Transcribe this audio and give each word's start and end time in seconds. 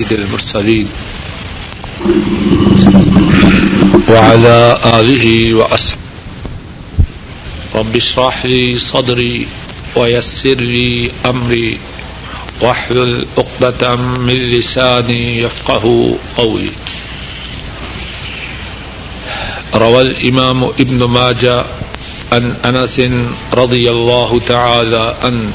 سيد 0.00 0.12
المرسلين. 0.12 0.88
وعلى 4.08 4.78
آله 4.84 5.54
وأصحابه. 5.54 6.00
رب 7.74 7.96
اشرح 7.96 8.46
لي 8.46 8.78
صدري 8.78 9.46
ويسر 9.96 10.54
لي 10.54 11.10
أمري. 11.26 11.78
واحلل 12.60 13.26
عقدة 13.38 13.96
من 13.96 14.34
لساني 14.56 15.38
يفقه 15.38 16.16
قولي. 16.36 16.72
روى 19.74 20.00
الإمام 20.02 20.64
ابن 20.64 21.04
ماجه 21.04 21.64
عن 22.32 22.56
أنس 22.64 23.00
رضي 23.54 23.90
الله 23.90 24.40
تعالى 24.48 25.16
عنه. 25.22 25.52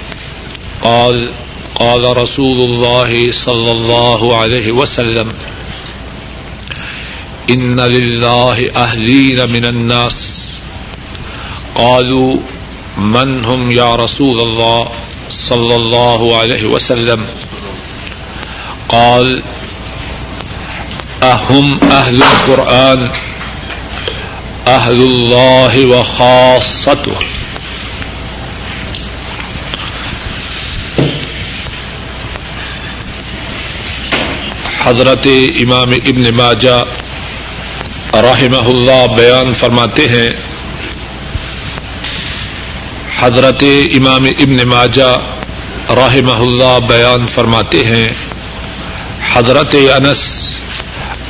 قال 0.82 1.30
قال 1.75 2.17
رسول 2.17 2.57
الله 2.69 3.31
صلى 3.31 3.71
الله 3.71 4.37
عليه 4.37 4.71
وسلم، 4.71 5.33
إن 7.49 7.79
لله 7.79 8.71
أهلين 8.75 9.49
من 9.49 9.66
الناس. 9.66 10.45
قالوا، 11.75 12.38
من 12.97 13.45
هم 13.45 13.71
يا 13.71 13.95
رسول 13.95 14.41
الله 14.41 14.89
صلى 15.30 15.75
الله 15.75 16.38
عليه 16.38 16.66
وسلم؟ 16.66 17.25
قال، 18.89 19.44
أهم 21.23 21.80
أهل 21.91 22.23
القرآن؟ 22.23 23.11
أهل 24.67 25.02
الله 25.02 25.85
وخاصته. 25.85 27.34
حضرت 34.85 35.27
امام 35.59 35.89
ابن 35.89 36.35
ماجہ 36.35 36.85
رحمہ 38.13 38.58
اللہ 38.58 39.14
بیان 39.14 39.53
فرماتے 39.53 40.02
ہیں۔ 40.02 40.30
حضرت 43.19 43.63
امام 43.94 44.23
ابن 44.23 44.67
ماجہ 44.67 45.17
رحمہ 45.89 46.31
اللہ 46.31 46.80
بیان 46.88 47.28
فرماتے 47.28 47.78
ہیں۔ 47.86 48.08
حضرت 49.33 49.75
انس 49.75 50.50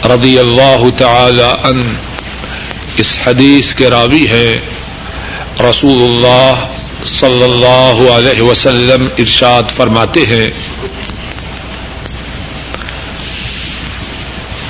رضی 0.05 0.39
اللہ 0.39 0.89
تعالی 0.97 1.69
ان 1.69 1.95
اس 2.97 3.17
حدیث 3.25 3.73
کے 3.73 3.89
راوی 3.89 4.27
ہیں۔ 4.27 4.57
رسول 5.69 6.03
اللہ 6.03 6.67
صلی 7.05 7.43
اللہ 7.43 8.11
علیہ 8.11 8.41
وسلم 8.41 9.07
ارشاد 9.17 9.63
فرماتے 9.75 10.19
ہیں۔ 10.19 10.64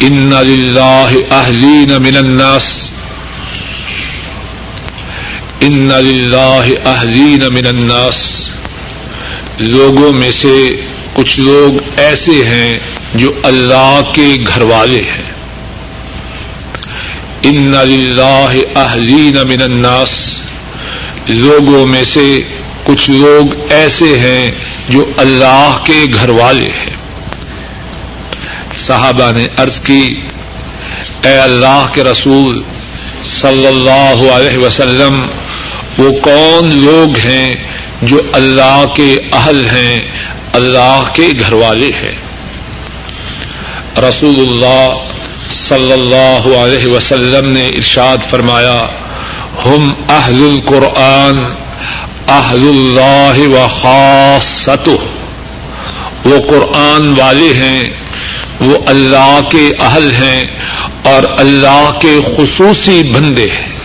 ان 0.07 0.29
للہ 0.29 1.09
اہلین 1.31 1.89
من 1.89 2.17
الناس 2.17 2.91
ان 5.61 5.87
للہ 5.87 6.87
اہلین 6.87 7.39
من 7.53 7.67
الناس 7.67 8.41
لوگوں 9.57 10.13
میں 10.13 10.31
سے 10.31 10.81
کچھ 11.13 11.39
لوگ 11.39 11.99
ایسے 11.99 12.45
ہیں 12.45 12.79
جو 13.15 13.31
اللہ 13.43 13.99
کے 14.13 14.35
گھر 14.47 14.61
والے 14.61 15.01
ہیں۔ 15.01 15.31
ان 17.41 17.71
للہ 17.71 18.51
اہلین 18.75 19.37
من 19.47 19.61
الناس 19.61 20.41
لوگوں 21.27 21.85
میں 21.85 22.03
سے 22.03 22.41
کچھ 22.83 23.09
لوگ 23.09 23.71
ایسے 23.71 24.19
ہیں 24.19 24.51
جو 24.89 25.05
اللہ 25.17 25.77
کے 25.83 26.05
گھر 26.13 26.29
والے 26.29 26.69
ہیں۔ 26.69 26.94
صحابہ 28.77 29.31
نے 29.31 29.47
عرض 29.57 29.79
کی، 29.79 30.21
اے 31.23 31.37
اللہ 31.39 31.85
کے 31.93 32.03
رسول 32.03 32.61
صلی 33.23 33.65
اللہ 33.65 34.31
علیہ 34.31 34.57
وسلم، 34.57 35.25
وہ 35.97 36.11
کون 36.11 36.75
لوگ 36.75 37.17
ہیں 37.17 37.55
جو 38.01 38.21
اللہ 38.33 38.83
کے 38.95 39.15
اہل 39.33 39.65
ہیں، 39.65 40.01
اللہ 40.53 41.09
کے 41.13 41.27
گھر 41.39 41.53
والے 41.53 41.89
ہیں؟ 42.03 42.15
رسول 43.99 44.39
اللہ 44.39 44.93
صلی 45.51 45.91
اللہ 45.91 46.47
علیہ 46.57 46.87
وسلم 46.87 47.51
نے 47.51 47.67
ارشاد 47.67 48.29
فرمایا، 48.29 48.79
ہم 49.65 49.93
اہل 50.09 50.43
القرآن، 50.43 51.43
اہل 52.27 52.67
اللہ 52.67 53.47
و 53.47 53.67
خاص 53.81 54.69
وہ 56.25 56.37
قرآن 56.49 57.13
والے 57.19 57.53
ہیں 57.53 58.04
وہ 58.59 58.77
اللہ 58.85 59.39
کے 59.51 59.69
اہل 59.79 60.11
ہیں 60.11 60.45
اور 61.03 61.23
اللہ 61.39 61.91
کے 62.01 62.19
خصوصی 62.37 63.03
بندے 63.03 63.47
ہیں۔ 63.51 63.75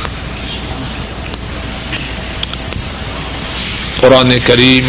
قرآن 4.00 4.32
کریم 4.47 4.88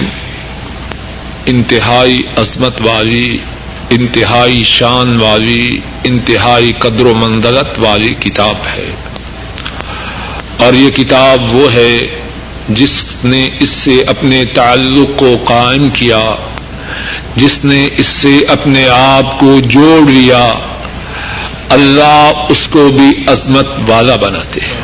انتہائی 1.45 2.21
عظمت 2.37 2.81
والی، 2.81 3.37
انتہائی 3.89 4.63
شان 4.63 5.21
والی، 5.21 5.79
انتہائی 6.03 6.71
قدر 6.79 7.05
و 7.05 7.13
منزلت 7.13 7.79
والی 7.79 8.13
کتاب 8.13 8.55
ہے۔ 8.75 8.95
اور 10.57 10.73
یہ 10.73 10.89
کتاب 10.89 11.55
وہ 11.55 11.73
ہے 11.73 12.21
جس 12.69 13.03
نے 13.23 13.49
اس 13.59 13.69
سے 13.69 14.01
اپنے 14.07 14.45
تعلق 14.45 15.19
کو 15.19 15.37
قائم 15.45 15.89
کیا۔ 15.89 16.50
جس 17.35 17.65
نے 17.65 17.87
اس 17.97 18.07
سے 18.07 18.39
اپنے 18.47 18.89
آپ 18.89 19.39
کو 19.39 19.59
جوڑ 19.59 20.09
لیا، 20.09 20.53
اللہ 21.69 22.31
اس 22.49 22.67
کو 22.67 22.89
بھی 22.89 23.23
عظمت 23.27 23.67
والا 23.87 24.15
بناتے 24.15 24.59
ہیں۔ 24.65 24.81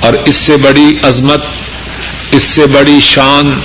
اور 0.00 0.12
اس 0.24 0.36
سے 0.36 0.56
بڑی 0.56 0.98
عظمت، 1.02 1.44
اس 2.30 2.42
سے 2.42 2.66
بڑی 2.66 3.00
شان، 3.00 3.60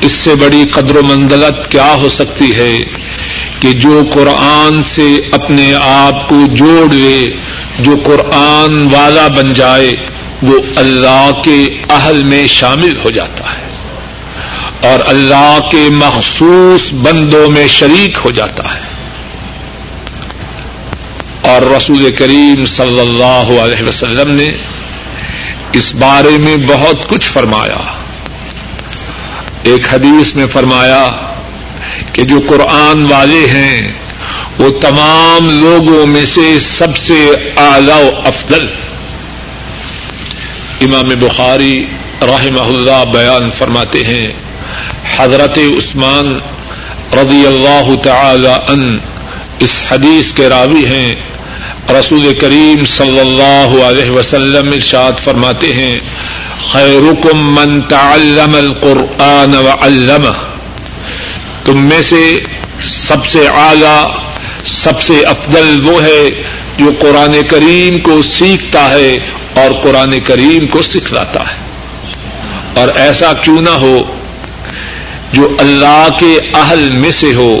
اس 0.00 0.12
سے 0.12 0.34
بڑی 0.34 0.64
قدر 0.72 0.96
و 0.96 1.02
منزلت 1.02 1.70
کیا 1.70 1.94
ہو 2.02 2.08
سکتی 2.08 2.56
ہے 2.56 2.72
کہ 3.60 3.72
جو 3.72 4.02
قرآن 4.14 4.82
سے 4.84 5.16
اپنے 5.32 5.72
آپ 5.82 6.28
کو 6.28 6.46
جوڑ 6.46 6.94
لے، 6.94 7.26
جو 7.78 7.92
قرآن 8.04 8.88
والا 8.94 9.28
بن 9.28 9.52
جائے، 9.52 9.92
وہ 10.42 10.58
اللہ 10.76 11.30
کے 11.44 11.64
اہل 11.90 12.24
میں 12.24 12.46
شامل 12.46 12.96
ہو 13.04 13.10
جاتا 13.10 13.52
ہے۔ 13.52 13.59
اور 14.80 14.98
اللہ 15.06 15.58
کے 15.70 15.88
مخصوص 15.90 16.92
بندوں 16.92 17.50
میں 17.50 17.68
شریک 17.68 18.18
ہو 18.24 18.30
جاتا 18.30 18.74
ہے۔ 18.74 18.80
اور 21.42 21.62
رسول 21.62 22.16
کریم 22.16 22.66
صلی 22.66 23.00
اللہ 23.00 23.60
علیہ 23.60 23.88
وسلم 23.88 24.34
نے 24.34 24.52
اس 25.72 25.94
بارے 25.94 26.38
میں 26.38 26.56
بہت 26.56 27.08
کچھ 27.08 27.30
فرمایا۔ 27.30 27.92
ایک 29.62 29.94
حدیث 29.94 30.34
میں 30.34 30.46
فرمایا 30.46 31.08
کہ 32.12 32.22
جو 32.22 32.40
قرآن 32.48 33.12
والے 33.12 33.46
ہیں، 33.46 33.92
وہ 34.58 34.70
تمام 34.70 35.60
لوگوں 35.60 36.06
میں 36.06 36.24
سے 36.24 36.58
سب 36.58 36.96
سے 36.96 37.30
اعلی 37.56 38.08
و 38.08 38.10
افضل۔ 38.24 38.66
امام 40.80 41.08
بخاری 41.20 41.86
رحمہ 42.22 42.60
اللہ 42.60 43.04
بیان 43.12 43.50
فرماتے 43.50 43.98
ہیں 43.98 44.49
حضرت 45.16 45.58
عثمان 45.58 46.38
رضی 47.12 47.46
اللہ 47.46 47.94
تعالی 48.02 48.50
ان 48.68 48.98
اس 49.58 49.82
حدیث 49.90 50.32
کے 50.32 50.48
راوی 50.48 50.84
ہیں۔ 50.86 51.14
رسول 51.90 52.34
کریم 52.40 52.84
صلی 52.84 53.20
اللہ 53.20 53.84
علیہ 53.84 54.10
وسلم 54.10 54.68
ارشاد 54.68 55.12
فرماتے 55.24 55.72
ہیں، 55.72 56.00
خیرکم 56.72 57.54
من 57.54 57.80
تعلم 57.80 58.54
القرآن 58.54 59.54
وعلمہ 59.54 60.32
تم 61.64 61.88
میں 61.88 62.02
سے 62.02 62.40
سب 62.84 63.26
سے 63.26 63.48
اعلی، 63.48 64.06
سب 64.64 65.00
سے 65.00 65.22
افضل 65.24 65.80
وہ 65.84 66.02
ہے 66.02 66.28
جو 66.78 66.90
قرآن 67.00 67.32
کریم 67.48 67.98
کو 67.98 68.22
سیکھتا 68.22 68.90
ہے 68.90 69.18
اور 69.54 69.72
قرآن 69.82 70.20
کریم 70.20 70.66
کو 70.66 70.82
سکھلاتا 70.82 71.40
ہے۔ 71.40 71.56
اور 72.80 72.88
ایسا 72.96 73.32
کیوں 73.32 73.62
نہ 73.62 73.70
ہو 73.70 74.19
جو 75.32 75.48
اللہ 75.58 76.08
کے 76.18 76.38
اہل 76.54 76.90
میں 76.90 77.10
سے 77.10 77.34
ہو، 77.34 77.60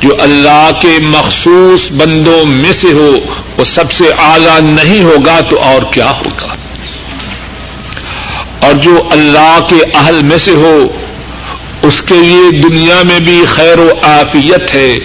جو 0.00 0.08
اللہ 0.20 0.70
کے 0.80 0.98
مخصوص 1.02 1.90
بندوں 1.92 2.44
میں 2.46 2.72
سے 2.72 2.92
ہو، 2.92 3.10
وہ 3.58 3.64
سب 3.64 3.92
سے 3.92 4.04
اعلی 4.18 4.72
نہیں 4.72 5.02
ہوگا 5.02 5.40
تو 5.40 5.60
اور 5.60 5.82
کیا 5.92 6.10
ہوگا؟ 6.10 6.54
اور 8.60 8.72
جو 8.72 9.08
اللہ 9.10 9.58
کے 9.68 9.76
اہل 9.94 10.20
میں 10.22 10.38
سے 10.38 10.50
ہو، 10.50 10.78
اس 11.82 12.02
کے 12.02 12.14
لیے 12.14 12.60
دنیا 12.60 13.02
میں 13.04 13.20
بھی 13.20 13.42
خیر 13.46 13.78
و 13.78 13.88
آفیت 14.02 14.74
ہے، 14.74 14.98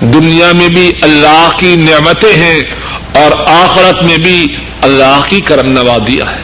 دنیا 0.00 0.52
میں 0.52 0.68
بھی 0.68 0.92
اللہ 1.02 1.48
کی 1.58 1.76
نعمتیں 1.76 2.34
ہیں 2.36 2.60
اور 3.12 3.32
آخرت 3.46 4.02
میں 4.02 4.18
بھی 4.18 4.46
اللہ 4.80 5.20
کی 5.28 5.40
کرم 5.40 5.68
نوازیاں 5.68 6.32
ہے 6.32 6.42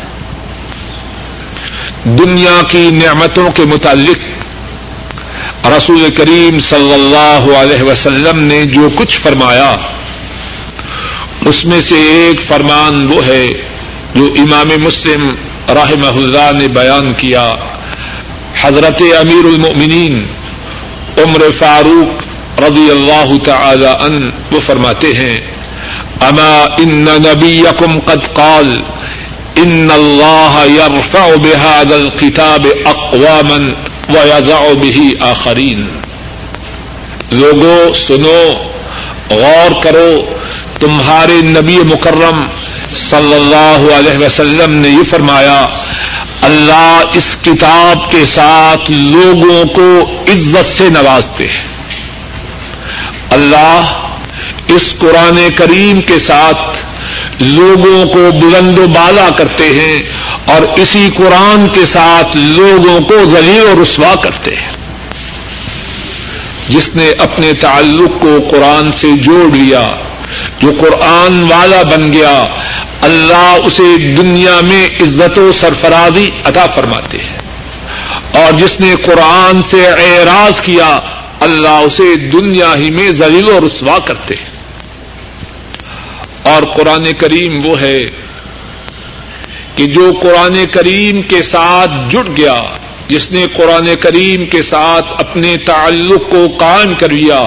دنیا 2.05 2.61
کی 2.69 2.91
نعمتوں 2.91 3.51
کے 3.51 3.65
متعلق 3.65 4.30
رسول 5.69 6.09
کریم 6.17 6.59
صلی 6.59 6.93
اللہ 6.93 7.57
علیہ 7.57 7.83
وسلم 7.83 8.39
نے 8.43 8.65
جو 8.65 8.89
کچھ 8.97 9.21
فرمایا، 9.21 9.77
اس 11.47 11.65
میں 11.65 11.81
سے 11.81 11.95
ایک 11.95 12.43
فرمان 12.47 13.07
وہ 13.13 13.27
ہے 13.27 13.47
جو 14.15 14.25
امام 14.37 14.69
مسلم 14.81 15.29
رحمہ 15.69 16.17
اللہ 16.17 16.51
نے 16.53 16.69
بیان 16.69 17.13
کیا۔ 17.13 17.45
حضرت 18.61 19.03
امیر 19.21 19.45
المؤمنین 19.45 20.27
عمر 21.19 21.43
فاروق 21.59 22.61
رضی 22.61 22.91
اللہ 22.91 23.31
تعالی 23.45 23.87
ان 23.87 24.31
وہ 24.51 24.61
فرماتے 24.67 25.13
ہیں، 25.15 25.37
اما 26.21 26.53
ان 26.79 27.05
نبیکم 27.05 27.99
قد 28.01 28.35
قال، 28.35 28.77
ان 29.57 29.89
اللہ 29.91 30.59
يرفع 30.71 31.25
بهذا 31.37 31.95
الكتاب 31.95 32.67
اقواما 32.87 33.90
ويضع 34.15 34.75
به 34.75 35.31
آخرین 35.31 35.87
لوگو، 37.31 37.93
سنو، 38.07 38.53
غور 39.31 39.83
کرو، 39.83 40.25
تمہارے 40.81 41.43
نبی 41.43 41.79
مکرم 41.79 42.47
صلی 42.97 43.35
اللہ 43.35 43.95
علیہ 43.95 44.27
وسلم 44.27 44.75
نے 44.75 44.89
یہ 44.89 45.11
فرمایا، 45.11 45.67
اللہ 46.43 47.03
اس 47.15 47.37
کتاب 47.43 48.11
کے 48.11 48.25
ساتھ 48.25 48.91
لوگوں 48.91 49.65
کو 49.65 50.11
عزت 50.29 50.79
سے 50.79 50.89
نوازتے 50.89 51.49
ہیں۔ 51.49 51.69
اللہ 53.31 53.81
اس 54.69 54.95
قرآن 54.99 55.49
کریم 55.57 56.01
کے 56.01 56.19
ساتھ 56.19 56.79
لوگوں 57.43 58.05
کو 58.05 58.31
بلند 58.31 58.79
و 58.79 58.87
بالا 58.87 59.29
کرتے 59.37 59.65
ہیں۔ 59.65 60.20
اور 60.51 60.63
اسی 60.79 61.09
قرآن 61.17 61.69
کے 61.69 61.85
ساتھ 61.85 62.37
لوگوں 62.37 63.01
کو 63.01 63.17
ذلیل 63.25 63.79
و 63.79 63.83
رسوا 63.83 64.15
کرتے 64.15 64.57
ہیں۔ 64.57 64.71
جس 66.69 66.89
نے 66.89 67.11
اپنے 67.19 67.53
تعلق 67.53 68.23
کو 68.23 68.39
قرآن 68.51 68.93
سے 68.93 69.13
جوڑ 69.13 69.57
لیا، 69.57 69.89
جو 70.61 70.73
قرآن 70.81 71.47
والا 71.51 71.83
بن 71.83 72.13
گیا، 72.13 72.45
اللہ 73.03 73.57
اسے 73.65 74.15
دنیا 74.15 74.61
میں 74.63 74.87
عزت 74.87 75.39
و 75.39 75.53
سرفرازی 75.53 76.31
عطا 76.45 76.67
فرماتے 76.75 77.19
ہیں۔ 77.19 77.39
اور 78.33 78.53
جس 78.53 78.81
نے 78.81 78.95
قرآن 79.05 79.63
سے 79.63 79.87
اعراض 79.87 80.61
کیا، 80.61 80.99
اللہ 81.41 81.69
اسے 81.69 82.17
دنیا 82.17 82.75
ہی 82.77 82.91
میں 82.91 83.13
ذلیل 83.13 83.49
و 83.49 83.61
رسوا 83.67 83.99
کرتے 83.99 84.35
ہیں۔ 84.35 84.51
اور 86.43 86.63
قرآن 86.63 87.13
کریم 87.19 87.67
وہ 87.67 87.81
ہے 87.81 87.99
کہ 89.77 89.87
جو 89.87 90.13
قرآن 90.23 90.67
کریم 90.67 91.23
کے 91.23 91.43
ساتھ 91.43 91.91
جڑ 92.11 92.29
گیا، 92.37 92.63
جس 93.09 93.31
نے 93.31 93.47
قرآن 93.57 93.89
کریم 94.01 94.47
کے 94.47 94.63
ساتھ 94.63 95.07
اپنے 95.19 95.57
تعلق 95.57 96.31
کو 96.31 96.47
قائم 96.59 96.95
کر 96.95 97.09
لیا، 97.09 97.45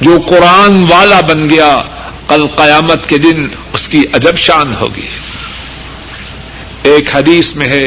جو 0.00 0.20
قرآن 0.26 0.84
والا 0.90 1.20
بن 1.20 1.50
گیا، 1.50 1.82
کل 2.28 2.46
قیامت 2.56 3.08
کے 3.08 3.18
دن 3.18 3.48
اس 3.72 3.88
کی 3.88 4.04
ادب 4.12 4.36
شان 4.36 4.74
ہوگی۔ 4.80 5.08
ایک 6.82 7.16
حدیث 7.16 7.54
میں 7.54 7.66
ہے، 7.66 7.86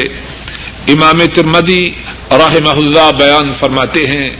امام 0.88 1.18
ترمدی 1.34 1.90
رحمہ 2.30 2.76
اللہ 2.76 3.10
بیان 3.18 3.52
فرماتے 3.54 4.06
ہیں، 4.06 4.30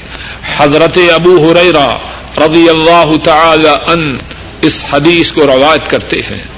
حضرت 0.56 0.98
ابو 1.14 1.52
ہریرا 1.52 1.96
رضی 2.38 2.68
اللہ 2.68 3.16
تعالی 3.24 3.68
ان 3.86 4.18
اس 4.62 4.84
حدیث 4.90 5.32
کو 5.32 5.46
روایت 5.46 5.90
کرتے 5.90 6.20
ہیں۔ 6.20 6.55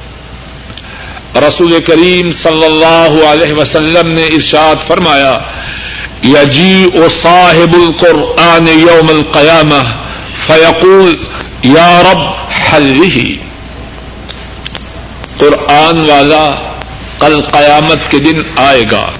رسول 1.36 1.80
کریم 1.86 2.32
صلی 2.32 2.64
اللہ 2.64 3.26
علیہ 3.26 3.52
وسلم 3.52 4.12
نے 4.12 4.24
ارشاد 4.24 4.76
فرمایا 4.86 5.38
یجی 6.24 6.90
او 6.94 7.08
صاحب 7.08 7.74
القرآن 7.74 8.68
یوم 8.68 9.08
القیامہ، 9.08 9.82
فیقول، 10.46 11.16
یا 11.62 12.02
رب 12.02 12.18
حلی 12.52 13.36
قرآن 15.38 16.10
والا 16.10 16.74
کل 17.18 17.40
قیامت 17.40 18.10
کے 18.10 18.18
دن 18.18 18.42
آئے 18.56 18.82
گا۔ 18.90 19.10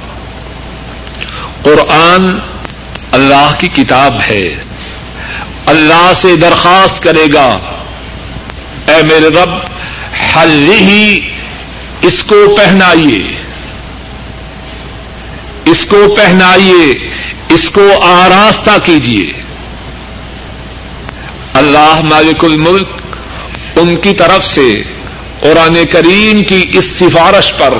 قرآن 1.62 2.38
اللہ 3.12 3.50
کی 3.58 3.68
کتاب 3.68 4.14
ہے۔ 4.30 4.54
اللہ 5.66 6.12
سے 6.14 6.36
درخواست 6.36 7.02
کرے 7.02 7.26
گا، 7.34 7.58
اے 8.86 9.02
میرے 9.02 9.28
رب 9.28 9.50
حل 10.36 10.70
ہی 10.70 11.20
اس 12.02 12.22
کو 12.22 12.56
پہنائیے۔ 12.56 13.42
اس 15.64 15.86
کو 15.86 16.14
پہنائیے۔ 16.16 17.10
اس 17.48 17.70
کو 17.70 18.00
آراستہ 18.02 18.70
کیجیے۔ 18.84 19.32
اللہ 21.54 22.00
مالک 22.02 22.44
الملک 22.44 22.88
ان 23.76 23.96
کی 23.96 24.14
طرف 24.14 24.46
سے 24.46 24.82
قرآن 25.40 25.78
کریم 25.92 26.42
کی 26.42 26.70
اس 26.72 26.84
سفارش 26.84 27.52
پر 27.58 27.74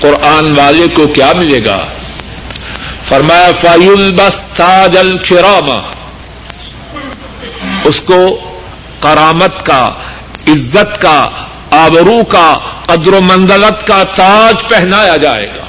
قرآن 0.00 0.58
والے 0.58 0.86
کو 0.94 1.06
کیا 1.06 1.32
ملے 1.36 1.64
گا؟ 1.64 1.86
فرمایا 3.08 3.50
فائل 3.62 4.12
بس 4.16 4.36
تاج 4.56 4.96
الخراما 4.96 5.90
اس 7.84 8.00
کو 8.00 8.50
کرامت 9.00 9.66
کا، 9.66 9.92
عزت 10.48 11.02
کا 11.02 11.45
آبرو 11.70 12.24
کا 12.24 12.58
قدر 12.86 13.12
و 13.12 13.20
منزلت 13.20 13.86
کا 13.86 14.02
تاج 14.02 14.68
پہنایا 14.68 15.16
جائے 15.16 15.46
گا۔ 15.46 15.66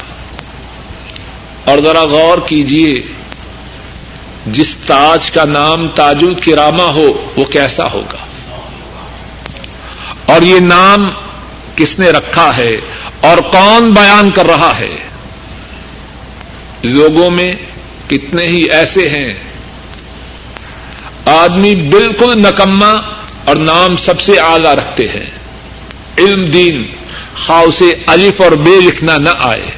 اور 1.71 1.77
ذرا 1.77 2.01
غور 2.01 2.37
کیجیے 2.47 3.13
جس 4.45 4.75
تاج 4.87 5.31
کا 5.31 5.45
نام 5.45 5.87
تاج 5.87 6.17
الکراما 6.21 6.83
ہو، 6.83 7.33
وہ 7.37 7.45
کیسا 7.45 7.91
ہوگا؟ 7.91 8.17
اور 10.33 10.41
یہ 10.41 10.59
نام 10.59 11.09
کس 11.75 11.99
نے 11.99 12.09
رکھا 12.09 12.57
ہے؟ 12.57 12.77
اور 13.21 13.37
کون 13.37 13.93
بیان 13.93 14.31
کر 14.31 14.45
رہا 14.45 14.79
ہے؟ 14.79 14.97
لوگوں 16.83 17.29
میں 17.29 17.49
کتنے 18.09 18.43
ہی 18.43 18.63
ایسے 18.63 19.09
ہیں۔ 19.09 19.33
آدمی 21.25 21.75
بالکل 21.75 22.33
نکما 22.37 22.91
اور 23.45 23.55
نام 23.55 23.95
سب 23.95 24.21
سے 24.21 24.39
اعلی 24.39 24.75
رکھتے 24.75 25.07
ہیں۔ 25.07 25.36
علم 26.17 26.45
دین 26.45 26.85
خاؤ 27.35 27.71
سے 27.71 27.91
الف 28.05 28.41
اور 28.41 28.51
بے 28.51 28.79
لکھنا 28.81 29.17
نہ 29.17 29.29
آئے۔ 29.39 29.71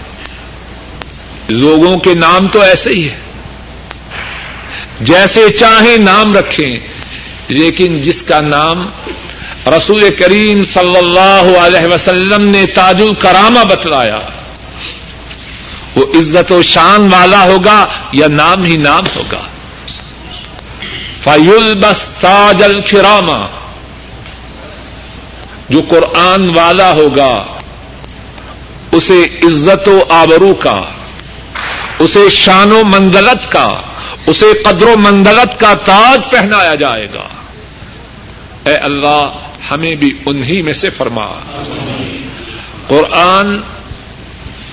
لوگوں 1.49 1.99
کے 1.99 2.13
نام 2.13 2.47
تو 2.47 2.61
ایسے 2.61 2.89
ہی 2.89 3.09
ہے 3.09 3.19
جیسے 4.99 5.49
چاہیں 5.49 5.97
نام 5.97 6.33
رکھیں، 6.33 6.77
لیکن 7.47 8.01
جس 8.01 8.23
کا 8.23 8.41
نام 8.41 8.85
رسول 9.67 10.09
کریم 10.19 10.63
صلی 10.63 10.97
اللہ 10.97 11.57
علیہ 11.59 11.93
وسلم 11.93 12.43
نے 12.45 12.65
تاج 12.65 13.01
الکرامہ 13.01 13.63
بتلایا، 13.69 14.19
وہ 15.95 16.05
عزت 16.15 16.51
و 16.51 16.61
شان 16.61 17.13
والا 17.13 17.43
ہوگا 17.43 17.85
یا 18.11 18.27
نام 18.27 18.63
ہی 18.63 18.77
نام 18.77 19.03
ہوگا۔ 19.15 19.41
فیل 21.23 21.73
بس 21.73 22.05
تاج 22.19 22.63
الکرامہ 22.63 23.39
جو 25.69 25.81
قرآن 25.89 26.49
والا 26.57 26.91
ہوگا، 26.91 27.45
اسے 28.91 29.23
عزت 29.43 29.87
و 29.87 30.03
آبرو 30.09 30.53
کا، 30.53 30.81
اسے 31.99 32.29
شان 32.29 32.71
و 32.71 32.83
منزلت 32.83 33.51
کا، 33.51 33.81
اسے 34.27 34.45
قدر 34.63 34.87
و 34.87 34.97
منزلت 34.97 35.59
کا 35.59 35.73
تاج 35.73 36.31
پہنایا 36.31 36.75
جائے 36.75 37.07
گا۔ 37.13 37.27
اے 38.69 38.75
اللہ، 38.75 39.31
ہمیں 39.71 39.95
بھی 39.95 40.13
انہی 40.25 40.61
میں 40.61 40.73
سے 40.73 40.89
فرما۔ 40.89 41.27
قرآن 42.87 43.57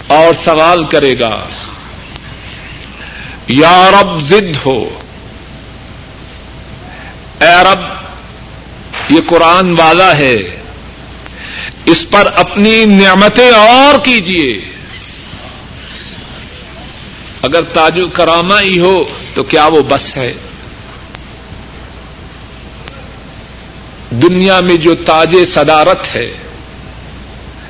اور 0.07 0.35
سوال 0.45 0.85
کرے 0.85 1.19
گا، 1.19 1.41
یا 3.49 3.91
رب 3.91 4.21
ضد 4.21 4.67
ہو۔ 4.67 4.99
اے 7.41 7.63
رب، 7.63 7.81
یہ 9.11 9.21
قرآن 9.27 9.81
والا 9.81 10.17
ہے۔ 10.17 10.66
اس 11.87 12.11
پر 12.11 12.31
اپنی 12.35 12.85
نعمتیں 12.85 13.51
اور 13.51 13.99
کیجیے 14.05 14.61
اگر 17.43 17.63
تاج 17.63 18.01
کراما 18.13 18.61
ہی 18.61 18.79
ہو 18.79 19.05
تو 19.35 19.43
کیا 19.43 19.67
وہ 19.67 19.83
بس 19.83 20.17
ہے؟ 20.17 20.33
دنیا 24.11 24.61
میں 24.61 24.77
جو 24.77 24.95
تاج 24.95 25.37
صدارت 25.47 26.17
ہے، 26.17 26.33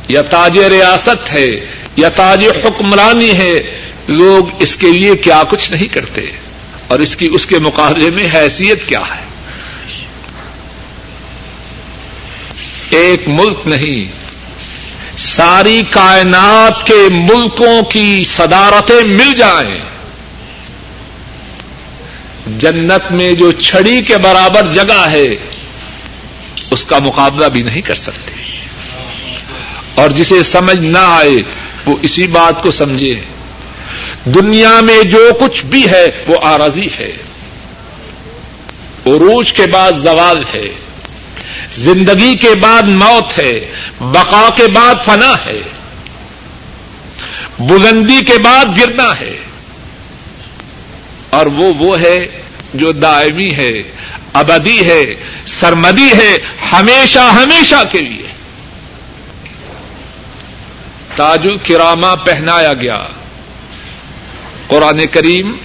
یا 0.08 0.23
تاج 0.23 0.58
ریاست 0.58 1.32
ہے، 1.32 1.50
یا 1.96 2.08
تاج 2.08 2.46
حکمرانی 2.64 3.32
ہے، 3.32 3.80
لوگ 4.08 4.62
اس 4.62 4.76
کے 4.76 4.87
لیے 4.87 5.16
کیا 5.16 5.42
کچھ 5.50 5.73
نہیں 5.73 5.88
کرتے۔ 5.88 6.26
اور 6.88 6.99
اس 6.99 7.16
کی، 7.16 7.28
اس 7.32 7.46
کے 7.46 7.58
مقابلے 7.58 8.11
میں 8.11 8.26
حیثیت 8.35 8.87
کیا 8.87 9.00
ہے؟ 9.00 9.25
ایک 12.90 13.28
ملک 13.28 13.59
نہیں، 13.64 14.12
ساری 15.19 15.83
کائنات 15.90 16.87
کے 16.87 17.09
ملکوں 17.11 17.83
کی 17.83 18.25
صدارتیں 18.28 19.05
مل 19.05 19.35
جائیں۔ 19.35 19.81
جنت 22.59 23.12
میں 23.12 23.33
جو 23.33 23.52
چھڑی 23.52 24.02
کے 24.02 24.19
برابر 24.19 24.73
جگہ 24.73 25.09
ہے، 25.11 25.26
اس 26.71 26.85
کا 26.85 26.99
مقابلہ 26.99 27.47
بھی 27.47 27.62
نہیں 27.62 27.81
کر 27.81 27.95
سکتے۔ 27.95 28.33
اور 29.95 30.11
جسے 30.11 30.43
سمجھ 30.43 30.78
نہ 30.78 30.99
آئے، 30.99 31.43
وہ 31.87 31.97
اسی 32.02 32.26
بات 32.26 32.62
کو 32.62 32.71
سمجھے۔ 32.71 33.21
دنیا 34.25 34.81
میں 34.81 35.02
جو 35.02 35.31
کچھ 35.40 35.64
بھی 35.64 35.87
ہے، 35.87 36.07
وہ 36.26 36.37
آرزی 36.43 36.87
ہے۔ 36.99 37.12
عروج 39.07 39.52
کے 39.52 39.66
بعد 39.66 39.93
زوال 39.93 40.43
ہے۔ 40.55 40.86
زندگی 41.73 42.35
کے 42.35 42.54
بعد 42.54 42.82
موت 42.82 43.38
ہے، 43.38 43.73
بقا 44.00 44.49
کے 44.56 44.68
بعد 44.68 44.94
فنا 45.04 45.32
ہے، 45.46 45.62
بلندی 47.58 48.25
کے 48.25 48.38
بعد 48.42 48.64
گرنا 48.78 49.20
ہے۔ 49.20 49.37
اور 51.30 51.46
وہ 51.46 51.75
وہ 51.78 52.00
ہے 52.00 52.42
جو 52.75 52.92
دائمی 52.92 53.54
ہے، 53.54 53.82
ابدی 54.32 54.90
ہے، 54.90 55.14
سرمدی 55.46 56.12
ہے، 56.16 56.38
ہمیشہ 56.73 57.18
ہمیشہ 57.18 57.82
کے 57.92 57.99
لیے۔ 57.99 58.26
تاج 61.14 61.46
الکرامہ 61.46 62.14
پہنایا 62.25 62.73
گیا۔ 62.73 63.06
قرآن 64.66 65.06
کریم 65.06 65.56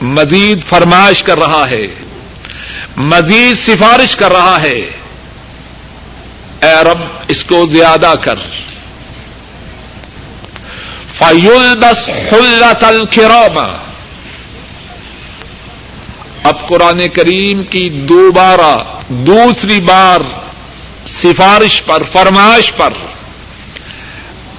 مزید 0.00 0.58
فرمائش 0.68 1.22
کر 1.22 1.38
رہا 1.38 1.70
ہے، 1.70 1.86
مزید 2.96 3.56
سفارش 3.66 4.16
کر 4.16 4.32
رہا 4.32 4.62
ہے۔ 4.62 4.90
اے 6.62 6.84
رب، 6.84 6.98
اس 7.28 7.44
کو 7.44 7.66
زیادہ 7.66 8.14
کر۔ 8.20 8.38
فیول 11.18 11.82
دس 11.82 12.10
خلت 12.30 12.84
اب 16.42 16.68
قرآن 16.68 17.08
کریم 17.08 17.62
کی 17.62 17.88
دوبارہ، 17.88 18.76
دوسری 19.08 19.80
بار 19.80 20.20
سفارش 21.06 21.82
پر، 21.86 22.02
فرمائش 22.12 22.72
پر 22.76 22.92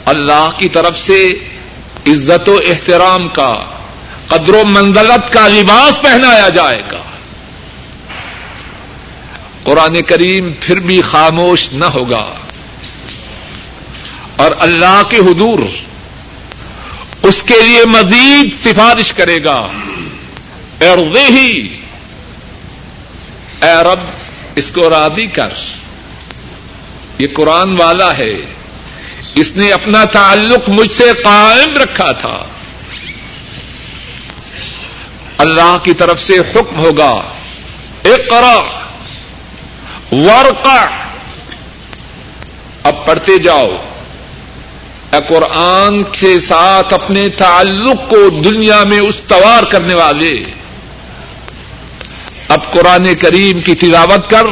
اللہ 0.05 0.49
کی 0.57 0.69
طرف 0.69 0.97
سے 0.97 1.33
عزت 2.07 2.49
و 2.49 2.57
احترام 2.65 3.27
کا، 3.27 3.53
قدر 4.27 4.53
و 4.53 4.65
منزلت 4.65 5.33
کا 5.33 5.47
لباس 5.47 6.01
پہنایا 6.01 6.49
جائے 6.49 6.81
گا۔ 6.91 7.06
قرآن 9.67 10.01
کریم 10.01 10.53
پھر 10.59 10.79
بھی 10.79 11.01
خاموش 11.01 11.69
نہ 11.73 11.85
ہوگا۔ 11.85 12.35
اور 14.35 14.51
اللہ 14.59 15.01
کے 15.09 15.17
حضور 15.17 15.59
اس 17.23 17.43
کے 17.43 17.53
لیے 17.63 17.85
مزید 17.85 18.63
سفارش 18.63 19.13
کرے 19.13 19.43
گا۔ 19.43 19.67
ارضی 20.81 21.37
ہی۔ 21.37 21.77
اے 23.61 23.83
رب، 23.83 23.99
اس 24.55 24.71
کو 24.71 24.89
راضی 24.89 25.25
کر۔ 25.25 25.49
یہ 27.19 27.27
قرآن 27.33 27.77
والا 27.77 28.17
ہے۔ 28.17 28.33
اس 29.35 29.51
نے 29.55 29.71
اپنا 29.71 30.03
تعلق 30.03 30.69
مجھ 30.69 30.91
سے 30.91 31.11
قائم 31.23 31.77
رکھا 31.77 32.11
تھا۔ 32.11 32.43
اللہ 35.37 35.77
کی 35.83 35.93
طرف 35.93 36.19
سے 36.19 36.37
حکم 36.37 36.79
ہوگا۔ 36.79 37.21
اقرا 38.05 38.86
ورقع. 40.11 40.85
اب 42.83 43.05
پڑھتے 43.05 43.37
جاؤ. 43.37 43.69
اے 45.11 45.19
قرآن 45.27 46.03
کے 46.03 46.39
ساتھ 46.39 46.93
اپنے 46.93 47.29
تعلق 47.29 48.09
کو 48.09 48.29
دنیا 48.29 48.83
میں 48.83 48.99
استوار 48.99 49.63
کرنے 49.63 49.93
والے. 49.93 50.43
اب 52.47 52.71
قرآن 52.71 53.15
کریم 53.15 53.61
کی 53.61 53.75
تلاوت 53.75 54.29
کر 54.29 54.45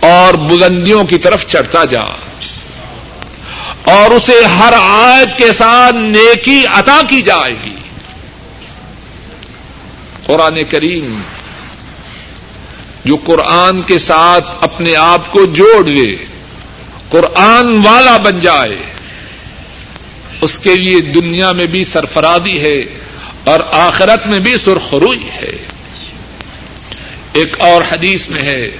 اور 0.00 0.34
بلندیوں 0.34 1.04
کی 1.04 1.18
طرف 1.18 1.46
چڑھتا 1.46 1.84
جا. 1.84 2.02
اور 3.84 4.10
اسے 4.10 4.44
ہر 4.44 4.72
آیت 4.82 5.38
کے 5.38 5.52
ساتھ 5.52 5.94
نیکی 5.94 6.64
عطا 6.72 7.00
کی 7.08 7.20
جائے 7.20 7.54
گی. 7.64 7.76
قرآن 10.26 10.64
کریم 10.64 11.20
جو 13.04 13.16
قرآن 13.16 13.82
کے 13.82 13.98
ساتھ 13.98 14.44
اپنے 14.60 14.96
آپ 14.96 15.32
کو 15.32 15.44
جوڑ 15.44 15.84
لے، 15.84 16.16
قرآن 17.08 17.76
والا 17.86 18.16
بن 18.16 18.40
جائے، 18.40 18.76
اس 20.40 20.58
کے 20.58 20.74
لیے 20.74 21.00
دنیا 21.00 21.52
میں 21.52 21.66
بھی 21.66 21.84
سرفرادی 21.84 22.60
ہے 22.60 22.80
اور 23.44 23.60
آخرت 23.72 24.26
میں 24.26 24.38
بھی 24.38 24.56
سرخروئی 24.64 25.28
ہے۔ 25.28 25.56
ایک 27.32 27.60
اور 27.60 27.82
حدیث 27.92 28.28
میں 28.28 28.42
ہے، 28.42 28.70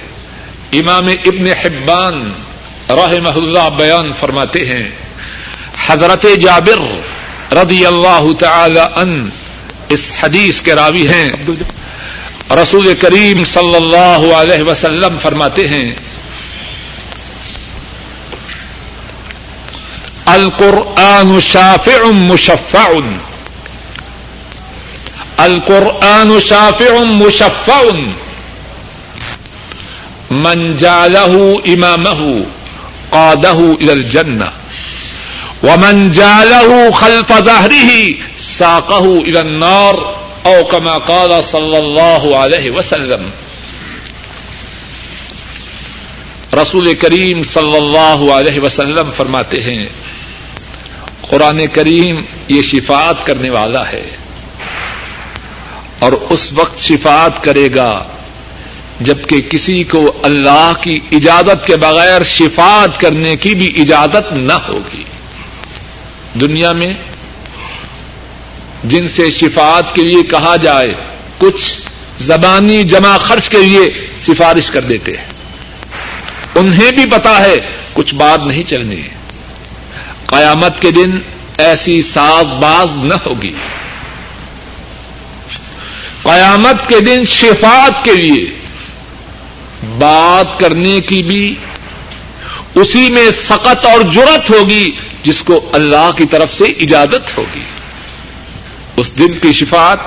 امام 0.73 1.07
ابن 1.07 1.47
حبان 1.47 2.33
رحمہ 2.89 3.35
اللہ 3.35 3.69
بیان 3.77 4.11
فرماتے 4.19 4.65
ہیں، 4.65 4.89
حضرت 5.87 6.25
جابر 6.41 6.81
رضی 7.55 7.85
اللہ 7.85 8.25
تعالی 8.39 8.79
ان 8.95 9.29
اس 9.89 10.11
حدیث 10.19 10.61
کے 10.61 10.75
راوی 10.75 11.07
ہیں۔ 11.07 11.29
رسول 12.49 12.93
کریم 12.93 13.43
صلی 13.43 13.75
اللہ 13.75 14.33
علیہ 14.35 14.63
وسلم 14.63 15.19
فرماتے 15.19 15.67
ہیں، 15.67 15.91
القرآن 20.25 21.39
شافع 21.39 22.05
مشفع۔ 22.05 22.91
القرآن 25.37 26.39
شافع 26.39 26.93
مشفع۔ 27.03 27.81
من 30.31 30.77
جعله 30.77 31.51
إمامه 31.67 32.31
قاده 33.09 33.73
إلى 33.79 33.91
الجنة۔ 33.91 34.45
ومن 35.63 36.11
جعله 36.11 36.89
خلف 36.93 37.31
ظهره 37.45 37.97
ساقه 38.37 39.19
إلى 39.23 39.39
النار۔ 39.39 39.93
أو 40.45 40.63
كما 40.63 40.97
قال 40.97 41.43
صلى 41.43 41.77
الله 41.77 42.35
عليه 42.43 42.71
وسلم. 42.71 43.29
رسول 46.61 46.93
کریم 46.93 47.43
صلی 47.43 47.75
اللہ 47.75 48.31
علیہ 48.31 48.59
وسلم 48.59 49.11
فرماتے 49.17 49.61
ہیں، 49.61 49.85
قرآن 51.21 51.67
کریم 51.67 52.21
یہ 52.47 52.61
شفات 52.61 53.25
کرنے 53.25 53.49
والا 53.49 53.89
ہے 53.89 54.17
اور 55.99 56.11
اس 56.11 56.53
وقت 56.53 56.79
شفات 56.79 57.43
کرے 57.43 57.69
گا 57.75 58.03
جبکہ 58.99 59.41
کسی 59.41 59.83
کو 59.83 60.13
اللہ 60.23 60.73
کی 60.81 60.99
اجازت 61.11 61.67
کے 61.67 61.75
بغیر 61.75 62.23
شفات 62.23 62.99
کرنے 62.99 63.35
کی 63.35 63.55
بھی 63.55 63.81
اجازت 63.81 64.33
نہ 64.33 64.53
ہوگی۔ 64.53 65.03
دنیا 66.39 66.71
میں 66.71 66.93
جن 68.83 69.09
سے 69.09 69.31
شفات 69.31 69.95
کے 69.95 70.01
لیے 70.01 70.23
کہا 70.23 70.55
جائے، 70.55 70.93
کچھ 71.37 71.73
زبانی 72.17 72.83
جمع 72.83 73.17
خرچ 73.17 73.49
کے 73.49 73.57
لیے 73.57 74.07
سفارش 74.19 74.71
کر 74.71 74.81
دیتے 74.81 75.17
ہیں۔ 75.17 75.25
انہیں 76.55 76.91
بھی 76.91 77.05
پتا 77.05 77.41
ہے 77.41 77.55
کچھ 77.93 78.15
بات 78.15 78.39
نہیں 78.39 78.63
چلنی۔ 78.63 79.01
قیامت 80.25 80.81
کے 80.81 80.91
دن 80.91 81.11
ایسی 81.57 82.01
ساز 82.01 82.45
باز 82.45 82.95
نہ 82.95 83.13
ہوگی۔ 83.13 83.53
قیامت 86.23 86.89
کے 86.89 86.99
دن 86.99 87.25
شفات 87.25 88.05
کے 88.05 88.13
لیے 88.13 88.51
بات 89.97 90.59
کرنے 90.59 91.01
کی 91.01 91.23
بھی 91.23 91.55
اسی 92.75 93.09
میں 93.11 93.31
سقت 93.47 93.85
اور 93.85 94.01
جرت 94.01 94.49
ہوگی، 94.49 94.91
جس 95.23 95.43
کو 95.43 95.69
اللہ 95.73 96.11
کی 96.17 96.25
طرف 96.25 96.53
سے 96.53 96.63
اجازت 96.63 97.37
ہوگی۔ 97.37 97.63
اس 98.97 99.19
دن 99.19 99.39
کی 99.39 99.53
شفات 99.53 99.99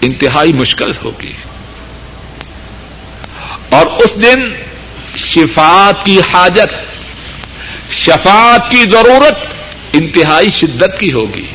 انتہائی 0.00 0.52
مشکل 0.52 0.92
ہوگی۔ 1.04 1.32
اور 3.70 3.86
اس 3.86 4.22
دن 4.22 4.54
شفات 5.16 6.06
کی 6.06 6.18
حاجت 6.34 6.92
شفات 7.92 8.70
کی 8.70 8.84
ضرورت 8.90 9.38
انتہائی 9.92 10.48
شدت 10.48 11.00
کی 11.00 11.12
ہوگی۔ 11.12 11.46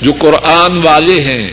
جو 0.00 0.12
قرآن 0.18 0.80
والے 0.82 1.22
ہیں، 1.22 1.50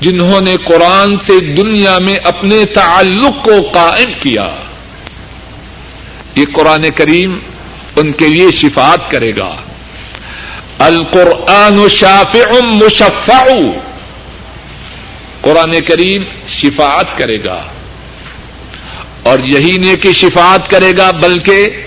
جنہوں 0.00 0.40
نے 0.40 0.56
قرآن 0.64 1.16
سے 1.26 1.40
دنیا 1.40 1.98
میں 1.98 2.16
اپنے 2.16 2.64
تعلق 2.64 3.44
کو 3.44 3.68
قائم 3.72 4.12
کیا، 4.20 4.56
یہ 6.34 6.44
قرآن 6.52 6.90
کریم 6.96 7.38
ان 7.96 8.12
کے 8.12 8.28
لیے 8.28 8.50
شفات 8.50 9.10
کرے 9.10 9.36
گا۔ 9.36 9.56
القرآن 10.82 11.88
شافع 11.88 12.60
مشفع. 12.64 13.44
قرآن 15.40 15.80
کریم 15.80 16.22
شفات 16.48 17.18
کرے 17.18 17.44
گا. 17.44 17.62
اور 19.22 19.38
یہی 19.38 19.76
نے 19.76 19.96
کہ 19.96 20.12
شفات 20.12 20.70
کرے 20.70 20.92
گا، 20.98 21.10
بلکہ 21.10 21.86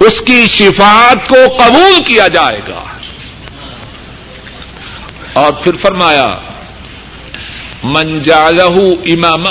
اس 0.00 0.20
کی 0.20 0.46
شفات 0.46 1.28
کو 1.28 1.36
قبول 1.58 2.02
کیا 2.02 2.28
جائے 2.28 2.60
گا. 2.68 2.84
اور 5.32 5.52
پھر 5.52 5.76
فرمایا 5.76 6.38
منجالہ 7.84 8.72
امام 9.06 9.44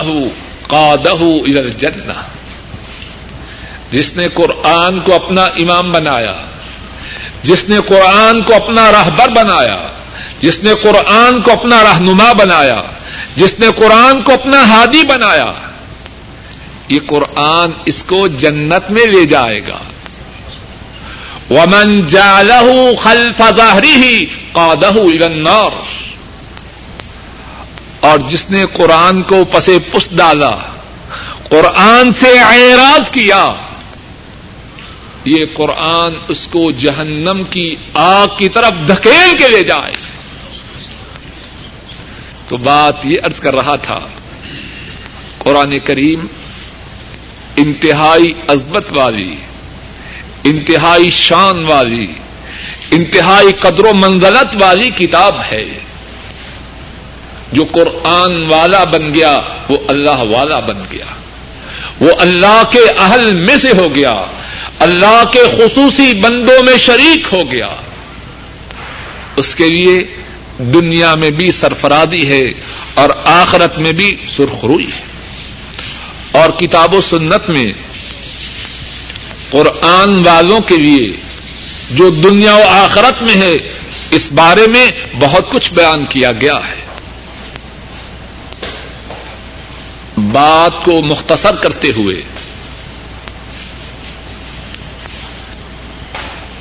قادہ 0.68 1.24
الجنہ. 1.46 2.22
جس 3.92 4.14
نے 4.16 4.28
قرآن 4.28 5.00
کو 5.00 5.16
اپنا 5.16 5.42
امام 5.42 5.92
بنایا 5.92 6.46
جس 7.44 7.70
نے 7.70 7.78
قرآن 7.88 8.42
کو 8.42 8.54
اپنا 8.54 8.92
راہبر 8.92 9.30
بنایا، 9.30 9.88
جس 10.40 10.60
نے 10.64 10.74
قرآن 10.82 11.42
کو 11.42 11.52
اپنا 11.52 11.84
رہنما 11.84 12.34
بنایا، 12.34 12.82
جس 13.36 13.54
نے 13.60 13.68
قرآن 13.76 14.22
کو 14.22 14.34
اپنا 14.34 14.64
ہادی 14.64 15.02
بنایا، 15.08 15.52
یہ 16.90 17.00
قرآن 17.08 17.70
اس 17.86 18.04
کو 18.04 18.28
جنت 18.28 18.92
میں 18.92 19.06
لے 19.06 19.26
جائے 19.26 19.62
گا۔ 19.68 19.78
ومن 21.50 22.08
جالہ 22.08 22.62
خلف 23.04 23.42
ظاہری 23.58 23.92
ہی 23.92 24.26
قادہ 24.52 25.24
النار۔ 25.24 25.72
اور 28.00 28.20
جس 28.20 28.46
نے 28.50 28.66
قرآن 28.74 29.22
کو 29.22 29.46
پسے 29.46 29.80
پس 29.80 30.08
ڈالا، 30.12 30.56
قرآن 31.50 32.14
سے 32.14 32.40
اعراض 32.40 33.10
کیا 33.10 33.54
یہ 35.26 35.46
قرآن 35.54 36.14
اس 36.28 36.48
کو 36.52 36.72
جہنم 36.72 37.44
کی 37.50 37.76
آگ 37.94 38.28
کی 38.38 38.50
طرف 38.50 38.88
دھکیل 38.88 39.38
کے 39.38 39.48
لے 39.50 39.64
جائے۔ 39.64 39.92
تو 42.48 42.58
بات 42.58 43.06
یہ 43.06 43.18
ارض 43.24 43.40
کر 43.40 43.56
رہا 43.56 43.76
تھا، 43.76 44.00
قرآن 45.38 45.80
کریم 45.80 46.26
انتہائی 47.56 48.32
عزبت 48.48 48.86
والی، 48.92 49.36
انتہائی 50.44 51.10
شان 51.10 51.66
والی، 51.66 52.08
انتہائی 52.92 53.52
قدر 53.60 53.86
و 53.86 53.94
منزلت 53.94 54.56
والی 54.60 54.90
کتاب 54.90 55.36
ہے۔ 55.52 55.80
جو 57.52 57.66
قرآن 57.72 58.46
والا 58.46 58.84
بن 58.84 59.14
گیا، 59.14 59.40
وہ 59.70 59.78
اللہ 59.88 60.24
والا 60.24 60.60
بن 60.60 60.84
گیا۔ 60.92 61.06
وہ 62.00 62.12
اللہ 62.20 62.62
کے 62.72 62.90
اہل 62.98 63.34
میں 63.34 63.56
سے 63.56 63.70
ہو 63.78 63.96
گیا۔ 63.96 64.26
اللہ 64.84 65.24
کے 65.32 65.40
خصوصی 65.40 66.14
بندوں 66.14 66.64
میں 66.64 66.78
شریک 66.78 67.34
ہو 67.34 67.52
گیا۔ 67.52 67.70
اس 69.36 69.56
کے 69.56 69.70
لیے 69.70 70.04
دنیا 70.58 71.16
میں 71.16 71.32
بھی 71.32 71.52
سرفرادی 71.52 72.30
ہے 72.30 72.52
اور 72.94 73.10
آخرت 73.26 73.80
میں 73.80 73.92
بھی 73.92 74.16
سرخروئی 74.38 74.88
ہے۔ 74.88 75.14
اور 76.32 76.50
کتاب 76.50 76.94
و 76.94 77.02
سنت 77.02 77.50
میں 77.50 77.72
قرآن 79.50 80.28
والوں 80.28 80.60
کے 80.60 80.78
لیے 80.78 81.08
جو 81.92 82.10
دنیا 82.10 82.56
و 82.56 82.64
آخرت 82.68 83.24
میں 83.24 83.36
ہے، 83.36 83.56
اس 84.10 84.32
بارے 84.32 84.68
میں 84.68 84.88
بہت 85.20 85.52
کچھ 85.52 85.74
بیان 85.74 86.06
کیا 86.06 86.32
گیا 86.32 86.56
ہے۔ 86.56 86.84
بات 90.18 90.86
کو 90.86 91.02
مختصر 91.02 91.56
کرتے 91.56 91.88
ہوئے 91.88 92.22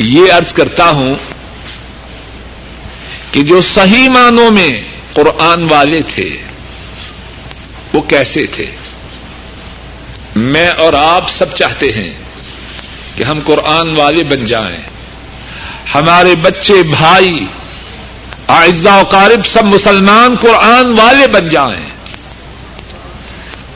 یہ 0.03 0.33
ارض 0.33 0.53
کرتا 0.53 0.91
ہوں 0.91 1.15
کہ 3.33 3.43
جو 3.43 3.61
صحیح 3.61 4.09
معنوں 4.09 4.51
میں 4.51 4.81
قرآن 5.15 5.67
والے 5.71 6.03
تھے، 6.15 6.43
وہ 7.93 8.01
کیسے 8.01 8.47
تھے؟ 8.47 8.67
میں 10.37 10.69
اور 10.69 10.93
آپ 10.93 11.31
سب 11.31 11.55
چاہتے 11.55 11.87
ہیں 11.87 12.11
کہ 13.17 13.23
ہم 13.23 13.41
قرآن 13.45 13.97
والے 13.97 14.25
بن 14.25 14.45
جائیں۔ 14.45 14.83
ہمارے 15.95 16.35
بچے، 16.35 16.83
بھائی 16.83 17.45
اعزا 18.49 18.97
و 18.97 19.03
قارب 19.03 19.47
سب 19.47 19.65
مسلمان 19.65 20.37
قرآن 20.37 20.99
والے 20.99 21.27
بن 21.27 21.49
جائیں۔ 21.49 21.91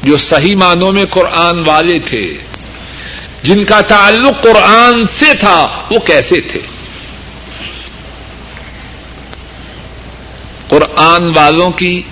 جو 0.02 0.16
صحیح 0.16 0.56
معنوں 0.56 0.92
میں 0.92 1.04
قرآن 1.10 1.68
والے 1.68 1.98
تھے 1.98 2.38
جن 3.46 3.64
کا 3.64 3.80
تعلق 3.80 4.42
قرآن 4.42 5.04
سے 5.18 5.34
تھا، 5.34 5.82
وہ 5.90 5.98
کیسے 5.98 6.40
تھے؟ 6.40 6.60
قرآن 10.68 11.32
والوں 11.36 11.70
کی 11.70 12.02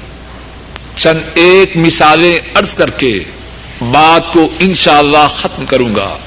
چند 0.97 1.21
ایک 1.35 1.77
مثالیں 1.77 2.39
ارض 2.57 2.75
کر 2.75 2.91
کے 2.91 3.19
بات 3.81 4.33
کو 4.33 4.49
انشاءاللہ 4.59 5.17
اللہ 5.17 5.37
ختم 5.37 5.67
کروں 5.67 5.95
گا۔ 5.95 6.19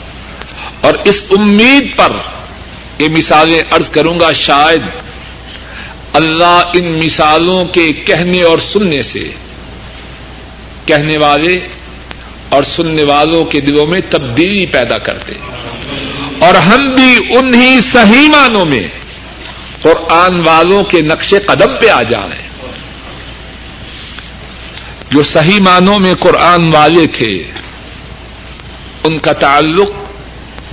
اور 0.81 0.93
اس 1.03 1.21
امید 1.31 1.97
پر 1.97 2.11
یہ 2.99 3.07
مثالیں 3.09 3.61
ارض 3.71 3.89
کروں 3.89 4.19
گا 4.19 4.31
شاید 4.31 4.81
اللہ 6.13 6.61
ان 6.73 7.05
مثالوں 7.05 7.65
کے 7.65 7.93
کہنے 7.93 8.41
اور 8.41 8.57
سننے 8.57 9.01
سے، 9.01 9.31
کہنے 10.85 11.17
والے 11.17 11.55
اور 12.49 12.63
سننے 12.63 13.03
والوں 13.03 13.45
کے 13.45 13.61
دلوں 13.61 13.87
میں 13.87 14.01
تبدیلی 14.09 14.65
پیدا 14.65 14.97
کرتے 14.97 15.33
اور 16.39 16.55
ہم 16.55 16.95
بھی 16.95 17.37
انہی 17.37 17.79
صحیح 17.93 18.29
معنوں 18.29 18.65
میں 18.65 18.87
قرآن 19.81 20.39
والوں 20.39 20.83
کے 20.83 21.01
نقش 21.01 21.33
قدم 21.45 21.73
پہ 21.81 21.89
آ 21.89 22.03
جائیں۔ 22.03 22.47
جو 25.11 25.23
صحیح 25.23 25.59
معنوں 25.61 25.99
میں 25.99 26.13
قرآن 26.19 26.75
والے 26.75 27.07
تھے، 27.07 27.43
ان 29.03 29.19
کا 29.19 29.33
تعلق 29.33 29.89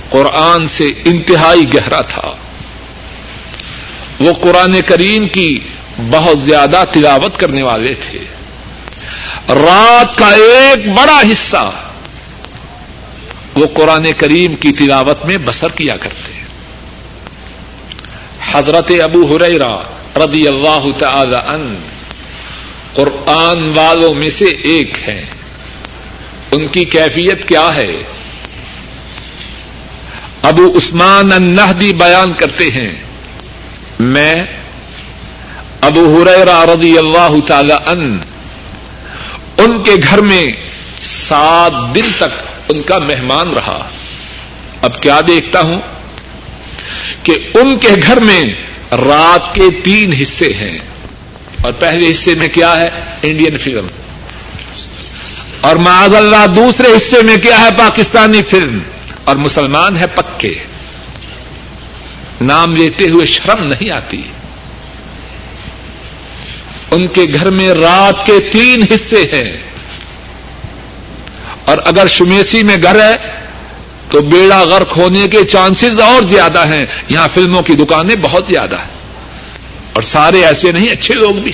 قرآن 0.09 0.67
سے 0.67 0.87
انتہائی 1.05 1.73
گہرا 1.73 2.01
تھا۔ 2.01 2.35
وہ 4.19 4.33
قرآن 4.33 4.81
کریم 4.81 5.27
کی 5.27 5.59
بہت 6.11 6.39
زیادہ 6.39 6.83
تلاوت 6.91 7.39
کرنے 7.39 7.61
والے 7.61 7.93
تھے۔ 7.93 8.34
رات 9.49 10.17
کا 10.17 10.27
ایک 10.27 10.87
بڑا 10.87 11.21
حصہ 11.31 11.71
وہ 13.55 13.65
قرآن 13.73 14.07
کریم 14.17 14.55
کی 14.55 14.71
تلاوت 14.71 15.25
میں 15.25 15.37
بسر 15.37 15.69
کیا 15.69 15.97
کرتے 15.97 16.31
حضرت 18.51 18.91
ابو 19.03 19.35
ہریرا 19.35 19.77
رضی 20.15 20.47
اللہ 20.47 20.85
تعالی 20.99 21.35
ان 21.35 21.79
قرآن 22.93 23.77
والوں 23.77 24.13
میں 24.13 24.29
سے 24.29 24.45
ایک 24.45 25.09
ہے 25.09 25.25
ان 26.51 26.67
کی 26.67 26.85
کیفیت 26.85 27.47
کیا 27.47 27.69
ہے؟ 27.75 27.95
ابو 30.41 30.77
عثمان 30.77 31.31
النہدی 31.31 31.93
بیان 31.93 32.33
کرتے 32.33 32.71
ہیں۔ 32.71 32.93
میں 33.99 34.43
ابو 35.81 36.23
ہریرا 36.23 36.65
رضی 36.65 36.97
اللہ 36.97 37.31
تعالی 37.47 37.73
ان 37.85 38.19
ان 39.57 39.83
کے 39.83 39.91
گھر 40.09 40.21
میں 40.21 40.51
سات 41.01 41.95
دن 41.95 42.13
تک 42.17 42.47
ان 42.69 42.81
کا 42.81 42.97
مہمان 42.97 43.53
رہا۔ 43.53 43.89
اب 44.81 45.01
کیا 45.01 45.21
دیکھتا 45.27 45.61
ہوں 45.61 45.79
کہ 47.23 47.37
ان 47.53 47.77
کے 47.77 47.89
گھر 48.07 48.19
میں 48.19 48.43
رات 48.91 49.55
کے 49.55 49.61
تین 49.83 50.13
حصے 50.21 50.53
ہیں۔ 50.53 50.77
اور 51.63 51.73
پہلے 51.73 52.11
حصے 52.11 52.35
میں 52.35 52.47
کیا 52.47 52.79
ہے؟ 52.81 52.89
Indian 53.21 53.57
film. 53.57 53.87
اور 55.61 55.75
معذ 55.75 56.15
اللہ 56.15 56.47
دوسرے 56.47 56.87
حصے 56.97 57.23
میں 57.23 57.37
کیا 57.37 57.59
ہے؟ 57.59 57.69
پاکستانی 57.77 58.41
فلم۔ 58.49 58.79
اور 59.23 59.35
مسلمان 59.35 59.97
ہے 59.97 60.07
پکے۔ 60.07 60.53
نام 62.41 62.75
لیتے 62.75 63.09
ہوئے 63.09 63.25
شرم 63.25 63.63
نہیں 63.63 63.91
آتی۔ 63.91 64.21
ان 66.91 67.07
کے 67.07 67.21
گھر 67.33 67.49
میں 67.49 67.69
رات 67.69 68.25
کے 68.25 68.39
تین 68.51 68.83
حصے 68.93 69.23
ہیں۔ 69.33 69.57
اور 71.65 71.77
اگر 71.85 72.07
شمیسی 72.07 72.63
میں 72.63 72.77
گھر 72.83 73.09
ہے، 73.09 73.15
تو 74.09 74.21
بیڑا 74.21 74.63
غرق 74.63 74.97
ہونے 74.97 75.27
کے 75.27 75.43
چانسز 75.43 75.99
اور 75.99 76.27
زیادہ 76.27 76.73
ہیں۔ 76.73 76.85
یہاں 77.09 77.27
فلموں 77.33 77.61
کی 77.61 77.73
دکانیں 77.73 78.15
بہت 78.15 78.45
زیادہ 78.47 78.79
ہیں۔ 78.79 78.95
اور 79.93 80.01
سارے 80.01 80.45
ایسے 80.45 80.71
نہیں، 80.71 80.89
اچھے 80.89 81.13
لوگ 81.13 81.35
بھی۔ 81.35 81.51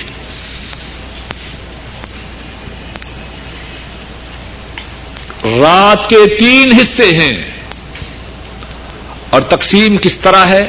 رات 5.44 6.08
کے 6.08 6.36
تین 6.36 6.72
حصے 6.72 7.16
ہیں۔ 7.16 7.50
اور 9.30 9.42
تقسیم 9.42 9.96
کس 9.96 10.18
طرح 10.18 10.46
ہے؟ 10.46 10.68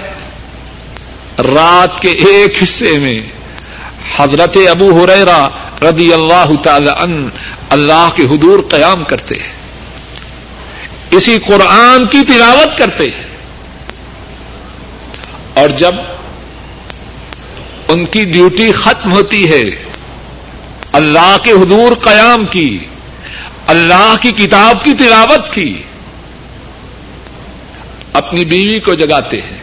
رات 1.37 2.01
کے 2.01 2.09
ایک 2.09 2.63
حصے 2.63 2.99
میں۔ 2.99 3.32
حضرت 4.15 4.57
ابو 4.69 5.03
ہریرا 5.03 5.47
رضی 5.81 6.13
اللہ 6.13 6.61
تعالی 6.63 6.89
ان 6.99 7.29
اللہ 7.69 8.09
کے 8.15 8.23
حضور 8.23 8.59
قیام 8.69 9.03
کرتے 9.03 9.35
ہیں۔ 9.35 9.53
اسی 11.11 11.37
قرآن 11.47 12.05
کی 12.05 12.21
تلاوت 12.27 12.77
کرتے 12.77 13.03
ہیں۔ 13.03 13.23
اور 15.53 15.69
جب 15.69 15.95
ان 17.87 18.05
کی 18.05 18.25
ڈیوٹی 18.25 18.71
ختم 18.71 19.13
ہوتی 19.13 19.51
ہے، 19.51 19.63
اللہ 20.91 21.37
کے 21.43 21.51
حضور 21.51 21.95
قیام 21.95 22.45
کی، 22.45 22.79
اللہ 23.67 24.15
کی 24.21 24.31
کتاب 24.31 24.83
کی 24.83 24.93
تلاوت 24.93 25.53
کی، 25.53 25.83
اپنی 28.13 28.45
بیوی 28.45 28.79
کو 28.79 28.93
جگاتے 28.93 29.41
ہیں۔ 29.41 29.62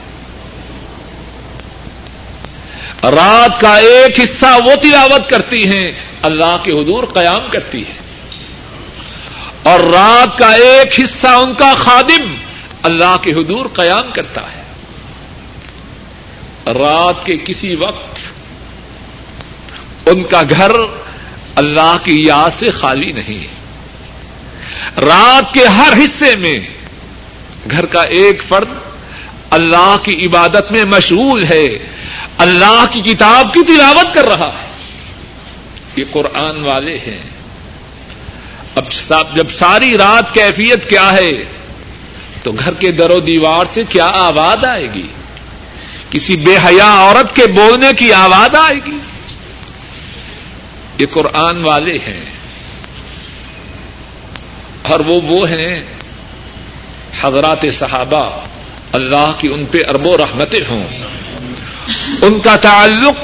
رات 3.02 3.60
کا 3.60 3.76
ایک 3.76 4.20
حصہ 4.20 4.46
وہ 4.46 4.74
تلاوت 4.82 5.30
کرتی 5.30 5.66
ہیں، 5.68 5.92
اللہ 6.22 6.56
کے 6.62 6.72
حضور 6.72 7.04
قیام 7.04 7.40
کرتی 7.50 7.82
ہے 7.82 8.00
اور 9.62 9.80
رات 9.80 10.38
کا 10.38 10.52
ایک 10.52 11.00
حصہ 11.00 11.26
ان 11.26 11.54
کا 11.54 11.74
خادم 11.74 12.34
اللہ 12.82 13.16
کے 13.22 13.32
حضور 13.32 13.66
قیام 13.72 14.10
کرتا 14.12 14.40
ہے۔ 14.40 14.62
رات 16.66 17.26
کے 17.26 17.36
کسی 17.44 17.74
وقت 17.74 18.18
ان 20.06 20.24
کا 20.24 20.42
گھر 20.50 20.72
اللہ 21.54 21.96
کی 22.04 22.26
یاد 22.26 22.50
سے 22.50 22.70
خالی 22.70 23.12
نہیں۔ 23.12 23.40
ہے 23.40 23.60
رات 25.00 25.54
کے 25.54 25.66
ہر 25.66 25.92
حصے 26.04 26.36
میں 26.36 26.60
گھر 27.70 27.86
کا 27.86 28.02
ایک 28.02 28.42
فرد 28.48 28.68
اللہ 29.50 29.96
کی 30.02 30.26
عبادت 30.26 30.72
میں 30.72 30.84
مشغول 30.84 31.44
ہے۔ 31.44 31.78
اللہ 32.40 32.84
کی 32.90 33.00
کتاب 33.00 33.54
کی 33.54 33.64
تلاوت 33.64 34.14
کر 34.14 34.24
رہا 34.24 34.48
ہے۔ 34.48 34.66
یہ 35.96 36.04
قرآن 36.10 36.64
والے 36.64 36.98
ہیں۔ 36.98 37.22
اب 38.74 38.84
جب 39.34 39.50
ساری 39.50 39.98
رات 39.98 40.34
کیفیت 40.34 40.90
کیا 40.90 41.12
ہے، 41.12 41.30
تو 42.42 42.52
گھر 42.52 42.74
کے 42.74 42.92
در 42.92 43.10
و 43.10 43.20
دیوار 43.20 43.64
سے 43.70 43.82
کیا 43.88 44.10
آواز 44.14 44.64
آئے 44.64 44.88
گی؟ 44.94 45.06
کسی 46.10 46.36
بے 46.36 46.56
حیا 46.56 46.94
عورت 46.94 47.36
کے 47.36 47.46
بولنے 47.46 47.88
کی 47.96 48.12
آواز 48.12 48.54
آئے 48.54 48.76
گی؟ 48.86 48.98
یہ 50.98 51.06
قرآن 51.10 51.64
والے 51.64 51.98
ہیں۔ 51.98 52.24
اور 54.82 55.00
وہ 55.00 55.20
وہ 55.20 55.48
ہیں 55.48 55.80
حضرات 57.22 57.64
صحابہ۔ 57.72 58.46
اللہ 58.92 59.32
کی 59.38 59.48
ان 59.48 59.64
پہ 59.66 59.78
ارب 59.88 60.06
و 60.06 60.16
رحمتیں 60.16 60.60
ہوں۔ 60.68 60.86
ان 62.22 62.40
کا 62.40 62.56
تعلق 62.56 63.14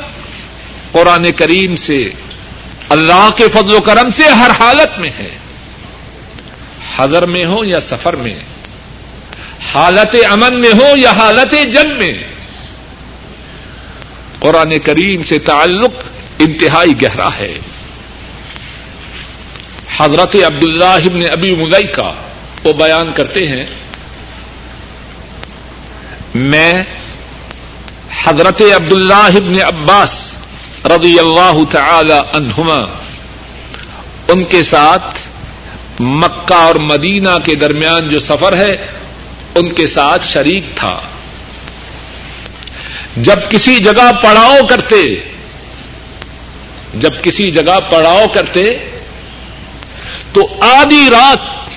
قرآن 0.93 1.33
کریم 1.33 1.77
سے، 1.77 2.11
اللہ 2.89 3.29
کے 3.37 3.45
فضل 3.49 3.75
و 3.75 3.81
کرم 3.81 4.11
سے 4.11 4.29
ہر 4.29 4.51
حالت 4.51 4.99
میں 4.99 5.11
ہے۔ 5.19 5.39
حضر 6.97 7.27
میں 7.27 7.45
ہو 7.45 7.65
یا 7.65 7.81
سفر 7.81 8.17
میں، 8.17 8.35
حالت 9.75 10.17
امن 10.31 10.61
میں 10.61 10.71
ہو 10.73 10.97
یا 10.97 11.11
حالت 11.11 11.55
جنگ 11.73 11.99
میں۔ 11.99 12.13
قرآن 14.39 14.79
کریم 14.79 15.23
سے 15.23 15.39
تعلق 15.39 15.93
انتہائی 16.39 17.03
گہرا 17.03 17.29
ہے۔ 17.37 17.59
حضرت 19.97 20.37
عبد 20.47 20.65
اللہ 20.65 20.85
ابن 20.85 21.21
ابی 21.31 21.55
مدئی 21.55 21.87
کا 21.87 22.13
وہ 22.65 22.73
بیان 22.73 23.13
کرتے 23.15 23.47
ہیں، 23.49 23.65
میں 26.35 26.73
حضرت 28.25 28.63
عبد 28.77 28.93
اللہ 28.93 29.15
ابن 29.15 29.63
عباس 29.63 30.37
رضی 30.85 31.19
اللہ 31.19 31.59
تعالی 31.71 32.13
عنہما، 32.13 32.85
ان 34.29 34.45
کے 34.45 34.63
ساتھ 34.63 35.19
مکہ 36.01 36.55
اور 36.55 36.75
مدینہ 36.75 37.39
کے 37.45 37.55
درمیان 37.55 38.09
جو 38.09 38.19
سفر 38.19 38.57
ہے، 38.57 38.87
ان 39.55 39.73
کے 39.73 39.87
ساتھ 39.87 40.27
شریک 40.27 40.65
تھا۔ 40.75 41.01
جب 43.17 43.51
کسی 43.51 43.79
جگہ 43.79 44.13
پڑاؤ 44.23 44.67
کرتے، 44.67 45.21
جب 46.95 47.11
کسی 47.23 47.51
جگہ 47.51 47.81
پڑاؤ 47.91 48.27
کرتے، 48.35 48.65
تو 50.33 50.49
آدھی 50.61 51.09
رات 51.11 51.71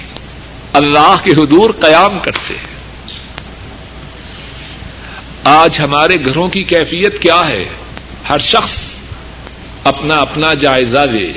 اللہ 0.73 1.15
کے 1.23 1.31
حضور 1.31 1.69
قیام 1.69 2.19
کرتے۔ 2.19 2.68
آج 5.49 5.79
ہمارے 5.79 6.15
گھروں 6.25 6.49
کی 6.49 6.63
کیفیت 6.63 7.21
کیا 7.21 7.49
ہے؟ 7.49 7.65
ہر 8.29 8.37
شخص 8.37 8.85
اپنا 9.83 10.15
اپنا 10.15 10.53
جائزہ 10.53 10.99
لے۔ 10.99 11.33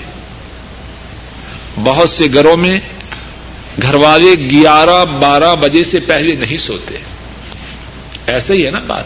بہت 1.77 2.09
سے 2.09 2.25
گھروں 2.35 2.57
میں 2.57 2.81
گھر 3.83 3.95
والے 3.95 4.51
گیارہ 4.51 5.05
بارہ 5.05 5.55
بجے 5.55 5.85
سے 5.85 6.01
پہلے 6.01 6.35
نہیں 6.35 6.57
سوتے۔ 6.57 6.97
ایسے 8.27 8.55
ہی 8.55 8.67
ہے 8.67 8.71
نا 8.71 8.79
بات۔ 8.87 9.05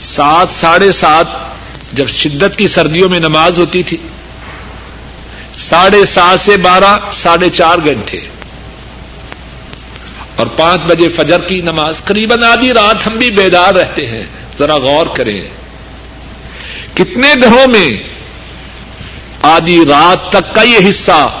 سات، 0.00 0.48
ساڑھے 0.60 0.92
سات 0.92 1.26
جب 1.92 2.08
شدت 2.08 2.58
کی 2.58 2.66
سردیوں 2.66 3.08
میں 3.08 3.20
نماز 3.20 3.58
ہوتی 3.58 3.82
تھی۔ 3.82 3.96
ساڑھے 5.54 6.04
سات 6.04 6.40
سے 6.40 6.56
بارہ، 6.56 7.12
ساڑھے 7.12 7.48
چار 7.48 7.78
گھنٹے۔ 7.84 8.20
اور 10.40 10.48
پانچ 10.56 10.80
بجے 10.80 11.08
فجر 11.08 11.40
کی 11.40 11.60
نماز 11.60 12.04
قریب 12.04 12.32
آدھی 12.44 12.72
رات 12.72 13.06
ہم 13.06 13.12
بھی 13.12 13.30
بیدار 13.30 13.74
رہتے 13.74 14.06
ہیں۔ 14.06 14.22
ذرا 14.58 14.76
غور 14.76 15.06
کریں۔ 15.06 15.40
کتنے 16.94 17.34
گھروں 17.42 17.68
میں 17.68 18.02
آدھی 19.42 19.84
رات 19.88 20.32
تک 20.32 20.54
کا 20.54 20.62
یہ 20.62 20.88
حصہ 20.88 21.40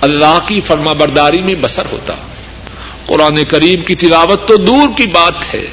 اللہ 0.00 0.38
کی 0.46 0.60
فرما 0.60 0.92
برداری 0.92 1.42
میں 1.42 1.54
بسر 1.60 1.82
ہوتا۔ 1.92 2.14
قرآن 3.06 3.44
کریم 3.44 3.80
کی 3.80 3.94
تلاوت 3.94 4.48
تو 4.48 4.56
دور 4.56 4.88
کی 4.96 5.06
بات 5.06 5.54
ہے۔ 5.54 5.66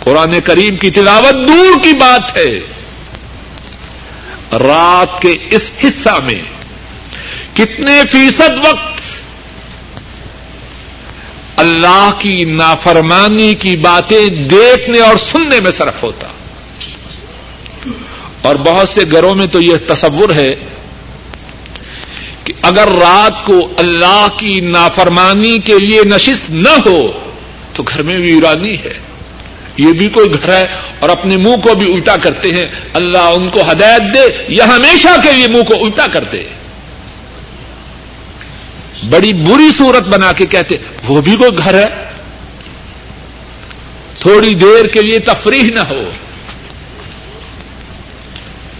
قرآن 0.00 0.40
کریم 0.44 0.76
کی 0.76 0.90
تلاوت 0.90 1.48
دور 1.48 1.84
کی 1.84 1.96
بات 1.96 2.36
ہے۔ 2.36 2.60
رات 4.52 5.22
کے 5.22 5.36
اس 5.50 5.70
حصہ 5.84 6.20
میں 6.24 6.42
کتنے 7.54 8.02
فیصد 8.10 8.66
وقت 8.66 8.91
اللہ 11.62 12.10
کی 12.18 12.44
نافرمانی 12.44 13.54
کی 13.54 13.76
باتیں 13.76 14.28
دیکھنے 14.28 14.98
اور 14.98 15.16
سننے 15.16 15.60
میں 15.60 15.70
صرف 15.70 16.02
ہوتا۔ 16.02 16.26
اور 18.42 18.54
بہت 18.54 18.88
سے 18.88 19.00
گھروں 19.12 19.34
میں 19.34 19.46
تو 19.46 19.60
یہ 19.60 19.76
تصور 19.86 20.30
ہے 20.34 20.50
کہ 22.44 22.52
اگر 22.62 22.88
رات 22.88 23.46
کو 23.46 23.72
اللہ 23.76 24.26
کی 24.36 24.60
نافرمانی 24.60 25.58
کے 25.58 25.78
لیے 25.78 26.00
نشست 26.04 26.50
نہ 26.50 26.68
ہو، 26.86 27.12
تو 27.72 27.82
گھر 27.82 28.02
میں 28.02 28.18
ویرانی 28.18 28.78
ہے۔ 28.78 28.98
یہ 29.76 29.92
بھی 29.92 30.08
کوئی 30.08 30.30
گھر 30.30 30.52
ہے 30.52 30.64
اور 31.00 31.08
اپنے 31.08 31.36
منہ 31.36 31.56
کو 31.56 31.74
بھی 31.74 31.94
الٹا 31.94 32.16
کرتے 32.16 32.48
ہیں۔ 32.48 32.64
اللہ 32.94 33.18
ان 33.18 33.48
کو 33.48 33.60
ہدایت 33.70 34.14
دے 34.14 34.44
یا 34.48 34.64
ہمیشہ 34.64 35.08
کے 35.22 35.32
لیے 35.32 35.46
منہ 35.48 35.62
کو 35.62 35.74
الٹا 35.84 36.06
کر 36.06 36.24
دے 36.24 36.44
بڑی 39.10 39.32
بری 39.32 39.70
صورت 39.78 40.02
بنا 40.02 40.32
کے 40.32 40.46
کہتے، 40.46 40.76
وہ 41.08 41.20
بھی 41.20 41.36
کوئی 41.36 41.50
گھر 41.58 41.74
ہے؟ 41.74 42.12
تھوڑی 44.18 44.54
دیر 44.54 44.86
کے 44.86 45.02
لیے 45.02 45.18
تفریح 45.18 45.62
نہ 45.62 45.80
ہو۔ 45.80 46.10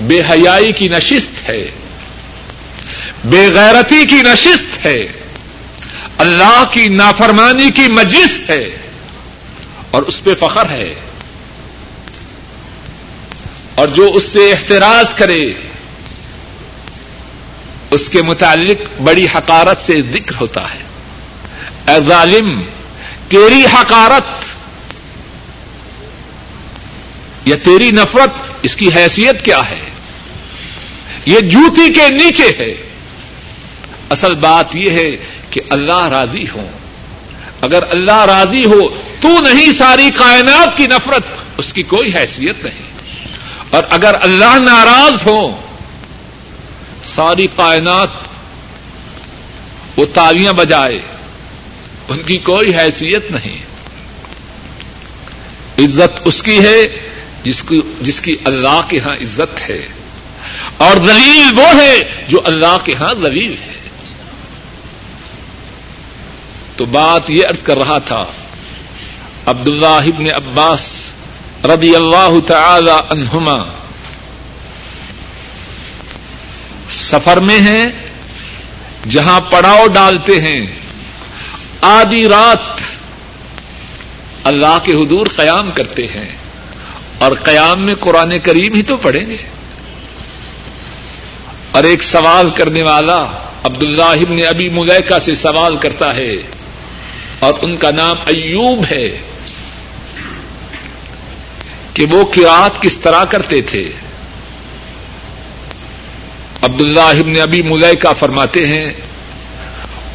بے 0.00 0.20
حیائی 0.20 0.72
کی 0.72 0.88
نشست 0.88 1.48
ہے۔ 1.48 1.70
بے 3.24 3.48
غیرتی 3.54 4.06
کی 4.06 4.22
نشست 4.22 4.86
ہے۔ 4.86 5.06
اللہ 6.18 6.64
کی 6.70 6.88
نافرمانی 6.88 7.70
کی 7.70 7.92
مجلس 7.92 8.50
ہے۔ 8.50 8.70
اور 9.90 10.02
اس 10.02 10.24
پہ 10.24 10.30
فخر 10.40 10.70
ہے۔ 10.70 10.94
اور 13.74 13.88
جو 13.88 14.10
اس 14.14 14.22
سے 14.32 14.52
احتراز 14.52 15.14
کرے 15.14 15.52
اس 17.92 18.08
کے 18.08 18.22
متعلق 18.22 19.02
بڑی 19.02 19.24
حقارت 19.24 19.80
سے 19.80 20.02
ذکر 20.12 20.36
ہوتا 20.40 20.74
ہے۔ 20.74 20.82
اے 21.88 22.08
ظالم، 22.08 22.62
تیری 23.28 23.64
حقارت 23.74 24.44
یا 27.44 27.56
تیری 27.64 27.90
نفرت، 27.90 28.30
اس 28.62 28.76
کی 28.76 28.88
حیثیت 28.96 29.44
کیا 29.44 29.70
ہے؟ 29.70 29.90
یہ 31.26 31.40
جوتی 31.40 31.92
کے 31.92 32.08
نیچے 32.08 32.50
ہے۔ 32.58 32.74
اصل 34.10 34.34
بات 34.34 34.76
یہ 34.76 34.90
ہے 34.90 35.10
کہ 35.50 35.60
اللہ 35.70 36.08
راضی 36.08 36.44
ہو 36.54 36.68
اگر 37.60 37.82
اللہ 37.90 38.24
راضی 38.24 38.64
ہو، 38.64 38.88
تو 39.20 39.28
نہیں 39.28 39.72
ساری 39.72 40.10
کائنات 40.10 40.76
کی 40.76 40.86
نفرت، 40.86 41.26
اس 41.56 41.72
کی 41.72 41.82
کوئی 41.82 42.14
حیثیت 42.14 42.64
نہیں۔ 42.64 42.82
اور 43.70 43.82
اگر 43.90 44.14
اللہ 44.22 44.58
ناراض 44.58 45.26
ہو 45.26 45.60
ساری 47.04 47.46
کائنات 47.56 48.08
وہ 49.96 50.06
تالیاں 50.14 50.52
بجائے، 50.52 51.00
ان 52.08 52.22
کی 52.22 52.38
کوئی 52.38 52.76
حیثیت 52.76 53.30
نہیں۔ 53.30 53.62
عزت 55.78 56.20
اس 56.24 56.42
کی 56.42 56.58
ہے 56.58 57.08
جس 57.44 57.62
کی 57.62 57.80
جس 58.00 58.20
کی 58.20 58.36
اللہ 58.44 58.80
کے 58.88 59.00
ہاں 59.00 59.14
عزت 59.14 59.70
ہے۔ 59.70 59.88
اور 60.76 60.96
دلیل 60.96 61.58
وہ 61.58 61.66
ہے 61.66 62.24
جو 62.28 62.40
اللہ 62.44 62.76
کے 62.84 62.94
ہاں 63.00 63.14
دلیل 63.14 63.52
ہے۔ 63.52 63.72
تو 66.76 66.84
بات 66.84 67.30
یہ 67.30 67.44
ارض 67.48 67.62
کر 67.62 67.78
رہا 67.78 67.98
تھا 67.98 68.24
عبد 69.46 69.66
اللہ 69.66 69.86
ابن 69.86 70.26
عباس 70.34 71.12
رضی 71.64 71.96
اللہ 71.96 72.34
تعالی 72.46 72.92
عنہما۔ 73.10 73.81
سفر 76.92 77.36
میں 77.36 77.58
ہیں، 77.58 77.86
جہاں 79.08 79.40
پڑاؤ 79.40 79.86
ڈالتے 79.86 80.40
ہیں۔ 80.40 80.66
آدھی 81.80 82.28
رات 82.28 82.80
اللہ 84.44 84.78
کے 84.84 84.92
حضور 84.92 85.26
قیام 85.36 85.70
کرتے 85.70 86.06
ہیں 86.06 86.36
اور 87.18 87.32
قیام 87.32 87.82
میں 87.82 87.94
قرآن 88.00 88.38
کریم 88.38 88.74
ہی 88.74 88.82
تو 88.82 88.96
پڑھیں 88.96 89.30
گے۔ 89.30 89.36
اور 91.72 91.84
ایک 91.84 92.02
سوال 92.02 92.50
کرنے 92.50 92.82
والا 92.82 93.26
عبد 93.64 93.82
اللہ 93.82 94.02
ابن 94.02 94.36
ابی 94.48 94.68
ملیکا 94.68 95.18
سے 95.18 95.34
سوال 95.34 95.76
کرتا 95.76 96.16
ہے 96.16 96.34
اور 97.38 97.54
ان 97.62 97.76
کا 97.76 97.90
نام 97.90 98.16
ایوب 98.26 98.84
ہے 98.90 99.20
کہ 101.94 102.06
وہ 102.10 102.24
کراط 102.24 102.82
کس 102.82 102.98
طرح 102.98 103.24
کرتے 103.24 103.62
تھے۔ 103.62 103.92
عبد 106.62 106.80
اللہ 106.80 107.20
ابن 107.20 107.40
ابی 107.40 107.62
ملیکا 107.62 108.12
فرماتے 108.12 108.66
ہیں، 108.66 108.92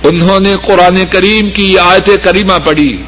انہوں 0.04 0.40
نے 0.40 0.56
قرآن 0.66 1.06
کریم 1.12 1.50
کی 1.50 1.80
آیت 1.80 2.10
کریمہ 2.24 2.54
پڑھی، 2.66 3.04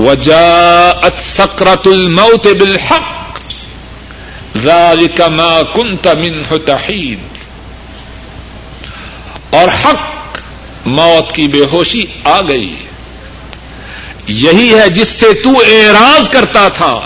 وجاءت 0.00 1.24
سکرت 1.24 1.86
الموت 1.86 2.46
بالحق، 2.46 3.38
ذلك 4.56 5.20
ما 5.20 5.62
كنت 5.72 6.06
منه 6.06 6.56
تحید 6.66 7.18
اور 9.50 9.68
حق، 9.84 10.38
موت 10.86 11.34
کی 11.34 11.48
بے 11.48 11.64
ہوشی 11.72 12.04
آ 12.24 12.40
گئی۔ 12.40 12.76
یہی 14.26 14.74
ہے 14.74 14.88
جس 14.88 15.08
سے 15.08 15.32
تو 15.32 15.50
اعراض 15.50 16.30
کرتا 16.30 16.68
تھا، 16.68 17.00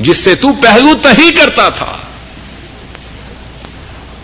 جس 0.00 0.24
سے 0.24 0.34
تو 0.34 0.48
پہلو 0.62 0.94
تہی 1.02 1.30
کرتا 1.30 1.68
تھا۔ 1.68 1.96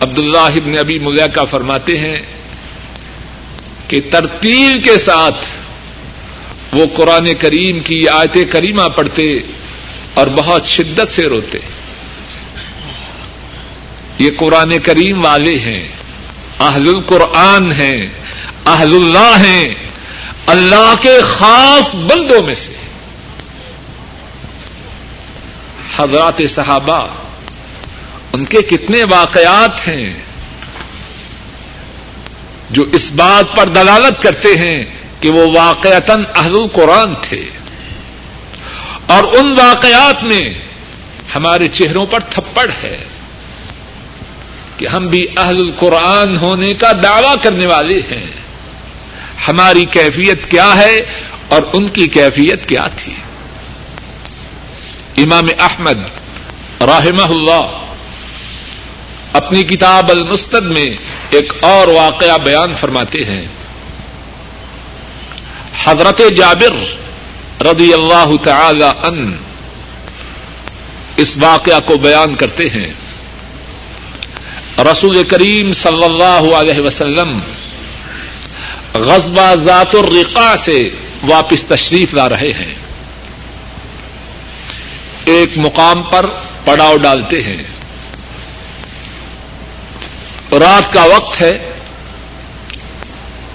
عبد 0.01 0.19
اللہ 0.19 0.37
ابن 0.37 0.77
ابی 0.77 0.99
ملیکا 0.99 1.45
فرماتے 1.45 1.99
ہیں 1.99 2.19
کہ 3.87 4.01
ترتیل 4.11 4.79
کے 4.79 4.97
ساتھ 4.97 5.45
وہ 6.71 6.85
قرآن 6.95 7.33
کریم 7.39 7.79
کی 7.79 8.07
آیت 8.07 8.37
کریمہ 8.51 8.89
پڑھتے 8.95 9.23
اور 10.13 10.27
بہت 10.27 10.65
شدت 10.65 11.09
سے 11.09 11.25
روتے۔ 11.25 11.57
یہ 14.19 14.29
قرآن 14.37 14.79
کریم 14.79 15.25
والے 15.25 15.59
ہیں 15.59 15.87
اہل 16.59 16.87
القرآن 16.87 17.71
ہیں 17.71 18.09
اہل 18.65 18.95
اللہ 18.95 19.37
ہیں، 19.45 19.75
اللہ 20.45 20.93
کے 21.01 21.19
خاص 21.21 21.95
بندوں 21.95 22.43
میں 22.43 22.55
سے۔ 22.55 22.73
حضرات 25.97 26.41
صحابہ 26.49 27.07
ان 28.37 28.45
کے 28.45 28.61
کتنے 28.61 29.03
واقعات 29.03 29.87
ہیں 29.87 30.13
جو 32.69 32.83
اس 32.93 33.11
بات 33.11 33.57
پر 33.57 33.67
دلالت 33.67 34.23
کرتے 34.23 34.47
ہیں 34.47 34.85
کہ 35.19 35.29
وہ 35.29 35.57
واقعتاً 35.57 36.23
اہل 36.35 36.55
القرآن 36.55 37.13
تھے۔ 37.21 37.45
اور 39.05 39.23
ان 39.23 39.51
واقعات 39.51 40.23
میں 40.23 40.53
ہمارے 41.35 41.67
چہروں 41.67 42.05
پر 42.05 42.19
تھپڑ 42.19 42.69
ہے 42.83 43.03
کہ 44.77 44.87
ہم 44.87 45.07
بھی 45.07 45.25
اہل 45.37 45.57
القرآن 45.57 46.37
ہونے 46.37 46.73
کا 46.73 46.91
دعوی 47.03 47.35
کرنے 47.43 47.65
والے 47.65 47.99
ہیں۔ 48.11 48.27
ہماری 49.47 49.85
کیفیت 49.85 50.51
کیا 50.51 50.77
ہے 50.77 50.99
اور 51.47 51.61
ان 51.73 51.87
کی 51.87 52.07
کیفیت 52.07 52.69
کیا 52.69 52.87
تھی۔ 52.95 53.13
امام 55.23 55.47
احمد 55.59 55.97
رحمہ 56.81 57.21
اللہ 57.21 57.86
اپنی 59.33 59.63
کتاب 59.63 60.11
المستد 60.11 60.63
میں 60.63 60.95
ایک 61.29 61.53
اور 61.59 61.87
واقعہ 61.87 62.37
بیان 62.37 62.75
فرماتے 62.75 63.25
ہیں۔ 63.25 63.45
حضرت 65.83 66.21
جابر 66.37 66.95
رضی 67.65 67.93
اللہ 67.93 68.31
تعالی 68.43 68.83
ان 68.83 69.37
اس 71.15 71.37
واقعہ 71.41 71.79
کو 71.85 71.97
بیان 71.97 72.35
کرتے 72.35 72.63
ہیں۔ 72.69 72.93
رسول 74.77 75.23
کریم 75.23 75.73
صلی 75.73 76.03
اللہ 76.03 76.55
علیہ 76.55 76.81
وسلم 76.81 77.39
غزبہ 78.93 79.55
ذات 79.55 79.95
الرقا 79.95 80.55
سے 80.57 80.89
واپس 81.23 81.65
تشریف 81.65 82.13
لا 82.13 82.29
رہے 82.29 82.53
ہیں۔ 82.53 82.75
ایک 85.25 85.51
مقام 85.55 86.03
پر 86.03 86.25
پڑاؤ 86.65 86.97
ڈالتے 86.97 87.43
ہیں۔ 87.43 87.76
رات 90.51 90.93
کا 90.93 91.03
وقت 91.03 91.41
ہے۔ 91.41 91.71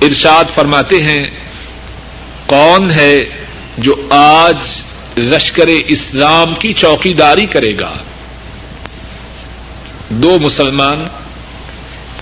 ارشاد 0.03 0.45
فرماتے 0.55 1.03
ہیں، 1.03 1.27
کون 2.47 2.91
ہے 2.91 3.19
جو 3.79 4.09
آج 4.11 4.57
لشکر 5.19 5.67
اسلام 5.87 6.55
کی 6.55 6.73
چوکی 6.73 7.15
داری 7.15 7.47
کرے 7.47 7.79
گا؟ 7.79 7.93
دو 10.09 10.39
مسلمان، 10.39 11.07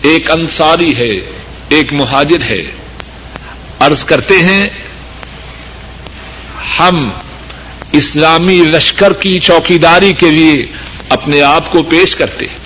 ایک 0.02 0.30
انصاری 0.30 0.96
ہے، 0.96 1.30
ایک 1.68 1.92
مہاجر 1.92 2.42
ہے۔ 2.42 2.62
ارض 3.80 4.04
کرتے 4.04 4.34
ہیں، 4.38 4.66
ہم 6.78 7.10
اسلامی 7.92 8.58
لشکر 8.58 9.12
کی 9.12 9.38
چوکیداری 9.38 10.12
کے 10.12 10.30
لیے 10.30 10.66
اپنے 11.08 11.42
آپ 11.42 11.72
کو 11.72 11.82
پیش 11.82 12.16
کرتے 12.16 12.46
ہیں۔ 12.46 12.59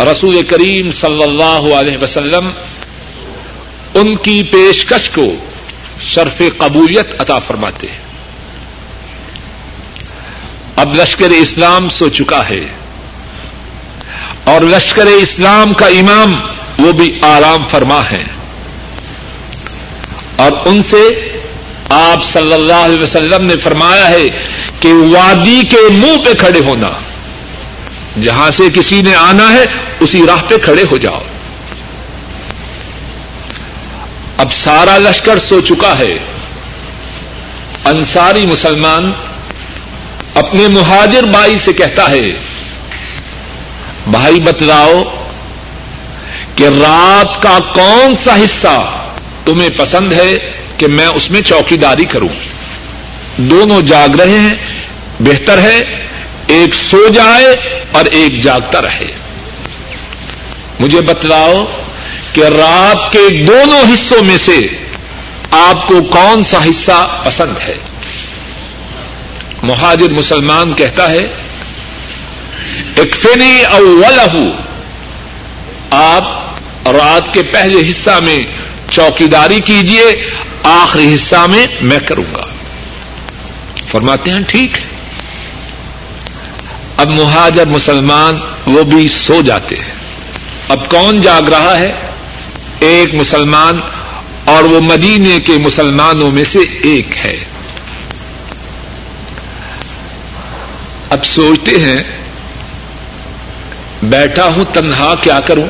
رسول 0.00 0.42
کریم 0.42 0.90
صلی 0.90 1.22
اللہ 1.22 1.74
علیہ 1.74 1.98
وسلم 2.02 2.50
ان 3.94 4.16
کی 4.16 4.42
پیشکش 4.42 5.10
کو 5.10 5.34
شرف 6.00 6.42
قبولیت 6.58 7.20
عطا 7.20 7.38
فرماتے 7.38 7.86
ہیں۔ 7.86 7.98
اب 10.76 10.94
لشکر 10.94 11.30
اسلام 11.30 11.88
سو 11.88 12.08
چکا 12.08 12.48
ہے 12.48 12.60
اور 14.44 14.60
لشکر 14.60 15.06
اسلام 15.06 15.72
کا 15.72 15.86
امام 15.86 16.34
وہ 16.78 16.92
بھی 16.92 17.18
آرام 17.22 17.64
فرما 17.70 18.10
ہے 18.10 18.24
اور 20.36 20.52
ان 20.64 20.82
سے 20.82 21.30
آپ 21.90 22.24
صلی 22.24 22.52
اللہ 22.52 22.84
علیہ 22.84 23.02
وسلم 23.02 23.46
نے 23.46 23.54
فرمایا 23.56 24.10
ہے 24.10 24.28
کہ 24.80 24.92
وادی 24.92 25.62
کے 25.70 25.92
منہ 25.92 26.16
پہ 26.24 26.32
کھڑے 26.38 26.58
ہونا۔ 26.58 27.05
جہاں 28.22 28.50
سے 28.50 28.62
کسی 28.74 29.02
نے 29.02 29.14
آنا 29.14 29.52
ہے، 29.52 29.64
اسی 30.00 30.22
راہ 30.26 30.42
پہ 30.48 30.56
کھڑے 30.58 30.82
ہو 30.90 30.98
جاؤ۔ 30.98 31.20
اب 34.38 34.52
سارا 34.52 34.98
لشکر 34.98 35.38
سو 35.38 35.60
چکا 35.60 35.98
ہے۔ 35.98 36.18
انصاری 37.84 38.46
مسلمان 38.46 39.12
اپنے 40.34 40.68
مہاجر 40.68 41.22
بھائی 41.22 41.58
سے 41.58 41.72
کہتا 41.72 42.10
ہے، 42.10 42.30
بھائی 44.06 44.40
بتلاؤ 44.40 45.02
کہ 46.54 46.64
رات 46.64 47.42
کا 47.42 47.58
کون 47.74 48.14
سا 48.24 48.44
حصہ 48.44 49.06
تمہیں 49.44 49.70
پسند 49.70 50.12
ہے 50.12 50.50
کہ 50.76 50.86
میں 50.86 51.06
اس 51.06 51.30
میں 51.30 51.40
چوکی 51.40 51.76
داری 51.76 52.04
کروں؟ 52.04 52.28
دونوں 53.36 53.82
جاگ 53.82 54.16
رہے 54.16 54.38
ہیں، 54.38 54.54
بہتر 55.20 55.58
ہے، 55.58 56.06
ایک 56.46 56.74
سو 56.74 57.08
جائے 57.08 57.75
اور 57.96 58.04
ایک 58.04 58.40
جاگتا 58.42 58.82
رہے۔ 58.82 59.06
مجھے 60.80 61.00
بتلاؤ 61.00 61.64
کہ 62.32 62.40
رات 62.40 63.12
کے 63.12 63.44
دونوں 63.44 63.94
حصوں 63.94 64.24
میں 64.24 64.36
سے 64.36 64.58
آپ 65.50 65.88
کو 65.88 66.02
کون 66.02 66.44
سا 66.44 66.58
حصہ 66.58 67.22
پسند 67.24 67.58
ہے؟ 67.58 67.76
مہاجر 69.62 70.12
مسلمان 70.12 70.74
کہتا 70.74 71.10
ہے، 71.10 71.20
اکفنی 72.96 73.62
اولہ 73.70 74.52
آپ 75.90 76.24
رات 76.88 77.34
کے 77.34 77.42
پہلے 77.42 77.90
حصہ 77.90 78.10
میں 78.10 78.38
چوکیداری 78.90 79.60
کیجیے 79.60 80.30
آخری 80.62 81.14
حصہ 81.14 81.46
میں 81.48 81.66
میں 81.80 81.98
کروں 81.98 82.34
گا۔ 82.34 82.42
فرماتے 83.88 84.30
ہیں، 84.30 84.40
ٹھیک 84.48 84.78
ہے۔ 84.78 84.95
اب 86.96 87.08
مہاجر 87.08 87.66
مسلمان 87.66 88.34
وہ 88.66 88.82
بھی 88.82 89.08
سو 89.08 89.40
جاتے 89.40 89.76
ہیں۔ 89.76 89.94
اب 90.68 90.90
کون 90.90 91.20
جاگ 91.20 91.42
رہا 91.42 91.78
ہے؟ 91.78 91.92
ایک 92.80 93.14
مسلمان 93.14 93.80
اور 94.44 94.64
وہ 94.64 94.80
مدینے 94.80 95.40
کے 95.40 95.52
مسلمانوں 95.58 96.30
میں 96.30 96.44
سے 96.44 96.58
ایک 96.58 97.26
ہے۔ 97.26 97.44
اب 101.10 101.24
سوچتے 101.24 101.80
ہیں، 101.80 102.02
بیٹھا 104.02 104.44
ہوں 104.44 104.64
تنہا 104.72 105.14
کیا 105.20 105.40
کروں؟ 105.40 105.66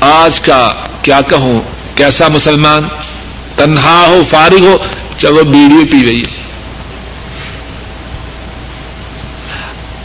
آج 0.00 0.40
کا 0.40 0.72
کیا 1.02 1.20
کہوں؟ 1.20 1.60
کیسا 1.94 2.28
مسلمان؟ 2.28 2.88
تنہا 3.56 4.04
ہو، 4.08 4.22
فارغ 4.30 4.66
ہو، 4.66 4.78
چلو 5.16 5.44
بیڑی 5.44 5.84
پی 5.84 6.06
رہی 6.06 6.35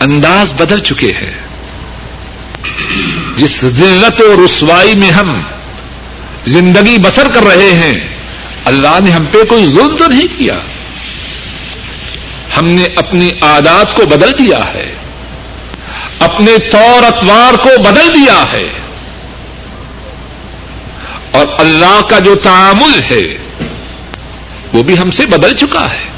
انداز 0.01 0.53
بدل 0.53 0.79
چکے 0.79 1.11
ہیں۔ 1.11 1.37
جس 3.37 3.61
ذلت 3.61 4.21
و 4.21 4.45
رسوائی 4.45 4.95
میں 4.95 5.11
ہم 5.11 5.41
زندگی 6.45 6.97
بسر 6.97 7.27
کر 7.27 7.43
رہے 7.43 7.71
ہیں، 7.71 8.07
اللہ 8.65 8.99
نے 9.03 9.11
ہم 9.11 9.25
پہ 9.25 9.43
کوئی 9.43 9.65
ظلم 9.65 9.95
تو 9.95 10.07
نہیں 10.07 10.27
کیا۔ 10.37 10.59
ہم 12.57 12.67
نے 12.67 12.85
اپنی 12.95 13.31
عادات 13.41 13.95
کو 13.95 14.05
بدل 14.05 14.31
دیا 14.31 14.73
ہے۔ 14.73 14.95
اپنے 16.19 16.57
طور 16.71 17.03
اتوار 17.03 17.57
کو 17.57 17.69
بدل 17.83 18.15
دیا 18.15 18.51
ہے۔ 18.51 18.67
اور 21.31 21.45
اللہ 21.57 22.01
کا 22.09 22.19
جو 22.19 22.35
تعامل 22.35 23.01
ہے، 23.11 23.37
وہ 24.73 24.83
بھی 24.83 24.99
ہم 24.99 25.11
سے 25.11 25.25
بدل 25.25 25.55
چکا 25.55 25.89
ہے۔ 25.89 26.10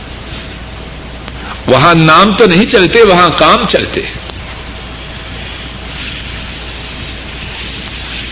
وہاں 1.68 1.96
نام 1.96 2.34
تو 2.34 2.46
نہیں 2.46 2.66
چلتے، 2.66 3.04
وہاں 3.04 3.30
کام 3.30 3.66
چلتے۔ 3.68 4.02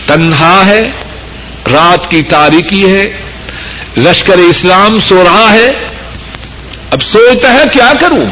تنہا 0.06 0.66
ہے، 0.66 0.90
رات 1.72 2.10
کی 2.10 2.22
تاریخی 2.22 2.96
ہے، 2.96 3.20
لشکر 3.96 4.38
اسلام 4.38 5.00
سو 5.00 5.24
رہا 5.24 5.52
ہے۔ 5.52 5.70
اب 6.90 7.02
سوچتا 7.02 7.52
ہے 7.52 7.62
کیا 7.72 7.92
کروں؟ 8.00 8.26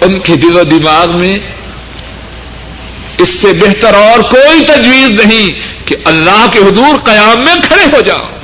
ان 0.00 0.18
کے 0.20 0.36
دل 0.36 0.56
و 0.56 0.64
دماغ 0.64 1.18
میں 1.18 1.38
اس 3.18 3.28
سے 3.28 3.52
بہتر 3.52 3.94
اور 3.94 4.18
کوئی 4.20 4.64
تجویز 4.64 5.10
نہیں 5.10 5.60
کہ 5.86 5.96
اللہ 6.04 6.46
کے 6.52 6.58
حضور 6.58 6.98
قیام 7.04 7.44
میں 7.44 7.54
کھڑے 7.54 7.96
ہو 7.96 8.00
جاؤ۔ 8.00 8.37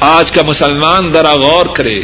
آج 0.00 0.32
کا 0.32 0.42
مسلمان 0.42 1.12
ذرا 1.12 1.34
غور 1.34 1.66
کرے۔ 1.66 2.00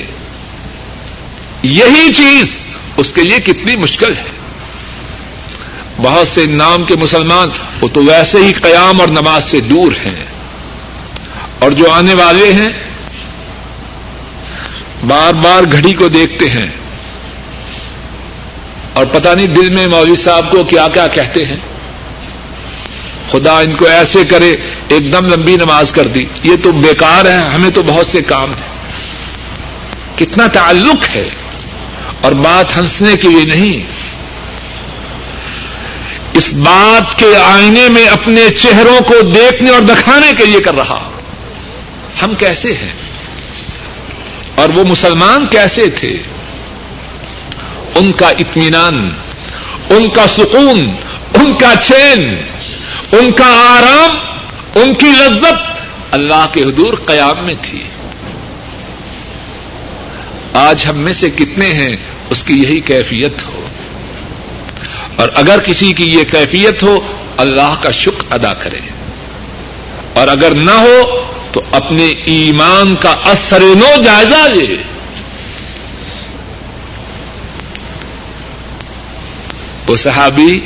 یہی 1.62 2.12
چیز 2.12 2.66
اس 2.96 3.12
کے 3.12 3.22
لیے 3.22 3.40
کتنی 3.40 3.76
مشکل 3.76 4.16
ہے۔ 4.16 4.24
بہت 5.96 6.28
سے 6.28 6.46
نام 6.46 6.84
کے 6.84 6.94
مسلمان 6.96 7.48
وہ 7.80 7.88
تو 7.88 8.02
ویسے 8.04 8.38
ہی 8.38 8.52
قیام 8.52 9.00
اور 9.00 9.08
نماز 9.08 9.50
سے 9.50 9.60
دور 9.60 9.92
ہیں۔ 9.92 10.24
اور 11.58 11.70
جو 11.70 11.90
آنے 11.90 12.14
والے 12.14 12.52
ہیں، 12.52 12.68
بار 15.06 15.34
بار 15.34 15.62
گھڑی 15.72 15.92
کو 15.92 16.08
دیکھتے 16.08 16.50
ہیں۔ 16.50 16.68
اور 18.92 19.06
پتہ 19.06 19.28
نہیں 19.28 19.46
دل 19.46 19.74
میں 19.74 19.86
مولوی 19.86 20.16
صاحب 20.16 20.50
کو 20.50 20.64
کیا 20.64 20.88
کیا 20.88 21.06
کہتے 21.06 21.44
ہیں۔ 21.44 21.56
خدا 23.32 23.58
ان 23.58 23.74
کو 23.74 23.86
ایسے 23.86 24.24
کرے، 24.24 24.52
ایک 24.88 25.12
دم 25.12 25.26
لمبی 25.26 25.56
نماز 25.56 25.92
کر 25.92 26.06
دی۔ 26.06 26.24
یہ 26.44 26.56
تو 26.62 26.72
بیکار 26.72 27.26
ہے 27.26 27.38
ہمیں 27.54 27.70
تو 27.70 27.82
بہت 27.82 28.06
سے 28.06 28.22
کام 28.22 28.50
ہیں۔ 28.54 28.70
کتنا 30.18 30.46
تعلق 30.46 31.16
ہے۔ 31.16 31.28
اور 32.20 32.32
بات 32.32 32.76
ہنسنے 32.76 33.16
کے 33.16 33.28
لیے 33.28 33.44
نہیں۔ 33.44 34.00
اس 36.32 36.52
بات 36.52 37.18
کے 37.18 37.36
آئینے 37.44 37.88
میں 37.88 38.06
اپنے 38.06 38.48
چہروں 38.48 39.04
کو 39.04 39.14
دیکھنے 39.22 39.70
اور 39.70 39.80
دکھانے 39.80 40.32
کے 40.38 40.46
لیے 40.46 40.60
کر 40.60 40.74
رہا۔ 40.74 41.10
ہم 42.22 42.34
کیسے 42.34 42.74
ہیں؟ 42.74 42.92
اور 44.54 44.68
وہ 44.68 44.84
مسلمان 44.84 45.46
کیسے 45.46 45.86
تھے؟ 45.86 46.22
ان 47.94 48.12
کا 48.12 48.28
اطمینان، 48.28 49.10
ان 49.90 50.08
کا 50.08 50.26
سکون، 50.26 50.90
ان 51.34 51.58
کا 51.58 51.74
چین۔ 51.82 52.49
ان 53.12 53.32
کا 53.32 53.78
آرام، 53.78 54.16
ان 54.74 54.94
کی 54.94 55.06
لذت 55.06 55.54
اللہ 56.10 56.46
کے 56.52 56.62
حضور 56.62 56.94
قیام 57.06 57.44
میں 57.44 57.54
تھی۔ 57.62 57.82
آج 60.54 60.86
ہم 60.90 60.98
میں 60.98 61.12
سے 61.12 61.30
کتنے 61.30 61.66
ہیں، 61.66 61.96
اس 62.30 62.44
کی 62.44 62.54
یہی 62.54 62.80
کیفیت 62.80 63.32
ہو۔ 63.44 63.64
اور 65.16 65.28
اگر 65.34 65.60
کسی 65.60 65.92
کی 65.92 66.14
یہ 66.14 66.24
کیفیت 66.24 66.82
ہو، 66.82 67.00
اللہ 67.36 67.74
کا 67.82 67.90
شکر 67.90 68.32
ادا 68.32 68.54
کرے۔ 68.54 68.80
اور 70.12 70.28
اگر 70.28 70.54
نہ 70.54 70.70
ہو، 70.70 71.26
تو 71.52 71.62
اپنے 71.70 72.14
ایمان 72.24 72.96
کا 72.96 73.10
اثر 73.10 73.60
نو 73.60 74.02
جائزہ 74.02 74.48
لے۔ 74.48 74.76
وہ 79.88 79.96
صحابی 79.96 80.60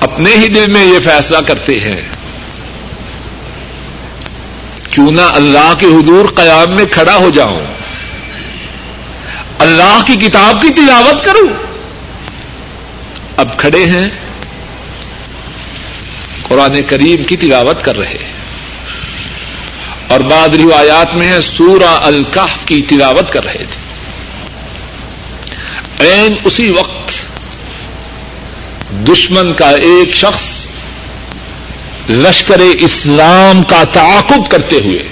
اپنے 0.00 0.30
ہی 0.30 0.48
دل 0.48 0.70
میں 0.70 0.84
یہ 0.84 0.98
فیصلہ 1.04 1.38
کرتے 1.38 1.72
ہیں۔ 1.72 2.00
کیوں 4.90 5.10
نہ 5.10 5.20
اللہ 5.20 5.72
کے 5.78 5.86
حضور 5.86 6.24
قیام 6.34 6.76
میں 6.76 6.84
کھڑا 6.84 7.16
ہو 7.16 7.30
جاؤں۔ 7.30 7.60
اللہ 9.58 10.00
کی 10.06 10.16
کتاب 10.16 10.62
کی 10.62 10.68
تلاوت 10.68 11.24
کروں۔ 11.24 11.48
اب 13.36 13.58
کھڑے 13.58 13.84
ہیں۔ 13.84 14.08
قرآن 16.42 16.82
کریم 16.82 17.24
کی 17.24 17.36
تلاوت 17.36 17.84
کر 17.84 17.96
رہے 17.96 18.16
ہیں۔ 18.22 18.32
اور 20.08 20.20
بعد 20.20 20.48
روایات 20.48 21.14
میں 21.14 21.28
ہے 21.28 21.40
سورہ 21.40 21.98
الکاف 22.02 22.66
کی 22.66 22.82
تلاوت 22.82 23.32
کر 23.32 23.44
رہے 23.44 23.64
تھے۔ 23.70 23.88
این 25.98 26.34
اسی 26.44 26.70
وقت 26.70 27.17
دشمن 28.92 29.54
کا 29.54 29.68
ایک 29.68 30.16
شخص 30.16 30.66
لشکر 32.10 32.58
اسلام 32.58 33.62
کا 33.62 33.84
تعاقب 33.84 34.50
کرتے 34.50 34.76
ہوئے، 34.76 35.02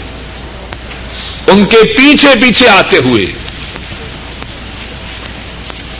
ان 1.47 1.65
کے 1.65 1.85
پیچھے 1.85 2.29
پیچھے 2.43 2.69
آتے 2.69 2.97
ہوئے، 2.97 3.27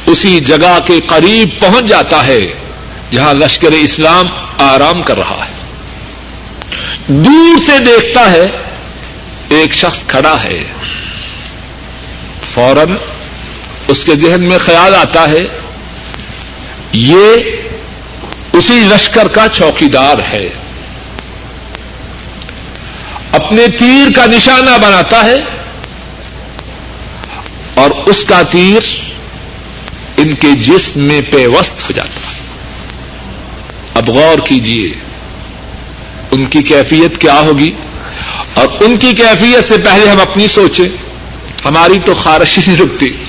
اسی 0.07 0.41
جگہ 0.41 0.79
کے 0.85 1.01
قریب 1.07 1.61
پہنچ 1.61 1.85
جاتا 1.85 2.27
ہے 2.27 2.41
جہاں 3.11 3.35
لشکر 3.35 3.73
اسلام 3.73 4.27
آرام 4.59 5.03
کر 5.03 5.19
رہا 5.19 5.45
ہے۔ 5.49 5.53
دور 7.07 7.63
سے 7.67 7.79
دیکھتا 7.79 8.31
ہے 8.31 8.47
ایک 9.49 9.73
شخص 9.75 10.05
کھڑا 10.07 10.45
ہے۔ 10.45 10.65
فوراً 12.55 12.97
اس 13.89 14.05
کے 14.05 14.13
ذہن 14.13 14.43
میں 14.45 14.59
خیال 14.59 14.95
آتا 14.95 15.29
ہے، 15.31 15.45
یہ 16.93 17.35
اسی 18.57 18.81
لشکر 18.95 19.29
کا 19.29 19.49
چوکیدار 19.49 20.17
ہے۔ 20.33 20.49
اپنے 23.33 23.67
تیر 23.79 24.13
کا 24.17 24.27
نشانہ 24.27 24.71
بناتا 24.83 25.25
ہے 25.25 25.37
اور 27.75 27.91
اس 28.07 28.25
کا 28.25 28.43
تیر 28.43 28.83
ان 30.17 30.35
کے 30.35 30.53
جسم 30.53 31.01
میں 31.01 31.21
پیوست 31.21 31.83
ہو 31.83 31.93
جاتا 31.93 32.31
ہے۔ 32.31 32.41
اب 33.95 34.09
غور 34.09 34.39
کیجیے 34.39 34.95
ان 36.31 36.47
کی 36.47 36.63
کیفیت 36.63 37.21
کیا 37.21 37.41
ہوگی؟ 37.41 37.71
اور 38.55 38.67
ان 38.81 38.97
کی 38.97 39.13
کیفیت 39.13 39.65
سے 39.65 39.79
پہلے 39.79 40.09
ہم 40.09 40.21
اپنی 40.21 40.47
سوچیں۔ 40.47 40.89
ہماری 41.65 41.99
تو 42.05 42.15
خارش 42.15 42.59
نہیں 42.59 42.77
رکتی۔ 42.77 43.26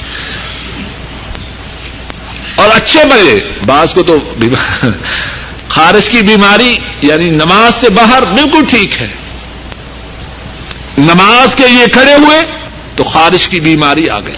اور 2.57 2.69
اچھے 2.75 3.05
بڑے 3.05 3.39
بعض 3.65 3.93
کو 3.93 4.03
تو 4.03 4.17
خارش 5.69 6.09
کی 6.09 6.21
بیماری 6.21 6.77
یعنی 7.01 7.29
نماز 7.29 7.75
سے 7.75 7.89
باہر 7.89 8.25
بالکل 8.25 8.65
ٹھیک 8.65 9.01
ہے۔ 9.01 9.07
نماز 10.97 11.55
کے 11.55 11.67
لیے 11.67 11.85
کھڑے 11.87 12.13
ہوئے 12.13 12.41
تو 12.95 13.03
خارش 13.03 13.47
کی 13.47 13.59
بیماری 13.59 14.09
آ 14.09 14.19
گئی۔ 14.19 14.37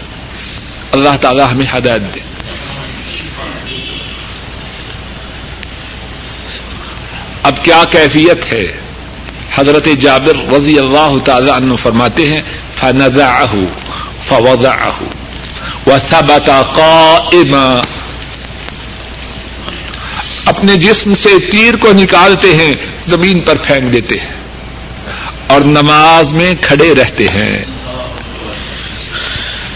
اللہ 0.92 1.18
تعالی 1.22 1.42
ہمیں 1.42 1.66
ہدایت 1.78 2.16
دے۔ 2.16 2.20
اب 7.44 7.64
کیا 7.64 7.84
کیفیت 7.92 8.54
ہے؟ 8.54 8.66
حضرت 9.56 9.88
جابر 10.02 10.54
رضی 10.54 10.80
اللہ 10.80 11.18
تعالی 11.26 11.52
عنہ 11.52 11.76
فرماتے 11.76 12.28
ہیں، 12.30 12.42
فنزعه 12.80 13.64
فوضعه 14.28 15.06
وثبت 15.88 16.50
قائما 16.76 17.82
اپنے 20.50 20.76
جسم 20.76 21.16
سے 21.16 21.30
تیر 21.52 21.76
کو 21.76 21.88
نکالتے 21.94 22.56
ہیں، 22.56 22.74
زمین 23.08 23.40
پر 23.40 23.56
پھینک 23.56 23.94
دیتے 23.94 24.16
ہیں۔ 24.16 24.34
اور 25.48 25.62
نماز 25.62 26.32
میں 26.32 26.56
کھڑے 26.62 26.96
رہتے 26.96 27.28
ہیں۔ 27.28 27.58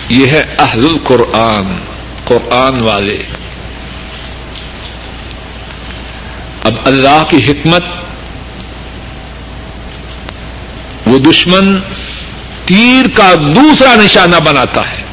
یہ 0.09 0.27
ہے 0.27 0.55
اہل 0.59 0.85
القرآن، 0.85 1.75
قرآن 2.25 2.81
والے۔ 2.81 3.23
اب 6.63 6.73
اللہ 6.85 7.23
کی 7.29 7.37
حکمت، 7.37 7.83
وہ 11.05 11.19
دشمن 11.19 11.79
تیر 12.65 13.05
کا 13.13 13.33
دوسرا 13.55 13.95
نشانہ 13.95 14.35
بناتا 14.35 14.89
ہے۔ 14.89 15.03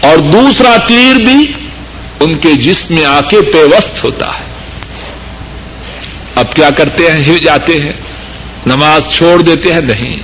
اور 0.00 0.18
دوسرا 0.18 0.76
تیر 0.86 1.14
بھی 1.14 1.52
ان 2.22 2.34
کے 2.34 2.52
جسم 2.52 2.94
میں 2.94 3.04
آ 3.04 3.20
کے 3.20 3.40
پیوست 3.40 4.04
ہوتا 4.04 4.26
ہے۔ 4.26 4.44
اب 6.34 6.54
کیا 6.54 6.70
کرتے 6.70 7.12
ہیں؟ 7.12 7.24
ہل 7.24 7.38
جاتے 7.38 7.80
ہیں۔ 7.80 7.92
نماز 8.66 9.02
چھوڑ 9.14 9.42
دیتے 9.42 9.72
ہیں؟ 9.72 9.80
نہیں۔ 9.80 10.16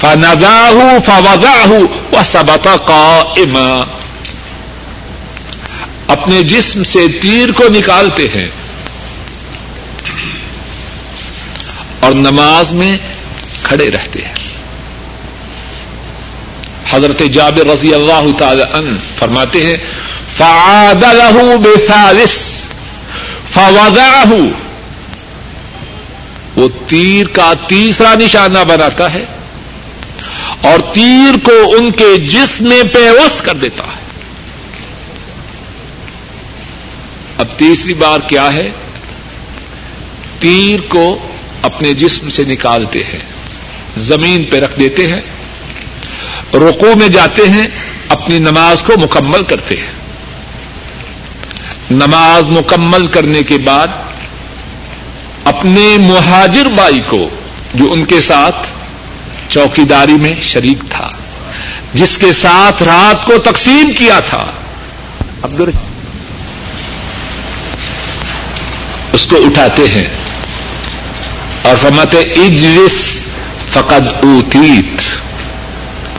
فنگا 0.00 0.68
ہوں 0.72 0.98
فوگا 1.06 1.64
ہوں 1.66 1.82
وہ 2.12 2.22
سبتا 2.22 2.76
کا 2.76 3.22
اپنے 6.06 6.42
جسم 6.42 6.82
سے 6.82 7.18
تیر 7.20 7.52
کو 7.52 7.64
نکالتے 7.68 8.28
ہیں۔ 8.28 8.48
اور 12.00 12.12
نماز 12.12 12.72
میں 12.72 12.96
کھڑے 13.62 13.90
رہتے 13.90 14.22
ہیں۔ 14.22 14.34
حضرت 16.90 17.22
جابر 17.32 17.66
رضی 17.66 17.94
اللہ 17.94 18.36
تعالی 18.38 18.62
عنہ 18.74 18.98
فرماتے 19.16 19.66
ہیں 19.66 19.76
فعاد 20.40 21.02
له 21.02 21.56
بثالث، 21.56 22.34
فوضعه. 23.54 24.38
وہ 26.56 26.68
تیر 26.86 27.26
کا 27.26 27.52
تیسرا 27.68 28.14
نشانہ 28.14 28.58
بناتا 28.68 29.12
ہے 29.12 29.24
اور 30.60 30.94
تیر 30.94 31.38
کو 31.44 31.74
ان 31.78 31.90
کے 31.90 32.16
جسم 32.16 32.68
میں 32.68 32.82
پیوست 32.82 33.44
کر 33.44 33.54
دیتا 33.54 33.84
ہے۔ 33.84 34.00
اب 37.38 37.46
تیسری 37.56 37.94
بار 37.94 38.18
کیا 38.18 38.52
ہے؟ 38.52 38.70
تیر 40.38 40.80
کو 40.88 41.18
اپنے 41.62 41.92
جسم 41.92 42.28
سے 42.28 42.44
نکالتے 42.44 42.98
ہیں، 42.98 43.20
زمین 43.96 44.44
پہ 44.44 44.60
رکھ 44.60 44.80
دیتے 44.80 45.06
ہیں 45.06 45.20
رقو 46.54 46.98
میں 46.98 47.08
جاتے 47.08 47.48
ہیں، 47.48 47.66
اپنی 48.08 48.38
نماز 48.38 48.82
کو 48.82 48.92
مکمل 49.00 49.42
کرتے 49.42 49.76
ہیں۔ 49.76 49.99
نماز 51.90 52.50
مکمل 52.50 53.06
کرنے 53.06 53.42
کے 53.42 53.58
بعد 53.58 53.88
اپنے 55.44 55.96
مہاجر 55.98 56.66
بائی 56.66 57.00
کو 57.08 57.28
جو 57.74 57.92
ان 57.92 58.04
کے 58.04 58.20
ساتھ 58.20 58.68
چوکیداری 59.48 60.12
میں 60.12 60.34
شریک 60.42 60.78
تھا، 60.90 61.08
جس 61.94 62.18
کے 62.18 62.32
ساتھ 62.32 62.82
رات 62.82 63.26
کو 63.26 63.38
تقسیم 63.38 63.92
کیا 63.92 64.20
تھا 64.20 64.50
عبد 65.42 65.60
اس 69.12 69.26
کو 69.26 69.36
اٹھاتے 69.36 69.82
ہیں 69.82 70.16
اور 71.62 71.76
فرماتے 71.76 72.18
اجلس 72.18 73.26
فقد 73.72 74.24
اوتیت۔ 74.24 75.02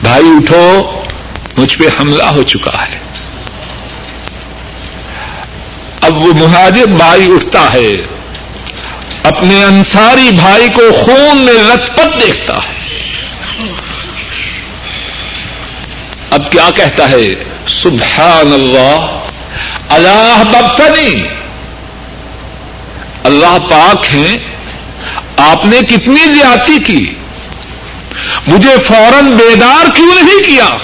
بھائی 0.03 0.25
اٹھو، 0.25 0.91
مجھ 1.57 1.77
پہ 1.77 1.83
حملہ 1.99 2.23
ہو 2.23 2.43
چکا 2.43 2.85
ہے۔ 2.85 3.00
اب 6.21 6.27
وہ 6.27 6.33
مہاجر 6.33 6.85
بھائی 6.85 7.31
اٹھتا 7.33 7.73
ہے، 7.73 7.89
اپنے 9.23 9.63
انصاری 9.63 10.29
بھائی 10.31 10.67
کو 10.67 10.91
خون 10.91 11.37
میں 11.37 11.53
لت 11.53 11.93
پت 11.93 12.21
دیکھتا 12.21 12.53
ہے۔ 12.53 12.73
اب 16.31 16.51
کیا 16.51 16.69
کہتا 16.75 17.11
ہے؟ 17.11 17.33
سبحان 17.67 18.53
اللہ 18.53 19.23
اللہ 19.89 20.43
ببتنی 20.43 21.27
اللہ 23.23 23.57
پاک 23.69 24.05
ہیں، 24.13 24.37
آپ 25.37 25.65
نے 25.65 25.79
کتنی 25.79 26.23
زیادتی 26.33 26.77
کی۔ 26.83 27.13
مجھے 28.47 28.75
فوراً 28.87 29.31
بیدار 29.31 29.95
کیوں 29.95 30.15
نہیں 30.15 30.43
کیا؟ 30.43 30.77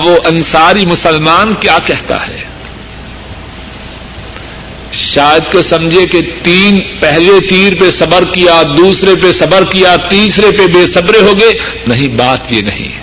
اب 0.00 0.06
وہ 0.06 0.16
انصاری 0.24 0.86
مسلمان 0.86 1.54
کیا 1.54 1.78
کہتا 1.84 2.26
ہے؟ 2.28 2.44
شاید 4.92 5.52
کو 5.52 5.62
سمجھے 5.62 6.06
کہ 6.06 6.20
تین 6.42 6.80
پہلے 7.00 7.40
تیر 7.48 7.72
پہ 7.80 7.90
صبر 7.90 8.24
کیا، 8.24 8.62
دوسرے 8.78 9.14
پہ 9.14 9.32
صبر 9.32 9.64
کیا، 9.64 9.96
تیسرے 9.96 10.50
پہ 10.50 10.66
بے 10.66 10.86
صبرے 10.86 11.18
ہو 11.20 11.38
گئے، 11.40 11.80
نہیں، 11.86 12.08
بات 12.08 12.52
یہ 12.52 12.62
نہیں۔ 12.62 13.00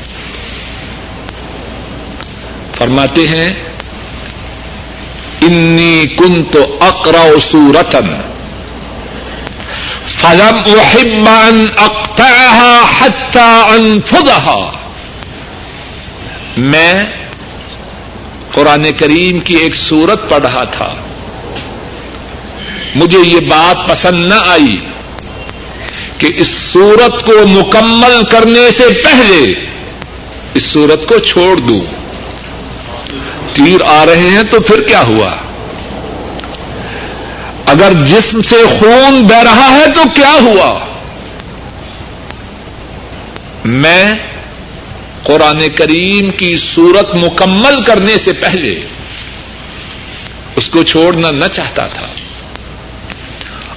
فرماتے 2.78 3.28
ہیں 3.28 3.54
انی 5.42 6.06
کن 6.18 6.44
تو 6.44 6.78
اکرا 6.82 7.40
سورتن 7.52 8.08
فلم 10.22 10.58
وحبان 10.66 11.66
اختہ 11.78 12.86
حتہ 13.00 13.66
انفدہ 13.70 14.70
میں 16.58 17.06
قرآن 18.52 18.86
کریم 18.98 19.40
کی 19.40 19.56
ایک 19.56 19.76
سورت 19.76 20.30
پڑھ 20.30 20.42
رہا 20.42 20.64
تھا۔ 20.64 20.94
مجھے 22.96 23.20
یہ 23.20 23.40
بات 23.40 23.90
پسند 23.90 24.28
نہ 24.28 24.34
آئی 24.48 24.78
کہ 26.18 26.32
اس 26.36 26.48
سورت 26.48 27.26
کو 27.26 27.48
مکمل 27.48 28.24
کرنے 28.32 28.72
سے 28.72 28.84
پہلے 29.04 29.54
اس 30.54 30.64
سورت 30.64 31.08
کو 31.08 31.18
چھوڑ 31.18 31.58
دوں۔ 31.58 31.82
تیر 33.54 33.84
آ 33.88 34.06
رہے 34.06 34.30
ہیں 34.30 34.44
تو 34.44 34.60
پھر 34.60 34.82
کیا 34.82 35.02
ہوا؟ 35.02 35.32
اگر 37.66 37.94
جسم 38.06 38.42
سے 38.42 38.56
خون 38.80 39.24
بہ 39.24 39.36
رہا 39.36 39.72
ہے 39.72 39.86
تو 39.96 40.02
کیا 40.16 40.34
ہوا؟ 40.42 40.80
میں 43.66 44.14
قرآن 45.28 45.60
کریم 45.76 46.30
کی 46.32 46.56
صورت 46.58 47.16
مکمل 47.16 47.84
کرنے 47.84 48.18
سے 48.18 48.34
پہلے 48.34 48.74
اس 50.56 50.70
کو 50.70 50.84
چھوڑنا 50.84 51.32
نہ 51.32 51.48
چاہتا 51.48 51.88
تھا۔ 51.88 52.08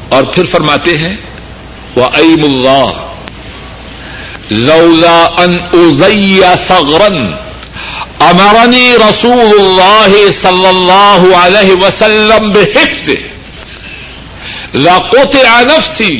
اور 0.08 0.24
پھر 0.24 0.44
فرماتے 0.44 0.96
ہیں 0.98 1.16
وہ 1.96 2.04
عیم 2.04 2.44
اللہ 2.44 3.06
لولا 4.50 5.18
ان 5.38 5.58
ازیا 5.72 6.54
سغرن 6.68 7.18
امرنی 8.18 8.92
رسول 8.98 9.60
اللہ 9.60 10.14
صلی 10.42 10.66
اللہ 10.66 11.36
علیہ 11.36 11.74
وسلم 11.82 12.50
بحفظ 12.52 13.08
لاقوطع 14.74 15.60
نفسی 15.62 16.14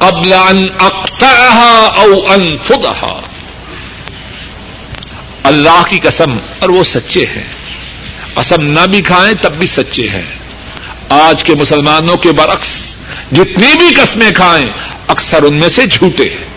قبل 0.00 0.32
ان 0.32 0.66
اقطعها 0.80 2.02
او 2.02 2.10
انفضها 2.34 3.29
اللہ 5.42 5.82
کی 5.88 5.98
قسم، 5.98 6.36
اور 6.58 6.68
وہ 6.68 6.84
سچے 6.84 7.26
ہیں۔ 7.26 7.44
قسم 8.34 8.62
نہ 8.62 8.86
بھی 8.86 9.02
کھائیں، 9.02 9.34
تب 9.42 9.56
بھی 9.56 9.66
سچے 9.66 10.08
ہیں۔ 10.08 10.22
آج 11.08 11.44
کے 11.44 11.54
مسلمانوں 11.54 12.16
کے 12.16 12.32
برعکس، 12.32 12.96
جتنی 13.32 13.78
بھی 13.78 13.94
قسمیں 13.94 14.30
کھائیں، 14.30 14.66
اکثر 15.06 15.42
ان 15.42 15.54
میں 15.54 15.68
سے 15.68 15.86
جھوٹے 15.86 16.28
ہیں۔ 16.28 16.50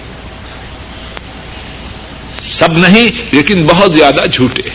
سب 2.49 2.77
نہیں، 2.77 3.21
لیکن 3.31 3.67
بہت 3.67 3.95
زیادہ 3.95 4.29
جھوٹے 4.29 4.69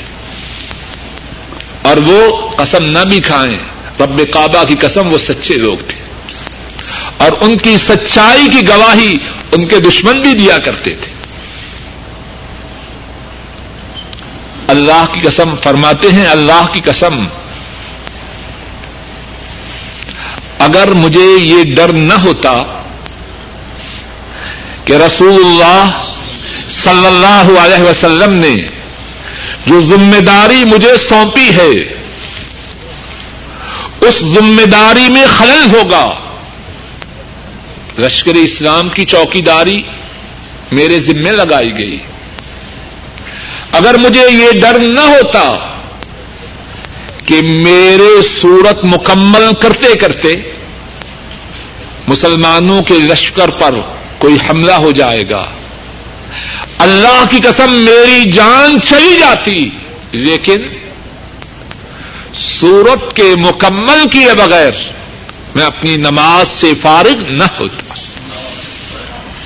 اور 1.83 1.97
وہ 1.97 2.51
قسم 2.51 2.85
نہ 2.85 3.05
بھی 3.05 3.21
کھائیں، 3.21 3.57
رب 4.01 4.21
کعبہ 4.33 4.65
کی 4.65 4.75
قسم، 4.75 5.13
وہ 5.13 5.19
سچے 5.19 5.55
لوگ 5.55 5.79
تھے۔ 5.89 5.99
اور 7.17 7.31
ان 7.41 7.57
کی 7.57 7.77
سچائی 7.77 8.49
کی 8.49 8.69
گواہی 8.69 9.17
ان 9.53 9.67
کے 9.67 9.81
دشمن 9.81 10.21
بھی 10.21 10.35
دیا 10.35 10.59
کرتے 10.59 10.91
تھے۔ 10.91 11.18
اللہ 14.69 15.05
کی 15.13 15.21
قسم 15.21 15.55
فرماتے 15.57 16.09
ہیں، 16.13 16.27
اللہ 16.27 16.67
کی 16.73 16.81
قسم۔ 16.85 17.25
اگر 20.59 20.89
مجھے 20.89 21.37
یہ 21.41 21.75
ڈر 21.75 21.93
نہ 21.93 22.15
ہوتا 22.15 22.83
کہ 24.85 24.93
رسول 24.93 25.35
اللہ 25.35 26.13
صلی 26.71 27.07
اللہ 27.07 27.61
علیہ 27.61 27.83
وسلم 27.83 28.33
نے 28.33 28.55
جو 29.67 29.81
ذمہ 29.81 30.21
داری 30.21 30.65
مجھے 30.65 30.97
سونپی 31.09 31.51
ہے، 31.57 31.95
اس 34.01 34.15
ذمہ 34.21 34.67
داری 34.67 35.13
میں 35.13 35.27
خلل 35.37 35.75
ہوگا۔ 35.75 36.15
لشکر 37.99 38.35
اسلام 38.35 38.89
کی 38.89 39.05
چوکی 39.05 39.41
داری 39.41 39.83
میرے 40.73 41.01
ذمے 41.01 41.31
لگائی 41.33 41.79
گئی۔ 41.79 41.99
اگر 43.73 43.97
مجھے 43.97 44.23
یہ 44.31 44.61
ڈر 44.61 44.79
نہ 44.79 45.01
ہوتا 45.01 45.43
کہ 47.27 47.41
میرے 47.43 48.11
صورت 48.41 48.85
مکمل 48.85 49.51
کرتے 49.63 49.95
کرتے 49.95 50.29
مسلمانوں 52.09 52.83
کے 52.83 52.95
لشکر 52.95 53.51
پر 53.51 53.75
کوئی 54.19 54.37
حملہ 54.49 54.73
ہو 54.73 54.91
جائے 54.91 55.29
گا، 55.31 55.45
اللہ 56.79 57.23
کی 57.31 57.39
قسم 57.45 57.73
میری 57.73 58.31
جان 58.31 58.81
چلی 58.81 59.19
جاتی، 59.19 59.59
لیکن 60.13 60.67
سورت 62.35 63.17
کے 63.17 63.35
مکمل 63.39 64.09
کیے 64.13 64.35
بغیر 64.35 64.73
میں 65.55 65.65
اپنی 65.65 65.97
نماز 65.97 66.49
سے 66.49 66.73
فارغ 66.83 67.25
نہ 67.29 67.45
ہوتا۔ 67.59 67.95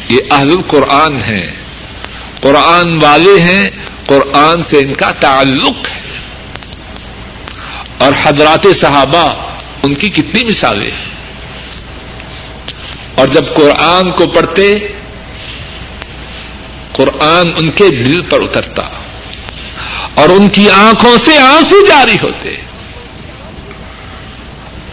یہ 0.09 0.21
اہل 0.31 0.51
القرآن 0.51 1.21
ہے 1.23 1.55
قرآن 2.41 3.03
والے 3.03 3.41
ہیں 3.41 3.71
قرآن 4.07 4.65
سے 4.65 4.79
ان 4.79 4.95
کا 4.95 5.11
تعلق 5.11 5.89
ہے۔ 5.89 6.01
اور 7.99 8.13
حضرات 8.23 8.67
صحابہ 8.75 9.35
ان 9.83 9.95
کی 9.95 10.09
کتنی 10.09 10.45
مثالیں 10.45 10.91
ہیں۔ 10.91 11.05
اور 13.15 13.27
جب 13.27 13.45
قرآن 13.55 14.11
کو 14.11 14.27
پڑھتے، 14.27 14.79
قرآن 16.93 17.47
ان 17.57 17.71
کے 17.71 17.89
دل 17.91 18.21
پر 18.21 18.41
اترتا۔ 18.41 18.83
اور 20.15 20.29
ان 20.29 20.49
کی 20.49 20.71
آنکھوں 20.71 21.17
سے 21.17 21.39
آنسو 21.39 21.87
جاری 21.87 22.17
ہوتے۔ 22.23 22.51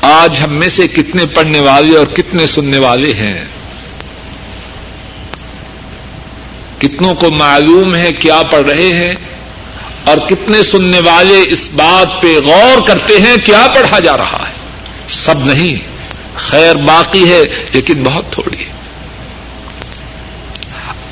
آج 0.01 0.39
ہم 0.43 0.53
میں 0.53 0.70
سے 0.70 0.88
کتنے 0.88 1.26
پڑھنے 1.26 1.60
والے 1.60 1.97
اور 1.97 2.05
کتنے 2.05 2.47
سننے 2.47 2.78
والے 2.78 3.14
ہیں۔ 3.14 3.45
کتنوں 6.80 7.16
کو 7.16 7.32
معلوم 7.32 7.96
ہے 7.96 8.14
کیا 8.14 8.42
پڑھ 8.52 8.70
رہے 8.70 8.94
ہیں 8.94 9.16
اور 10.06 10.18
کتنے 10.18 10.64
سننے 10.64 11.00
والے 11.00 11.44
اس 11.48 11.70
بات 11.70 12.22
پہ 12.22 12.28
غور 12.46 12.88
کرتے 12.88 13.14
ہیں 13.22 13.38
کیا 13.46 13.66
پڑھا 13.76 14.00
جا 14.00 14.18
رہا 14.18 14.46
ہے؟ 14.48 14.54
سب 15.08 15.46
نہیں۔ 15.46 15.90
خیر 16.36 16.76
باقی 16.76 17.34
ہے، 17.34 17.42
لیکن 17.74 18.04
بہت 18.04 18.32
تھوڑی۔ 18.32 18.64
ہے 18.64 18.70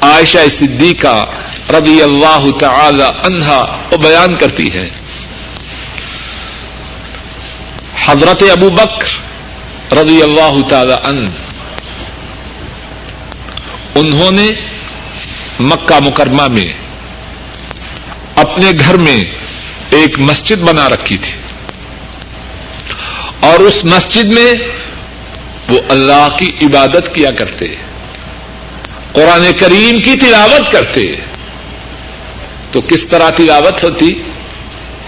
عائشہ 0.01 0.49
صدیقہ 0.51 1.25
رضی 1.69 2.01
اللہ 2.01 2.57
تعالی 2.59 3.03
عنہا 3.03 3.83
وہ 3.91 3.97
بیان 3.97 4.35
کرتی 4.35 4.73
ہے۔ 4.73 4.89
حضرت 8.05 8.43
ابو 8.51 8.69
بکر 8.69 9.07
رضی 9.93 10.21
اللہ 10.21 10.67
تعالی 10.69 10.93
عنہ، 11.03 11.29
انہوں 13.95 14.31
نے 14.31 14.47
مکہ 15.59 16.03
مکرمہ 16.03 16.47
میں 16.47 16.73
اپنے 18.35 18.71
گھر 18.79 18.97
میں 18.97 19.21
ایک 19.89 20.19
مسجد 20.19 20.55
بنا 20.55 20.89
رکھی 20.89 21.17
تھی۔ 21.17 21.31
اور 23.39 23.59
اس 23.59 23.83
مسجد 23.83 24.25
میں 24.25 24.53
وہ 25.69 25.79
اللہ 25.89 26.27
کی 26.39 26.51
عبادت 26.61 27.15
کیا 27.15 27.31
کرتے، 27.31 27.65
قرآن 29.11 29.51
کریم 29.57 30.01
کی 30.01 30.15
تلاوت 30.15 30.71
کرتے۔ 30.71 31.15
تو 32.71 32.81
کس 32.81 33.05
طرح 33.09 33.29
تلاوت 33.29 33.83
ہوتی؟ 33.83 34.21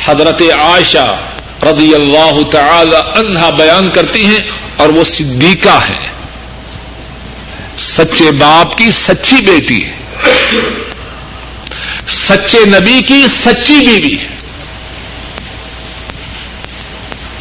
حضرت 0.05 0.41
عائشہ 0.41 1.17
رضی 1.63 1.95
اللہ 1.95 2.49
تعالی 2.51 2.95
عنہا 2.95 3.49
بیان 3.49 3.89
کرتی 3.89 4.25
ہیں 4.25 4.39
اور 4.77 4.89
وہ 4.89 5.03
صدیقہ 5.03 5.79
ہے 5.89 6.07
سچے 7.77 8.31
باپ 8.31 8.77
کی 8.77 8.91
سچی 8.91 9.35
بیٹی 9.45 9.85
ہے 9.85 9.98
سچے 12.07 12.65
نبی 12.65 13.01
کی 13.01 13.25
سچی 13.27 13.85
بیوی 13.85 14.19
ہے۔ 14.19 14.27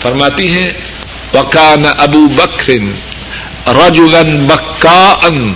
فرماتی 0.03 0.53
ہیں، 0.53 0.70
وکان 1.35 1.83
ابو 1.99 2.29
بکر 2.29 2.70
رجلا 3.66 4.22
بکا 4.22 5.18
ان 5.22 5.53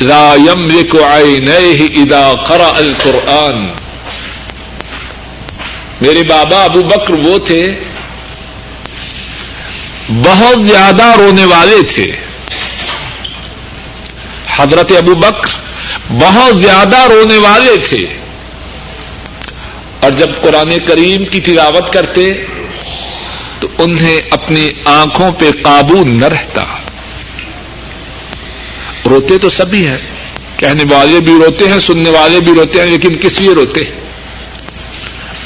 لا 0.00 0.34
يملك 0.34 0.96
عينيه 0.96 2.02
اذا 2.02 2.32
قرأ 2.46 2.70
القرآن۔ 2.76 3.66
میرے 6.00 6.22
بابا 6.22 6.64
ابو 6.64 6.82
بکر 6.82 7.14
وہ 7.14 7.38
تھے، 7.38 7.80
بہت 10.08 10.66
زیادہ 10.66 11.04
رونے 11.18 11.44
والے 11.44 11.82
تھے۔ 11.94 12.12
حضرت 14.56 14.92
ابو 14.98 15.14
بکر 15.14 15.69
بہت 16.10 16.60
زیادہ 16.60 16.96
رونے 17.08 17.38
والے 17.38 17.76
تھے۔ 17.76 18.06
اور 20.00 20.10
جب 20.10 20.28
قرآن 20.42 20.78
کریم 20.86 21.24
کی 21.24 21.40
تلاوت 21.40 21.92
کرتے، 21.92 22.32
تو 23.60 23.68
انہیں 23.78 24.20
اپنی 24.30 24.70
آنکھوں 24.84 25.32
پہ 25.32 25.50
قابو 25.62 26.04
نہ 26.04 26.26
رہتا۔ 26.26 26.64
روتے 29.10 29.38
تو 29.38 29.48
سبھی 29.48 29.86
ہیں، 29.86 29.96
کہنے 30.56 30.84
والے 30.94 31.20
بھی 31.20 31.32
روتے 31.32 31.68
ہیں، 31.68 31.78
سننے 31.78 32.10
والے 32.10 32.40
بھی 32.40 32.52
روتے 32.56 32.80
ہیں، 32.80 32.90
لیکن 32.90 33.14
کس 33.14 33.40
لیے 33.40 33.54
روتے؟ 33.54 33.80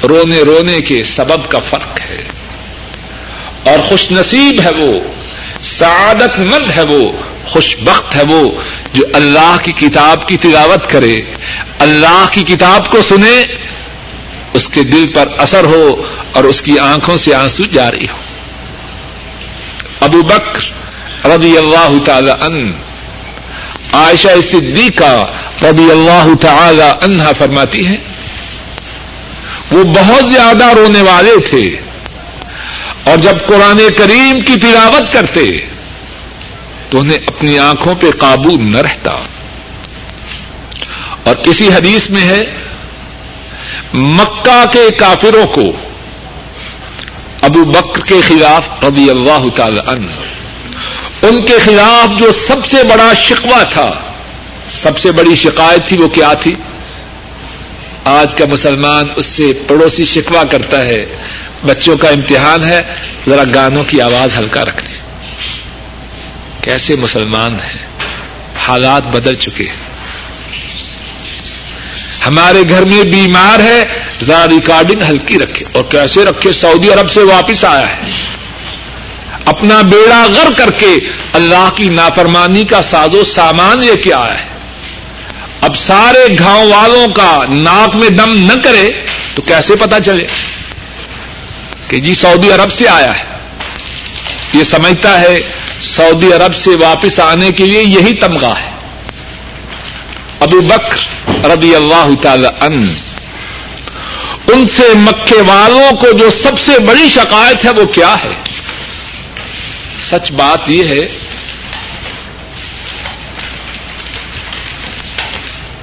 رونے 0.09 0.41
رونے 0.41 0.81
کے 0.81 1.03
سبب 1.05 1.51
کا 1.51 1.59
فرق 1.59 2.01
ہے۔ 2.01 2.23
اور 3.65 3.79
خوش 3.79 4.13
نصیب 4.13 4.61
ہے 4.61 4.71
وہ، 4.71 4.99
سعادت 5.63 6.39
مند 6.39 6.71
ہے 6.77 6.83
وہ، 6.83 7.13
خوش 7.47 7.77
بخت 7.77 8.17
ہے 8.17 8.23
وہ 8.29 8.51
جو 8.95 9.05
اللہ 9.13 9.57
کی 9.63 9.73
کتاب 9.73 10.29
کی 10.29 10.37
تلاوت 10.37 10.91
کرے، 10.91 11.23
اللہ 11.79 12.27
کی 12.33 12.43
کتاب 12.43 12.91
کو 12.91 13.03
سنے، 13.03 13.45
اس 14.53 14.69
کے 14.69 14.83
دل 14.83 15.07
پر 15.15 15.29
اثر 15.39 15.65
ہو 15.65 16.03
اور 16.33 16.45
اس 16.45 16.61
کی 16.61 16.79
آنکھوں 16.79 17.17
سے 17.17 17.35
آنسو 17.35 17.65
جاری 17.65 18.07
ہو۔ 18.13 18.17
ابو 20.01 20.23
بکر 20.23 20.61
رضی 21.27 21.59
اللہ 21.59 22.05
تعالی 22.05 22.31
ان 22.31 22.73
عائشہ 23.93 24.41
صدیقہ 24.51 25.27
رضی 25.63 25.91
اللہ 25.91 26.35
تعالی 26.41 26.83
عنہا 26.83 27.33
فرماتی 27.39 27.87
ہے 27.87 27.97
وہ 29.71 29.85
بہت 29.85 30.33
زیادہ 30.33 30.65
رونے 30.65 31.03
والے 31.03 31.37
تھے 31.51 31.81
اور 33.05 33.17
جب 33.17 33.47
قرآن 33.47 33.79
کریم 33.97 34.41
کی 34.41 34.57
تلاوت 34.57 35.13
کرتے 35.13 35.41
تو 36.95 37.01
انہیں 37.01 37.19
اپنی 37.27 37.59
آنکھوں 37.59 37.95
پہ 37.95 38.11
قابو 38.19 38.51
نہ 38.57 38.79
رہتا۔ 38.79 39.11
اور 41.25 41.35
کسی 41.35 41.69
حدیث 41.69 42.11
میں 42.11 42.23
ہے، 42.23 42.45
مکہ 43.95 44.65
کے 44.73 44.91
کافروں 44.99 45.47
کو 45.47 45.73
ابو 47.43 47.65
بکر 47.65 48.01
کے 48.01 48.21
خلاف 48.29 48.85
رضی 48.85 49.11
اللہ 49.11 49.49
تعالی 49.57 49.81
عنہ، 49.87 50.11
ان 51.27 51.43
کے 51.43 51.59
خلاف 51.65 52.21
جو 52.21 52.33
سب 52.33 52.67
سے 52.67 52.85
بڑا 52.85 53.15
شکوا 53.15 53.63
تھا، 53.63 53.91
سب 54.69 54.99
سے 54.99 55.13
بڑی 55.13 55.35
شکایت 55.35 55.89
تھی 55.89 55.97
وہ 55.97 56.09
کیا 56.09 56.33
تھی؟ 56.33 56.55
آج 58.05 58.35
کا 58.35 58.45
مسلمان 58.47 59.05
اس 59.17 59.27
سے 59.27 59.53
پڑوسی 59.53 60.05
شکوا 60.05 60.45
کرتا 60.45 60.85
ہے، 60.85 61.07
بچوں 61.65 61.97
کا 61.97 62.09
امتحان 62.09 62.65
ہے، 62.65 62.83
ذرا 63.27 63.43
گانوں 63.55 63.85
کی 63.85 64.01
آواز 64.01 64.39
ہلکا 64.39 64.65
رکھ 64.65 64.85
لیں 64.85 64.94
کیسے 66.65 66.97
مسلمان 66.97 67.55
ہیں، 67.55 67.87
حالات 68.57 69.07
بدل 69.07 69.35
چکے 69.35 69.67
ہمارے 72.27 72.63
گھر 72.69 72.85
میں 72.85 73.03
بیمار 73.03 73.61
ہے 73.61 73.85
ذرا 74.23 74.47
ریکارڈنگ 74.49 75.03
ہلکی 75.03 75.39
رکھے۔ 75.39 75.65
اور 75.73 75.85
کیسے 75.85 76.25
رکھے؟ 76.25 76.53
سعودی 76.53 76.93
عرب 76.93 77.11
سے 77.11 77.21
واپس 77.21 77.65
آیا 77.65 77.97
ہے۔ 77.97 78.01
اپنا 79.45 79.83
بیڑا 79.83 80.25
غر 80.25 80.53
کر 80.53 80.71
کے 80.71 80.95
اللہ 81.33 81.69
کی 81.77 81.89
نافرمانی 81.89 82.65
کا 82.65 82.83
ساز 82.83 83.15
و 83.15 83.25
سامان 83.25 83.79
لے 83.79 83.97
کے 83.97 84.15
آیا 84.15 84.45
ہے۔ 84.45 84.49
اب 85.61 85.77
سارے 85.77 86.35
گاؤں 86.41 86.73
والوں 86.73 87.09
کا 87.09 87.45
ناک 87.49 87.97
میں 87.97 88.09
دم 88.09 88.47
نہ 88.47 88.61
کرے 88.65 88.91
تو 89.35 89.43
کیسے 89.43 89.77
پتا 89.77 90.01
چلے 90.01 90.27
کہ 91.89 92.01
جی 92.01 92.15
سعودی 92.15 92.53
عرب 92.53 92.73
سے 92.73 92.89
آیا 92.89 93.19
ہے۔ 93.19 93.25
یہ 94.53 94.65
سمجھتا 94.65 95.21
ہے 95.21 95.64
سعودی 95.81 96.33
عرب 96.33 96.55
سے 96.55 96.71
واپس 96.71 97.21
آنے 97.21 97.51
کے 97.51 97.65
لیے 97.65 97.83
یہی 97.83 98.15
تمغہ 98.15 98.55
ہے۔ 98.61 98.71
ابو 100.41 100.61
بکر 100.61 100.99
رضی 101.45 101.75
اللہ 101.75 102.09
تعالی 102.23 102.49
ان 102.61 102.95
ان 104.53 104.67
سے 104.67 104.83
مکے 104.95 105.41
والوں 105.41 105.97
کو 105.97 106.13
جو 106.13 106.31
سب 106.31 106.59
سے 106.59 106.79
بڑی 106.79 107.09
شکایت 107.09 107.65
ہے 107.65 107.71
وہ 107.71 107.85
کیا 107.85 108.15
ہے؟ 108.25 108.33
سچ 110.01 110.33
بات 110.33 110.59
یہ 110.67 110.85
ہے، 110.85 111.19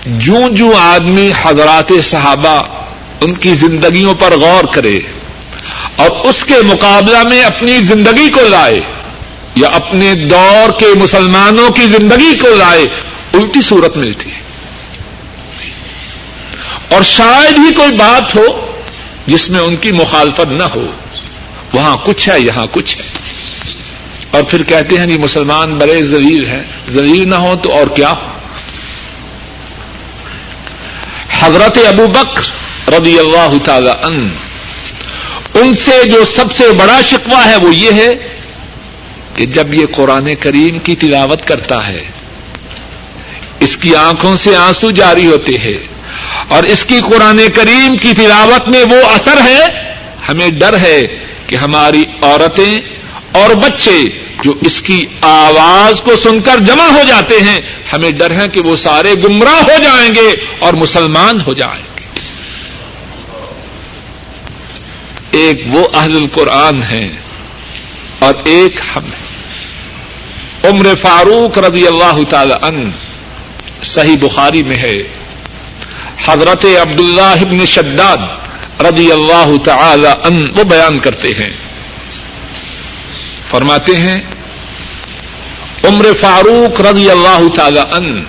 جوں 0.06 0.50
جوں 0.50 0.72
آدمی 0.80 1.32
حضرات 1.44 1.92
صحابہ 2.04 2.64
ان 3.22 3.34
کی 3.34 3.50
زندگیوں 3.50 4.14
پر 4.14 4.36
غور 4.38 4.64
کرے 4.74 5.00
اور 5.96 6.10
اس 6.10 6.44
کے 6.44 6.56
مقابلہ 6.64 7.24
میں 7.24 7.44
اپنی 7.44 7.80
زندگی 7.80 8.30
کو 8.30 8.42
لائے 8.42 8.80
یا 9.62 9.68
اپنے 9.68 10.16
دور 10.16 10.80
کے 10.80 10.86
مسلمانوں 10.96 11.70
کی 11.70 11.82
زندگی 11.82 12.38
کو 12.38 12.56
لائے، 12.56 12.84
الٹی 13.34 13.62
صورت 13.62 13.98
ملتی 13.98 14.30
ہے۔ 14.32 14.42
اور 16.90 17.02
شاید 17.02 17.60
ہی 17.60 17.74
کوئی 17.74 17.92
بات 17.92 18.36
ہو 18.36 18.72
جس 19.28 19.50
میں 19.50 19.60
ان 19.60 19.76
کی 19.76 19.92
مخالفت 19.92 20.48
نہ 20.48 20.64
ہو، 20.64 20.92
وہاں 21.74 21.98
کچھ 22.04 22.30
ہے، 22.30 22.40
یہاں 22.40 22.68
کچھ 22.72 22.98
ہے۔ 22.98 23.04
اور 24.32 24.44
پھر 24.44 24.64
کہتے 24.64 24.98
ہیں 24.98 25.08
کہ 25.08 25.18
مسلمان 25.18 25.78
بڑے 25.78 26.04
ذلیل 26.04 26.48
ہیں۔ 26.48 26.64
ذلیل 26.92 27.30
نہ 27.30 27.36
ہو 27.36 27.56
تو 27.56 27.72
اور 27.74 27.88
کیا 27.88 28.10
ہو؟ 28.10 28.32
حضرت 31.40 31.78
ابو 31.88 32.08
بکر 32.08 32.44
رضی 32.94 33.20
اللہ 33.20 33.54
تعالی 33.66 33.90
ان 34.04 34.36
ان 35.54 35.74
سے 35.74 36.10
جو 36.10 36.24
سب 36.24 36.52
سے 36.52 36.72
بڑا 36.72 37.02
شکوہ 37.02 37.46
ہے 37.46 37.56
وہ 37.56 37.76
یہ 37.76 37.92
ہے 37.92 38.31
کہ 39.36 39.46
جب 39.46 39.74
یہ 39.74 39.86
قرآن 39.96 40.36
کریم 40.36 40.80
کی 40.80 40.96
تلاوت 40.96 41.48
کرتا 41.48 41.88
ہے، 41.88 42.04
اس 43.60 43.76
کی 43.78 43.96
آنکھوں 43.96 44.36
سے 44.36 44.56
آنسو 44.56 44.90
جاری 44.92 45.28
ہوتے 45.28 45.58
ہیں 45.60 45.78
اور 46.48 46.64
اس 46.64 46.84
کی 46.86 47.00
قرآن 47.10 47.40
کریم 47.56 47.98
کی 47.98 48.14
تلاوت 48.14 48.68
میں 48.68 48.84
وہ 48.90 49.02
اثر 49.10 49.38
ہے، 49.42 49.62
ہمیں 50.30 50.50
ڈر 50.50 50.78
ہے 50.78 51.00
کہ 51.48 51.56
ہماری 51.56 52.04
عورتیں 52.22 52.74
اور 53.32 53.50
بچے 53.56 54.00
جو 54.44 54.52
اس 54.62 54.82
کی 54.82 55.06
آواز 55.22 56.02
کو 56.02 56.12
سن 56.24 56.40
کر 56.40 56.58
جمع 56.60 56.90
ہو 56.90 57.04
جاتے 57.08 57.40
ہیں، 57.40 57.60
ہمیں 57.94 58.12
ڈر 58.12 58.32
ہے 58.32 58.48
کہ 58.48 58.62
وہ 58.62 58.76
سارے 58.76 59.14
گمراہ 59.24 59.62
ہو 59.62 59.78
جائیں 59.84 60.12
گے 60.16 60.30
اور 60.60 60.74
مسلمان 60.74 61.42
ہو 61.48 61.54
جائیں 61.54 61.84
گے۔ 61.98 62.06
ایک 65.32 65.64
وہ 65.68 65.88
اہل 65.94 66.16
القرآن 66.16 66.82
ہیں 66.84 67.10
اور 68.20 68.34
ایک 68.44 68.80
ہم 68.96 69.06
عمر 70.64 70.96
فاروق 70.96 71.58
رضی 71.58 71.88
اللہ 71.88 72.24
تعالی 72.30 72.54
ان 72.62 72.92
صحیح 73.84 74.18
بخاری 74.18 74.64
میں 74.64 74.76
ہے۔ 74.76 74.98
حضرت 76.26 76.66
عبداللہ 76.66 77.42
ابن 77.42 77.66
شداد 77.66 78.18
رضی 78.82 79.12
اللہ 79.12 79.58
تعالی 79.64 80.08
ان 80.24 80.48
وہ 80.56 80.64
بیان 80.64 81.00
کرتے 81.00 81.28
ہیں۔ 81.28 81.50
فرماتے 83.50 83.96
ہیں، 83.96 84.22
عمر 85.84 86.06
فاروق 86.22 86.82
رضی 86.82 87.10
اللہ 87.10 87.56
تعالی 87.56 87.80
ان 87.80 88.24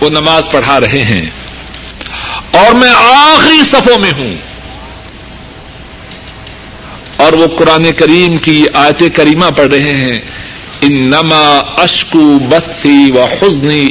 وہ 0.00 0.10
نماز 0.10 0.48
پڑھا 0.52 0.80
رہے 0.80 1.02
ہیں۔ 1.02 1.26
اور 2.50 2.74
میں 2.74 2.94
آخری 2.96 3.62
صفوں 3.64 3.98
میں 3.98 4.12
ہوں۔ 4.18 4.36
اور 7.16 7.32
وہ 7.32 7.46
قرآن 7.58 7.92
کریم 7.92 8.38
کی 8.38 8.66
آیت 8.74 9.16
کریمہ 9.16 9.46
پڑھ 9.56 9.66
رہے 9.66 9.94
ہیں۔ 9.94 10.18
ان 10.80 10.92
نما 10.92 11.62
اشکو 11.78 12.38
بسی 12.38 13.12
و 13.14 13.24
حسنی 13.24 13.90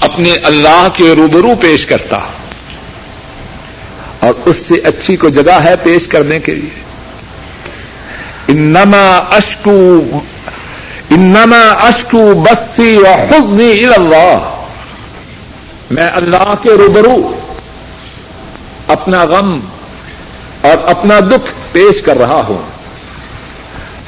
اپنے 0.00 0.32
اللہ 0.32 0.86
کے 0.96 1.12
روبرو 1.16 1.54
پیش 1.60 1.86
کرتا۔ 1.86 2.18
اور 4.20 4.34
اس 4.44 4.56
سے 4.56 4.74
اچھی 4.74 5.16
کو 5.16 5.28
جگہ 5.28 5.62
ہے 5.64 5.76
پیش 5.76 6.06
کرنے 6.06 6.40
کے 6.40 6.54
لیے۔ 6.54 6.82
انما 8.48 9.16
اشکو 9.30 10.00
انما 11.10 11.86
اشکو 11.86 12.34
بسی 12.34 12.96
و 12.96 13.06
حسنی 13.06 13.84
اللہ۔ 13.96 14.64
میں 15.90 16.10
اللہ 16.14 16.54
کے 16.62 16.70
روبرو 16.70 17.40
اپنا 18.88 19.24
غم 19.24 19.60
اور 20.60 20.88
اپنا 20.88 21.20
دکھ 21.20 21.50
پیش 21.72 22.02
کر 22.02 22.16
رہا 22.16 22.42
ہوں۔ 22.48 22.73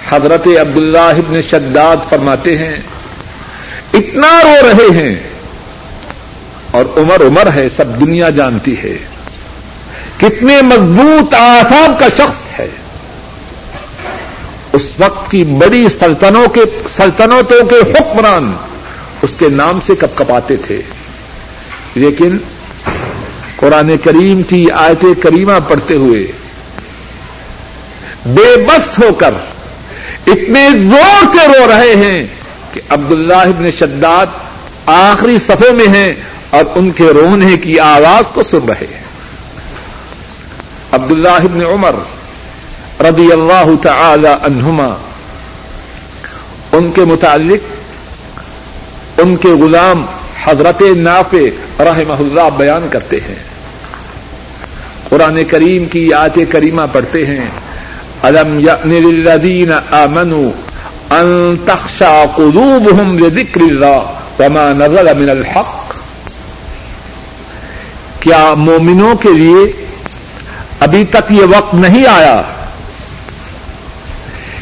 حضرت 0.08 0.46
عبداللہ 0.60 0.98
ابن 0.98 1.42
شداد 1.42 1.96
فرماتے 2.10 2.58
ہیں، 2.58 2.76
اتنا 3.94 4.42
رو 4.44 4.68
رہے 4.68 4.98
ہیں۔ 4.98 5.14
اور 6.70 6.84
عمر 6.96 7.20
عمر 7.20 7.52
ہے، 7.54 7.68
سب 7.68 8.00
دنیا 8.00 8.30
جانتی 8.30 8.74
ہے۔ 8.82 8.98
کتنے 10.16 10.62
مضبوط 10.62 11.34
آساب 11.34 12.00
کا 12.00 12.08
شخص 12.08 12.60
ہے۔ 12.60 12.68
اس 14.72 14.82
وقت 14.98 15.30
کی 15.30 15.44
بڑی 15.44 15.88
سلطنوں 15.88 16.46
کے، 16.46 16.60
سلطنتوں 16.96 17.66
کے 17.66 17.76
حکمران 17.76 18.52
اس 19.22 19.30
کے 19.38 19.48
نام 19.48 19.80
سے 19.80 19.94
کپ 19.94 20.18
کپاتے 20.18 20.56
تھے۔ 20.56 20.82
لیکن 21.94 22.38
قرآن 23.56 23.96
کریم 24.04 24.42
کی 24.42 24.70
آیت 24.70 25.04
کریمہ 25.22 25.52
پڑھتے 25.68 25.94
ہوئے 25.94 26.32
بے 28.26 28.66
بس 28.66 28.98
ہو 28.98 29.14
کر 29.14 29.34
اتنے 30.26 30.68
زور 30.70 31.36
سے 31.36 31.46
رو 31.46 31.66
رہے 31.68 31.94
ہیں 31.96 32.26
کہ 32.72 32.80
عبداللہ 32.88 33.36
ابن 33.36 33.70
شداد 33.70 34.26
آخری 34.86 35.38
صفحے 35.38 35.72
میں 35.72 35.88
ہیں 35.88 36.14
اور 36.50 36.64
ان 36.74 36.90
کے 36.90 37.04
رونے 37.04 37.56
کی 37.56 37.78
آواز 37.78 38.24
کو 38.34 38.42
سن 38.42 38.68
رہے 38.68 38.86
ہیں۔ 38.94 39.02
عبداللہ 40.92 41.28
ابن 41.28 41.62
عمر 41.62 41.94
رضی 43.00 43.32
اللہ 43.32 43.70
تعالی 43.82 44.28
عنہما، 44.42 44.96
ان 46.72 46.92
کے 46.92 47.04
متعلق 47.04 47.76
ان 49.20 49.36
کے 49.36 49.48
غلام 49.48 50.06
حضرت 50.44 50.82
نافع 50.96 51.82
رحمہ 51.84 52.12
اللہ 52.12 52.50
بیان 52.56 52.88
کرتے 52.90 53.16
ہیں۔ 53.16 53.44
قرآن 55.08 55.44
کریم 55.44 55.86
کی 55.86 56.12
آیت 56.12 56.38
کریمہ 56.50 56.82
پڑھتے 56.92 57.26
ہیں۔ 57.26 57.46
الم 58.26 58.58
للذین 58.90 59.72
آمنوا 60.02 60.50
ان 61.16 61.58
تخشع 61.66 62.14
قلوبهم 62.36 63.18
لذکر 63.18 63.60
اللہ 63.60 64.00
وما 64.38 64.66
نزل 64.78 65.06
من 65.18 65.30
الحق؟ 65.30 65.94
کیا 68.20 68.42
مومنوں 68.58 69.14
کے 69.22 69.32
لیے 69.38 69.64
ابھی 70.86 71.04
تک 71.10 71.30
یہ 71.32 71.44
وقت 71.50 71.74
نہیں 71.74 72.06
آیا 72.12 72.38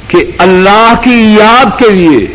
کہ 0.09 0.19
اللہ 0.47 0.93
کی 1.05 1.17
یاد 1.39 1.79
کے 1.79 1.91
لیے 1.91 2.27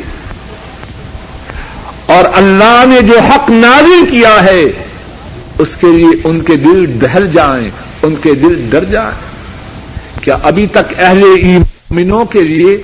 اور 2.15 2.23
اللہ 2.41 2.77
نے 2.89 2.99
جو 3.07 3.19
حق 3.29 3.49
نازل 3.49 4.09
کیا 4.11 4.35
ہے، 4.43 4.61
اس 5.63 5.75
کے 5.81 5.91
لیے 5.97 6.11
ان 6.29 6.39
کے 6.47 6.55
دل 6.65 6.85
دہل 7.01 7.31
جائیں، 7.31 7.69
ان 8.03 8.15
کے 8.23 8.33
دل 8.43 8.55
ڈر 8.71 8.83
جائیں؟ 8.93 9.28
کیا 10.29 10.37
ابھی 10.43 10.67
تک 10.67 10.93
اہل 10.97 11.23
ایمنوں 11.43 12.25
کے 12.25 12.39
لیے 12.39 12.83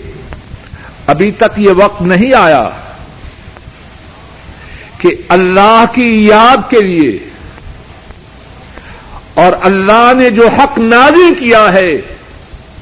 ابھی 1.07 1.31
تک 1.31 1.57
یہ 1.57 1.69
وقت 1.69 2.01
نہیں 2.01 2.33
آیا 2.33 2.69
کہ 4.97 5.09
اللہ 5.29 5.83
کی 5.93 6.25
یاد 6.25 6.69
کے 6.69 6.81
لیے 6.81 7.29
اور 9.33 9.53
اللہ 9.61 10.11
نے 10.17 10.29
جو 10.29 10.47
حق 10.47 10.79
نازل 10.79 11.33
کیا 11.39 11.73
ہے، 11.73 12.01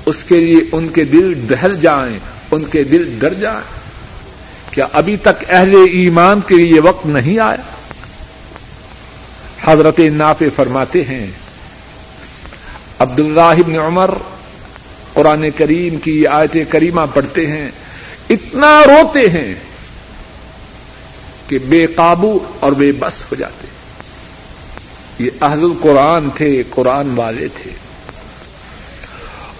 اس 0.05 0.24
کے 0.24 0.36
لیے 0.36 0.61
ان 0.72 0.88
کے 0.88 1.03
دل 1.03 1.49
دہل 1.49 1.80
جائیں، 1.80 2.20
ان 2.51 2.64
کے 2.64 2.84
دل 2.84 3.20
ڈر 3.20 3.34
جائیں۔ 3.34 3.61
کیا 4.72 4.88
ابھی 4.93 5.18
تک 5.18 5.43
اہل 5.49 5.76
ایمان 5.91 6.39
کے 6.47 6.55
لیے 6.55 6.80
وقت 6.80 7.05
نہیں 7.05 7.39
آیا؟ 7.39 7.61
حضرت 9.64 9.99
نافع 9.99 10.45
فرماتے 10.55 11.03
ہیں 11.03 11.28
عبد 12.99 13.20
اللہ 13.20 13.78
عمر 13.78 14.11
قرآن 15.14 15.45
کریم 15.55 15.97
کی 15.97 16.28
آیت 16.28 16.57
کریمہ 16.70 17.01
پڑھتے 17.14 17.47
ہیں، 17.47 17.72
اتنا 18.30 18.82
روتے 18.88 19.30
ہیں 19.30 19.55
کہ 21.47 21.57
بے 21.59 21.86
قابو 21.86 22.39
اور 22.59 22.72
بے 22.72 22.91
بس 22.91 23.22
ہو 23.22 23.36
جاتے 23.36 23.68
یہ 25.24 25.30
اہل 25.41 25.64
القرآن 25.64 26.30
تھے، 26.30 26.64
قرآن 26.70 27.14
والے 27.16 27.47
تھے۔ 27.47 27.72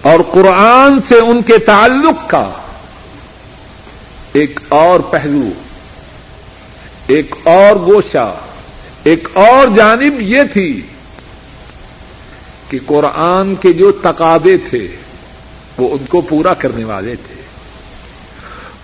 اور 0.02 0.20
قرآن 0.32 0.98
سے 1.08 1.18
ان 1.18 1.42
کے 1.42 1.58
تعلق 1.58 2.30
کا 2.30 2.50
ایک 4.32 4.60
اور 4.68 5.00
پہلو، 5.00 5.48
ایک 7.06 7.34
اور 7.42 7.76
گوشہ، 7.76 8.34
ایک 9.02 9.28
اور 9.32 9.76
جانب 9.76 10.20
یہ 10.20 10.40
تھی 10.52 10.80
کہ 12.68 12.78
قرآن 12.86 13.54
کے 13.54 13.72
جو 13.72 13.92
تقاضے 13.92 14.56
تھے 14.56 14.88
وہ 15.78 15.90
ان 15.90 16.06
کو 16.08 16.20
پورا 16.20 16.54
کرنے 16.54 16.84
والے 16.84 17.16
تھے۔ 17.16 17.34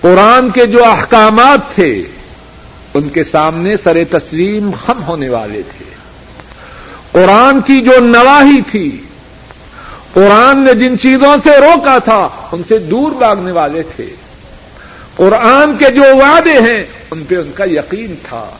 قرآن 0.00 0.50
کے 0.50 0.66
جو 0.66 0.84
احکامات 0.84 1.74
تھے، 1.74 2.02
ان 2.94 3.08
کے 3.08 3.24
سامنے 3.24 3.76
سر 3.84 3.96
تسلیم 4.10 4.70
خم 4.86 5.02
ہونے 5.02 5.28
والے 5.28 5.62
تھے۔ 5.62 5.84
قرآن 7.12 7.60
کی 7.60 7.80
جو 7.80 7.92
نواحی 8.00 8.60
تھی، 8.70 9.02
قرآن 10.12 10.64
نے 10.64 10.74
جن 10.74 10.98
چیزوں 10.98 11.36
سے 11.44 11.50
روکا 11.50 11.98
تھا، 11.98 12.28
ان 12.52 12.62
سے 12.68 12.78
دور 12.78 13.12
بھاگنے 13.12 13.52
والے 13.52 13.82
تھے۔ 13.82 14.06
قرآن 15.16 15.76
کے 15.78 15.90
جو 15.90 16.02
وعدے 16.02 16.52
ہیں، 16.52 16.84
ان 17.10 17.24
پہ 17.28 17.36
ان 17.36 17.50
کا 17.54 17.64
یقین 17.64 18.14
تھا۔ 18.22 18.50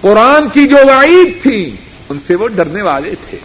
قرآن 0.00 0.48
کی 0.48 0.66
جو 0.66 0.76
وعید 0.76 1.42
تھی، 1.42 1.76
ان 2.08 2.18
سے 2.26 2.34
وہ 2.34 2.48
ڈرنے 2.48 2.82
والے 2.82 3.14
تھے۔ 3.30 3.38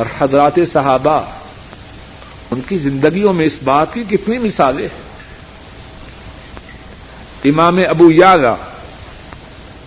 اور 0.00 0.06
حضرات 0.18 0.58
صحابہ 0.72 1.22
ان 2.50 2.60
کی 2.68 2.78
زندگیوں 2.78 3.32
میں 3.32 3.46
اس 3.46 3.58
بات 3.64 3.94
کی 3.94 4.04
کتنی 4.10 4.38
مثالیں 4.38 4.88
ہیں۔ 4.88 5.10
امام 7.44 7.80
ابو 7.88 8.10
یاگا 8.10 8.56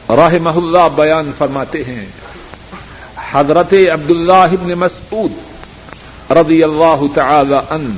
راہ 0.10 0.36
اللہ 0.56 0.88
بیان 0.96 1.32
فرماتے 1.38 1.84
ہیں، 1.84 2.06
حضرت 3.32 3.74
عبداللہ 3.94 4.50
ابن 4.52 4.74
مسعود 4.74 5.32
رضی 6.32 6.64
اللہ 6.64 7.02
تعالی 7.16 7.56
ان 7.70 7.96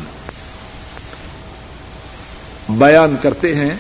بیان 2.70 3.16
کرتے 3.22 3.56
ہیں، 3.56 3.76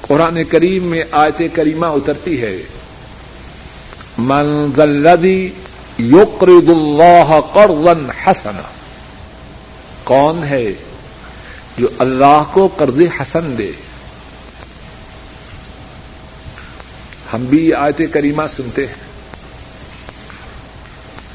قرآن 0.00 0.44
کریم 0.44 0.84
میں 0.84 1.04
آیت 1.10 1.42
کریمہ 1.52 1.86
اترتی 1.86 2.42
ہے 2.42 2.62
منزلدی 4.18 5.48
یقرد 5.98 6.68
اللہ 6.68 7.40
قرضا 7.52 8.12
حسنا۔ 8.26 8.68
کون 10.04 10.44
ہے 10.44 10.72
جو 11.78 11.88
اللہ 11.98 12.42
کو 12.52 12.68
قرض 12.76 13.00
حسن 13.20 13.58
دے؟ 13.58 13.72
ہم 17.32 17.44
بھی 17.44 17.74
آیت 17.74 18.02
کریمہ 18.12 18.42
سنتے 18.56 18.86
ہیں۔ 18.86 19.12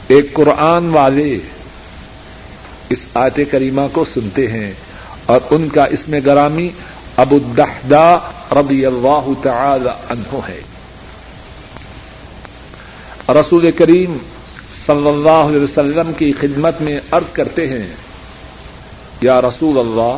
ایک 0.08 0.34
قرآن 0.34 0.90
والے 0.90 1.40
اس 2.90 3.06
آیت 3.14 3.40
کریمہ 3.52 3.82
کو 3.94 4.06
سنتے 4.14 4.48
ہیں 4.48 4.72
اور 5.26 5.40
ان 5.50 5.70
کا 5.70 5.84
اس 5.84 6.08
میں 6.08 6.20
گرامی 6.26 6.70
ابو 7.16 7.36
الدحدا 7.36 8.18
رضی 8.52 8.86
اللہ 8.86 9.30
تعالی 9.44 9.90
عنہ 10.10 10.40
ہے۔ 10.48 10.62
رسول 13.30 13.72
کریم 13.72 14.18
صلی 14.88 15.08
اللہ 15.08 15.44
علیہ 15.48 15.62
وسلم 15.62 16.12
کی 16.18 16.32
خدمت 16.32 16.82
میں 16.82 17.00
عرض 17.12 17.32
کرتے 17.34 17.68
ہیں، 17.70 17.88
یا 19.22 19.42
رسول 19.42 19.80
اللہ 19.80 20.16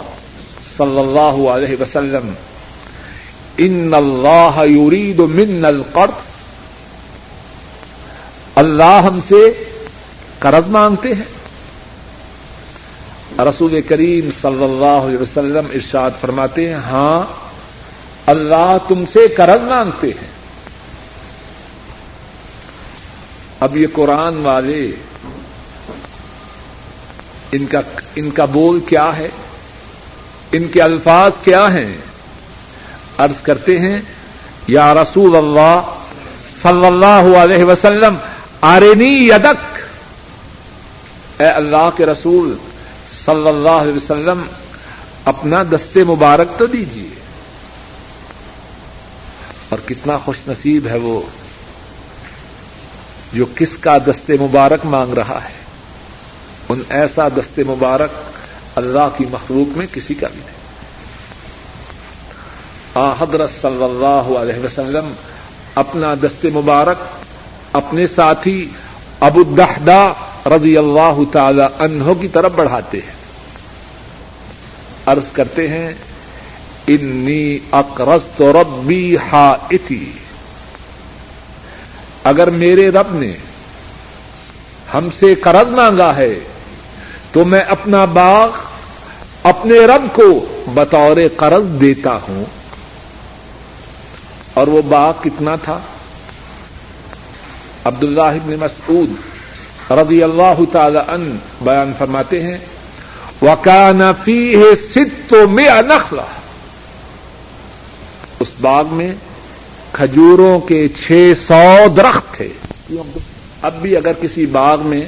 صلی 0.78 0.99
اللہ 0.99 1.36
علیہ 1.49 1.82
وسلم، 1.82 2.32
ان 3.57 3.93
اللہ 3.93 4.61
یرید 4.70 5.20
من 5.20 5.65
القرض، 5.65 6.28
اللہ 8.55 8.99
ہم 9.03 9.20
سے 9.28 9.41
قرض 10.39 10.67
مانگتے 10.67 11.13
ہیں۔ 11.13 11.30
رسول 13.39 13.82
کریم 13.88 14.30
صلی 14.41 14.63
اللہ 14.63 14.99
علیہ 15.07 15.17
وسلم 15.17 15.65
ارشاد 15.74 16.11
فرماتے 16.22 16.67
ہیں 16.67 16.80
ہاں 16.86 17.20
اللہ 18.26 18.78
تم 18.88 19.03
سے 19.13 19.28
قرض 19.28 19.63
مانگتے 19.63 20.07
ہیں۔ 20.07 20.32
اب 23.60 23.78
یہ 23.78 23.88
قرآن 23.93 24.38
والے 24.38 24.82
ان 27.51 27.66
کا 27.66 27.82
ان 28.16 28.30
کا 28.32 28.45
بول 28.45 28.80
کیا 28.88 29.10
ہے 29.18 29.30
ان 30.51 30.68
کے 30.68 30.82
الفاظ 30.82 31.32
کیا 31.43 31.66
ہیں 31.74 31.97
عرض 33.18 33.41
کرتے 33.41 33.78
ہیں 33.80 33.99
یا 34.68 34.93
رسول 34.93 35.36
اللہ 35.36 35.91
صلی 36.62 36.86
اللہ 36.86 37.30
علیہ 37.38 37.64
وسلم 37.64 38.16
آرینی 38.62 39.14
یدک 39.26 39.80
اے 41.41 41.47
اللہ 41.47 41.89
کے 41.97 42.05
رسول 42.05 42.53
صلی 43.16 43.47
اللہ 43.47 43.78
علیہ 43.78 43.93
وسلم 43.93 44.41
اپنا 45.26 45.64
دستے 45.64 46.03
مبارک 46.03 46.57
تو 46.60 46.66
دیجیے 46.68 47.10
اور 49.70 49.80
کتنا 49.86 50.18
خوش 50.18 50.47
نصیب 50.47 50.88
ہے 50.88 50.97
وہ 50.97 51.22
جو 53.34 53.45
کس 53.55 53.77
کا 53.77 53.97
دستے 53.97 54.34
مبارک 54.41 54.86
مانگ 54.86 55.13
رہا 55.13 55.39
ہے، 55.43 55.59
ان 56.69 56.82
ایسا 56.89 57.27
دستے 57.27 57.63
مبارک 57.63 58.09
اللہ 58.75 59.07
کی 59.17 59.25
مخلوق 59.32 59.77
میں 59.77 59.88
کسی 59.93 60.13
کا 60.13 60.27
بھی 60.27 60.41
نہیں۔ 60.45 60.59
آ، 62.93 63.13
حضرت 63.19 63.49
صلی 63.61 63.84
اللہ 63.84 64.38
علیہ 64.38 64.65
وسلم 64.65 65.13
اپنا 65.75 66.13
دستے 66.13 66.49
مبارک، 66.49 66.97
اپنے 67.73 68.07
ساتھی 68.07 68.69
ابو 69.19 69.43
الدحدا 69.47 70.11
رضی 70.45 70.77
اللہ 70.77 71.19
تعالی 71.32 71.63
انہوں 71.80 72.15
کی 72.15 72.27
طرف 72.27 72.51
بڑھاتے 72.51 72.97
ہیں۔ 72.97 73.19
عرض 75.05 75.32
کرتے 75.32 75.67
ہیں، 75.67 75.93
انی 76.88 77.59
اقرض 77.71 78.21
تو 78.38 78.53
ربی 78.53 79.17
ہا 79.32 79.55
اگر 82.30 82.49
میرے 82.49 82.89
رب 82.89 83.07
نے 83.11 83.34
ہم 84.93 85.09
سے 85.19 85.36
قرض 85.36 85.69
مانگا 85.69 86.15
ہے، 86.15 86.39
تو 87.32 87.45
میں 87.45 87.59
اپنا 87.59 88.05
باغ، 88.05 88.49
اپنے 89.43 89.80
رب 89.80 90.15
کو 90.15 90.45
بطور 90.67 91.17
قرض 91.38 91.82
دیتا 91.82 92.19
ہوں۔ 92.27 92.43
اور 94.53 94.67
وہ 94.67 94.82
باغ 94.82 95.13
کتنا 95.23 95.55
تھا؟ 95.55 95.80
عبد 97.84 98.03
اللہ 98.03 98.38
مسعود 98.45 99.09
رضی 99.91 100.23
اللہ 100.23 100.59
تعالی 100.71 100.99
ان 101.07 101.38
بیان 101.61 101.91
فرماتے 101.97 102.43
ہیں 102.43 102.57
وکانفی 103.41 104.55
ہے 104.55 104.75
ست 104.75 105.30
تو 105.30 105.47
میں 105.47 105.67
انخلا 105.67 106.25
اس 108.39 108.47
باغ 108.61 108.86
میں 108.88 109.11
کھجوروں 109.91 110.59
کے 110.59 110.87
چھ 110.87 111.33
سو 111.47 111.87
درخت 111.97 112.33
تھے۔ 112.33 112.49
اب 113.61 113.81
بھی 113.81 113.97
اگر 113.97 114.11
کسی 114.21 114.45
باغ 114.45 114.87
میں 114.87 115.01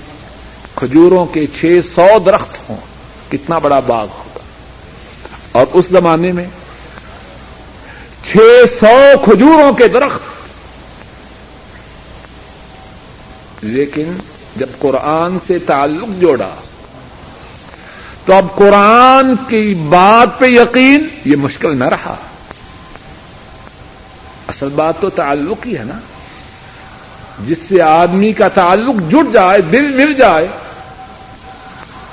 کھجوروں 0.75 1.25
کے 1.25 1.47
چھ 1.47 1.79
سو 1.95 2.19
درخت 2.19 2.69
ہوں، 2.69 2.77
کتنا 3.31 3.59
بڑا 3.59 3.79
باغ 3.79 4.07
ہوگا؟ 4.07 4.39
اور 5.51 5.65
اس 5.73 5.85
زمانے 5.91 6.31
میں 6.31 6.45
چھ 8.25 8.37
سو 8.79 9.13
کھجوروں 9.23 9.73
کے 9.73 9.87
درخت۔ 9.87 10.21
لیکن 13.61 14.13
جب 14.55 14.67
قرآن 14.79 15.37
سے 15.47 15.59
تعلق 15.59 16.21
جوڑا، 16.21 16.55
تو 18.25 18.33
اب 18.33 18.55
قرآن 18.55 19.35
کی 19.47 19.75
بات 19.75 20.39
پہ 20.39 20.45
یقین 20.49 21.07
یہ 21.25 21.35
مشکل 21.35 21.77
نہ 21.77 21.83
رہا۔ 21.83 22.15
اصل 24.61 24.69
بات 24.69 24.99
تو 24.99 25.09
تعلق 25.09 25.67
ہی 25.67 25.77
ہے 25.77 25.83
نا۔ 25.83 25.99
جس 27.45 27.57
سے 27.69 27.81
آدمی 27.81 28.33
کا 28.33 28.47
تعلق 28.47 29.11
جٹ 29.11 29.33
جائے، 29.33 29.61
دل 29.61 29.93
مل 29.93 30.13
جائے، 30.13 30.47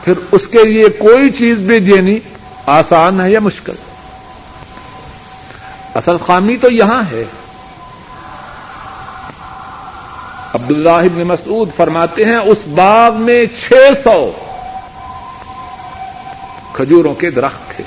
پھر 0.05 0.12
اس 0.32 0.46
کے 0.46 0.64
لیے 0.64 0.88
کوئی 0.88 1.30
چیز 1.30 1.59
بھی 1.59 1.78
دینی 1.78 2.18
آسان 2.66 3.20
ہے 3.20 3.30
یا 3.30 3.40
مشکل۔ 3.40 3.72
اصل 5.94 6.16
خامی 6.26 6.57
تو 6.57 6.70
یہاں 6.70 7.03
ہے۔ 7.11 7.24
عبد 10.55 10.70
اللہ 10.70 11.24
مسعود 11.24 11.68
فرماتے 11.76 12.24
ہیں، 12.24 12.36
اس 12.36 12.59
باغ 12.66 13.14
میں 13.14 13.44
چھ 13.46 13.72
سو 14.05 14.32
کھجوروں 16.72 17.14
کے 17.14 17.30
درخت 17.30 17.76
تھے۔ 17.76 17.84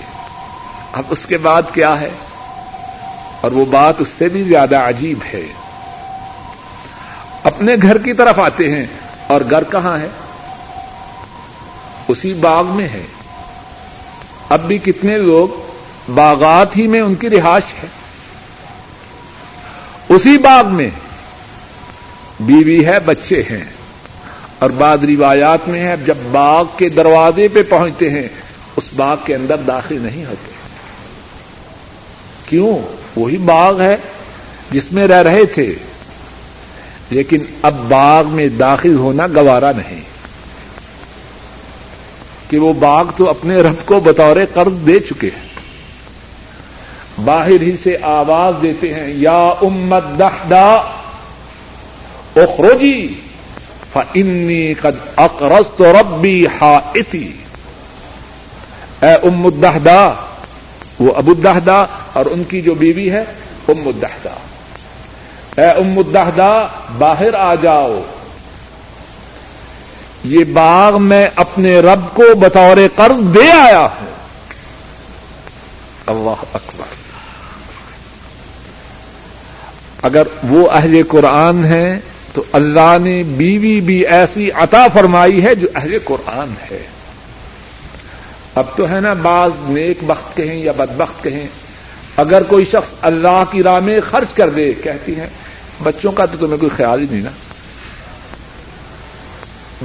اب 0.93 1.03
اس 1.09 1.25
کے 1.25 1.37
بعد 1.37 1.61
کیا 1.73 2.01
ہے؟ 2.01 2.09
اور 3.41 3.51
وہ 3.51 3.65
بات 3.65 3.93
اس 3.99 4.07
سے 4.07 4.29
بھی 4.29 4.43
زیادہ 4.43 4.77
عجیب 4.77 5.19
ہے۔ 5.33 5.45
اپنے 7.43 7.75
گھر 7.81 7.97
کی 7.97 8.13
طرف 8.13 8.39
آتے 8.39 8.75
ہیں 8.75 8.85
اور 9.27 9.41
گھر 9.49 9.63
کہاں 9.63 9.99
ہے؟ 9.99 10.07
اسی 12.07 12.33
باغ 12.33 12.65
میں 12.65 12.87
ہے۔ 12.87 13.05
اب 14.49 14.59
بھی 14.67 14.77
کتنے 14.77 15.17
لوگ 15.17 15.47
باغات 16.11 16.77
ہی 16.77 16.87
میں 16.87 17.01
ان 17.01 17.15
کی 17.15 17.29
رہائش 17.29 17.83
ہے۔ 17.83 17.87
اسی 20.09 20.37
باغ 20.37 20.67
میں 20.67 20.89
بیوی 22.39 22.85
ہے، 22.85 22.99
بچے 22.99 23.43
ہیں۔ 23.51 23.63
اور 24.59 24.69
بعد 24.69 24.97
روایات 24.97 25.67
میں 25.67 25.79
ہے، 25.79 25.95
جب 26.05 26.17
باغ 26.31 26.65
کے 26.77 26.89
دروازے 26.89 27.47
پہ 27.47 27.63
پہنچتے 27.63 28.09
ہیں، 28.09 28.27
اس 28.75 28.83
باغ 28.95 29.15
کے 29.25 29.35
اندر 29.35 29.57
داخل 29.57 29.99
نہیں 30.01 30.25
ہوتے۔ 30.25 30.51
کیوں؟ 32.45 33.00
وہی 33.15 33.37
باغ 33.37 33.81
ہے 33.81 33.97
جس 34.71 34.91
میں 34.91 35.07
رہ 35.07 35.21
رہے 35.21 35.45
تھے۔ 35.45 35.75
لیکن 37.09 37.37
اب 37.61 37.75
باغ 37.89 38.27
میں 38.27 38.47
داخل 38.47 38.95
ہونا 38.95 39.27
گوارا 39.27 39.71
نہیں۔ 39.71 40.01
کہ 42.49 42.59
وہ 42.59 42.73
باغ 42.73 43.05
تو 43.17 43.29
اپنے 43.29 43.61
رب 43.61 43.85
کو 43.85 43.99
بطور 43.99 44.35
قرض 44.53 44.87
دے 44.87 44.99
چکے 44.99 45.27
ہیں۔ 45.27 45.51
باہر 47.25 47.61
ہی 47.61 47.77
سے 47.77 47.97
آواز 48.01 48.53
دیتے 48.61 48.93
ہیں، 48.93 49.13
یا 49.13 49.53
امت 49.61 50.19
دہدا 50.19 50.69
اخروجی 52.35 53.07
فنی 53.93 54.73
قد 54.73 55.07
اقرض 55.15 55.77
تو 55.77 55.93
ربی 55.93 56.45
ہا 56.45 56.79
اے 56.93 57.01
ام 59.01 59.45
الدہدا 59.45 60.13
وہ 61.01 61.13
ابو 61.15 61.31
الدہدا 61.31 61.85
اور 62.13 62.25
ان 62.25 62.43
کی 62.43 62.61
جو 62.61 62.75
بیوی 62.75 63.11
ہے، 63.11 63.23
ام 63.67 63.87
الدہدا 63.87 64.35
اے 65.57 65.69
ام 65.69 65.97
الدہدا 65.97 66.67
باہر 66.97 67.33
آ 67.33 67.55
جاؤ۔ 67.55 68.01
یہ 70.23 70.43
باغ 70.43 71.01
میں 71.01 71.29
اپنے 71.35 71.79
رب 71.79 71.99
کو 72.13 72.35
بطور 72.35 72.77
قرض 72.95 73.35
دے 73.35 73.51
آیا 73.51 73.79
ہوں 73.79 74.11
اللہ 76.05 76.43
اکبر۔ 76.53 76.85
اگر 80.01 80.23
وہ 80.43 80.71
اہل 80.71 81.01
قرآن 81.07 81.65
ہیں، 81.65 81.99
تو 82.33 82.43
اللہ 82.53 82.97
نے 83.01 83.23
بیوی 83.23 83.81
بھی 83.81 84.07
ایسی 84.07 84.51
عطا 84.51 84.87
فرمائی 84.93 85.45
ہے 85.45 85.55
جو 85.55 85.67
اہل 85.75 85.97
قرآن 86.05 86.53
ہے۔ 86.71 86.87
اب 88.55 88.65
تو 88.77 88.89
ہے 88.89 88.99
نا 88.99 89.13
بعض 89.13 89.51
نیک 89.59 89.97
بخت 90.01 90.37
کہیں 90.37 90.55
یا 90.55 90.71
بدبخت 90.71 91.23
کہیں، 91.23 91.47
اگر 92.17 92.43
کوئی 92.43 92.65
شخص 92.65 92.89
اللہ 93.01 93.43
کی 93.51 93.63
راہ 93.63 93.79
میں 93.79 93.99
خرچ 94.11 94.33
کر 94.33 94.49
دے، 94.49 94.73
کہتی 94.73 95.15
ہیں، 95.15 95.27
بچوں 95.83 96.11
کا 96.11 96.25
تو 96.25 96.37
تمہیں 96.37 96.59
کوئی 96.59 96.69
خیال 96.77 97.01
ہی 97.01 97.05
نہیں 97.11 97.21
نا۔ 97.21 97.29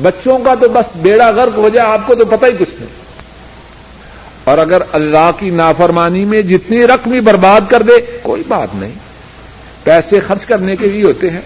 بچوں 0.03 0.39
کا 0.39 0.55
تو 0.61 0.69
بس 0.69 0.97
بیڑا 0.97 1.31
غرق 1.31 1.59
ہو 1.59 1.69
جائے 1.69 1.89
آپ 1.89 2.01
کو 2.07 2.14
تو 2.14 2.25
پتہ 2.25 2.47
ہی 2.47 2.53
کچھ 2.59 2.75
نہیں۔ 2.79 2.95
اور 4.45 4.59
اگر 4.59 4.83
اللہ 4.93 5.31
کی 5.39 5.51
نافرمانی 5.51 6.25
میں 6.25 6.43
جتنی 6.43 6.87
رقم 6.87 7.12
ہی 7.12 7.21
برباد 7.21 7.61
کر 7.69 7.83
دے، 7.83 8.19
کوئی 8.23 8.43
بات 8.49 8.69
نہیں۔ 8.75 8.95
پیسے 9.85 10.21
خرچ 10.21 10.47
کرنے 10.47 10.77
کے 10.77 10.87
لیے 10.87 11.05
ہوتے 11.05 11.31
ہیں۔ 11.31 11.41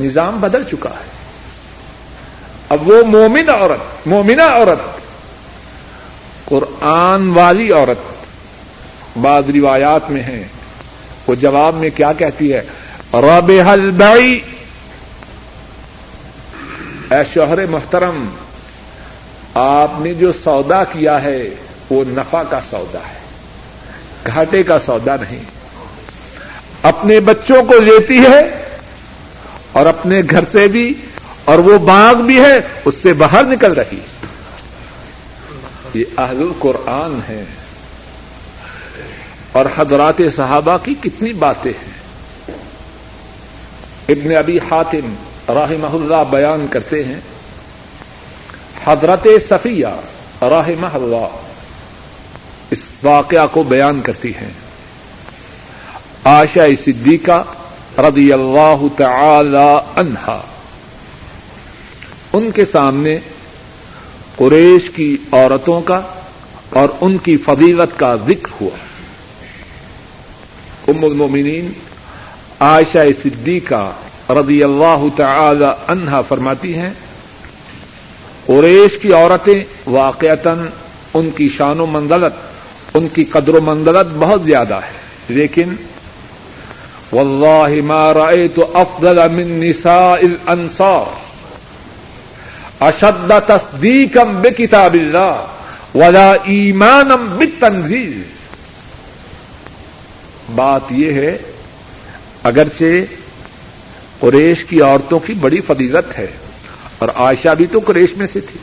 نظام 0.00 0.40
بدل 0.40 0.62
چکا 0.64 0.90
ہے۔ 0.90 1.10
اب 2.68 2.88
وہ 2.88 3.02
مومن 3.04 3.48
عورت، 3.48 4.08
مومنہ 4.08 4.42
عورت 4.42 4.91
قرآن 6.82 7.28
والی 7.30 7.72
عورت 7.72 9.18
بعض 9.18 9.50
روایات 9.54 10.10
میں 10.10 10.22
ہے، 10.22 10.42
وہ 11.26 11.34
جواب 11.34 11.74
میں 11.74 11.90
کیا 11.96 12.12
کہتی 12.12 12.52
ہے؟ 12.52 12.62
رب 13.14 13.50
حل 13.68 13.90
بائی 13.90 14.40
اے 17.10 17.22
شوہر 17.34 17.66
محترم، 17.66 18.24
آپ 19.54 20.00
نے 20.00 20.14
جو 20.14 20.32
سودا 20.32 20.84
کیا 20.84 21.22
ہے، 21.22 21.42
وہ 21.90 22.04
نفع 22.08 22.42
کا 22.42 22.60
سودا 22.70 22.98
ہے، 22.98 23.20
گھاٹے 24.26 24.62
کا 24.62 24.78
سودا 24.78 25.16
نہیں۔ 25.20 25.44
اپنے 26.82 27.20
بچوں 27.20 27.62
کو 27.62 27.78
لیتی 27.78 28.18
ہے 28.18 28.40
اور 29.72 29.86
اپنے 29.86 30.22
گھر 30.30 30.44
سے 30.52 30.66
بھی، 30.68 30.94
اور 31.44 31.58
وہ 31.58 31.78
باغ 31.78 32.14
بھی 32.14 32.40
ہے، 32.40 32.58
اس 32.84 32.94
سے 33.02 33.12
باہر 33.12 33.44
نکل 33.44 33.72
رہی 33.72 33.96
ہے۔ 33.96 34.11
یہ 35.94 36.04
اہل 36.18 36.40
القرآن 36.40 37.20
ہے 37.28 37.44
اور 39.52 39.66
حضرات 39.76 40.14
صحابہ 40.36 40.76
کی 40.82 40.94
کتنی 41.02 41.32
باتیں 41.32 41.72
ہیں۔ 41.72 42.02
ابن 44.08 44.36
ابی 44.36 44.58
حاتم 44.58 45.14
رحمہ 45.48 45.94
اللہ 45.94 46.30
بیان 46.30 46.66
کرتے 46.70 47.04
ہیں۔ 47.04 47.20
حضرت 48.84 49.26
صفیہ 49.48 49.86
رحمہ 50.42 50.94
اللہ 50.94 51.26
اس 52.70 52.78
واقعہ 53.02 53.46
کو 53.52 53.62
بیان 53.62 54.00
کرتی 54.00 54.34
ہیں۔ 54.34 54.50
آشا 56.24 56.64
صدیقہ 56.84 57.44
رضی 57.98 58.32
اللہ 58.32 58.82
تعالی 58.96 60.00
عنہا۔ 60.00 60.40
ان 62.32 62.50
کے 62.50 62.64
سامنے 62.64 63.18
قریش 64.36 64.90
کی 64.90 65.16
عورتوں 65.32 65.80
کا 65.80 66.00
اور 66.70 66.88
ان 67.00 67.18
کی 67.18 67.36
فضیلت 67.36 67.98
کا 67.98 68.16
ذکر 68.16 68.50
ہوا۔ 68.60 68.76
ام 70.88 71.04
المومنین 71.04 71.72
عائشہ 72.60 73.04
صدیقہ 73.22 73.92
رضی 74.30 74.62
اللہ 74.62 75.04
تعالی 75.16 75.70
عنہا 75.88 76.20
فرماتی 76.22 76.74
ہیں، 76.74 76.92
قریش 78.46 78.98
کی 78.98 79.12
عورتیں 79.12 79.64
واقعتاً 79.86 80.66
ان 81.14 81.30
کی 81.30 81.48
شان 81.48 81.80
و 81.80 81.86
منزلت، 81.86 82.34
ان 82.94 83.08
کی 83.08 83.24
قدر 83.24 83.54
و 83.54 83.60
منزلت 83.60 84.14
بہت 84.18 84.42
زیادہ 84.42 84.74
ہے، 84.74 85.00
لیکن 85.28 85.74
واللہ 87.12 87.82
ما 87.84 88.14
رأيت 88.14 88.58
افضل 88.74 89.18
من 89.32 89.50
نساء 89.60 90.14
الانصار۔ 90.22 91.31
اشد 92.82 93.32
تصدیقا 93.46 94.22
بکتاب 94.24 94.94
اللہ 94.94 95.46
ولا 95.94 96.32
ایمانم 96.44 97.26
بالتنزیل 97.38 98.22
بات 100.54 100.92
یہ 100.92 101.12
ہے، 101.12 101.36
اگرچہ 102.42 103.04
قریش 104.20 104.64
کی 104.64 104.80
عورتوں 104.80 105.18
کی 105.18 105.34
بڑی 105.34 105.60
فضیلت 105.60 106.18
ہے 106.18 106.26
اور 106.98 107.08
عائشہ 107.14 107.54
بھی 107.54 107.66
تو 107.66 107.80
قریش 107.86 108.16
میں 108.16 108.26
سے 108.26 108.40
تھی، 108.40 108.60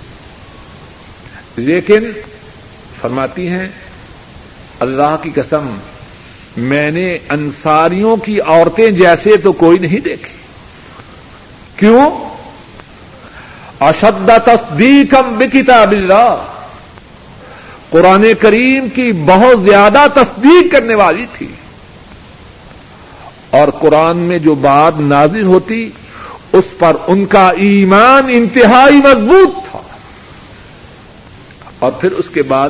لیکن 1.55 2.11
فرماتی 3.01 3.47
ہیں، 3.47 3.67
اللہ 4.79 5.15
کی 5.21 5.29
قسم، 5.35 5.77
میں 6.57 6.91
نے 6.91 7.17
انصاریوں 7.29 8.15
کی 8.17 8.39
عورتیں 8.41 8.89
جیسے 8.91 9.37
تو 9.37 9.51
کوئی 9.51 9.79
نہیں 9.79 9.99
دیکھی۔ 9.99 10.37
کیوں؟ 11.75 12.28
اشد 13.79 14.29
تصدیقم 14.45 15.37
بکتاب 15.37 15.91
اللہ 15.91 16.45
قرآن 17.89 18.25
کریم 18.41 18.89
کی 18.89 19.11
بہت 19.11 19.63
زیادہ 19.63 20.05
تصدیق 20.13 20.71
کرنے 20.71 20.95
والی 20.95 21.25
تھی۔ 21.33 21.47
اور 23.49 23.67
قرآن 23.67 24.17
میں 24.17 24.39
جو 24.39 24.55
بات 24.55 24.93
نازل 24.99 25.43
ہوتی، 25.43 25.89
اس 26.53 26.65
پر 26.79 26.95
ان 27.07 27.25
کا 27.25 27.47
ایمان 27.47 28.23
انتہائی 28.29 28.95
مضبوط 28.95 29.71
تھا۔ 29.71 29.79
اور 31.79 31.91
پھر 31.91 32.11
اس 32.11 32.29
کے 32.29 32.43
بعد 32.43 32.69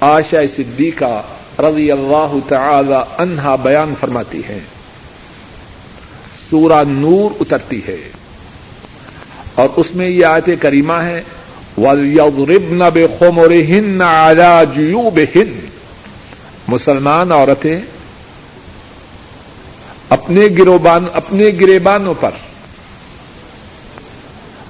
آشا 0.00 0.40
صدیقہ 0.56 1.22
رضی 1.58 1.92
اللہ 1.92 2.34
تعالی 2.48 2.94
عنہا 3.18 3.56
بیان 3.56 3.94
فرماتی 4.00 4.40
ہے۔ 4.48 4.60
سورہ 6.50 6.84
نور 6.88 7.30
اترتی 7.40 7.80
ہے۔ 7.88 8.10
اور 9.56 9.68
اس 9.76 9.94
میں 9.94 10.08
یہ 10.08 10.26
آیت 10.26 10.48
کریمہ 10.60 10.92
ہے، 10.92 11.22
وَلْيَضْرِبْنَ 11.76 12.84
بِخُمُرِهِنَّ 12.84 14.04
عَلَى 14.04 14.66
جُيُوبِهِنَّ۔ 14.74 15.66
مسلمان 16.68 17.32
عورتیں 17.32 17.80
اپنے 20.08 20.48
گروبان، 20.58 21.04
اپنے 21.12 21.44
گریبانوں 21.60 22.14
پر 22.20 22.30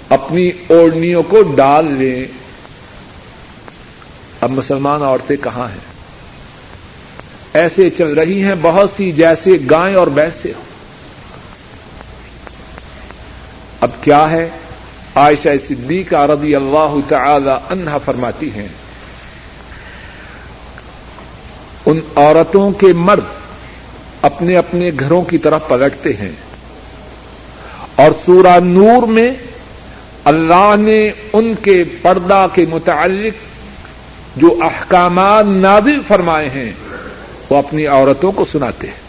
اپنی 0.08 0.50
اوڑنیوں 0.68 1.22
کو 1.22 1.42
ڈال 1.42 1.86
لیں۔ 1.92 2.24
اب 4.40 4.50
مسلمان 4.50 5.02
عورتیں 5.02 5.36
کہاں 5.36 5.68
ہیں؟ 5.68 5.96
ایسے 7.52 7.90
چل 7.90 8.12
رہی 8.14 8.42
ہیں، 8.42 8.54
بہت 8.62 8.90
سی 8.96 9.12
جیسے 9.12 9.50
گائیں 9.70 9.96
اور 9.96 10.06
بھینسیں۔ 10.06 10.52
ہوں 10.56 10.64
اب 13.80 13.90
کیا 14.00 14.30
ہے؟ 14.30 14.48
عائشہ 15.16 15.48
صدیقہ 15.68 16.16
رضی 16.16 16.54
اللہ 16.54 16.94
تعالی 17.08 17.50
عنہا 17.70 17.98
فرماتی 17.98 18.50
ہیں، 18.50 18.68
ان 21.86 22.00
عورتوں 22.16 22.70
کے 22.70 22.86
مرد 22.86 23.24
اپنے 24.22 24.56
اپنے 24.56 24.90
گھروں 25.00 25.22
کی 25.22 25.38
طرف 25.38 25.68
پلٹتے 25.68 26.12
ہیں 26.12 26.32
اور 27.94 28.12
سورہ 28.26 28.60
نور 28.60 29.02
میں 29.06 29.30
اللہ 30.24 30.74
نے 30.78 31.10
ان 31.32 31.54
کے 31.62 31.84
پردہ 32.02 32.46
کے 32.52 32.66
متعلق 32.68 33.34
جو 34.38 34.58
احکامات 34.62 35.44
نازل 35.46 36.00
فرمائے 36.08 36.50
ہیں، 36.50 36.72
وہ 37.50 37.56
اپنی 37.56 37.86
عورتوں 37.86 38.32
کو 38.32 38.44
سناتے 38.52 38.86
ہیں۔ 38.86 39.00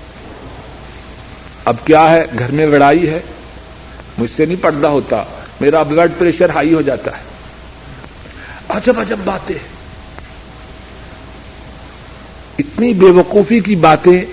اب 1.65 1.75
کیا 1.85 2.09
ہے؟ 2.09 2.25
گھر 2.39 2.51
میں 2.51 2.67
لڑائی 2.67 3.09
ہے، 3.09 3.19
مجھ 4.17 4.31
سے 4.35 4.45
نہیں 4.45 4.63
پردہ 4.63 4.87
ہوتا۔ 4.87 5.23
میرا 5.61 5.83
بلڈ 5.83 6.11
پریشر 6.17 6.49
ہائی 6.49 6.73
ہو 6.73 6.81
جاتا 6.81 7.17
ہے۔ 7.17 7.23
عجب 8.69 8.99
عجب 8.99 9.17
باتیں۔ 9.23 9.55
اتنی 12.59 12.93
بے 12.93 13.05
وقوفی 13.05 13.59
کی 13.59 13.75
باتیں 13.75 14.25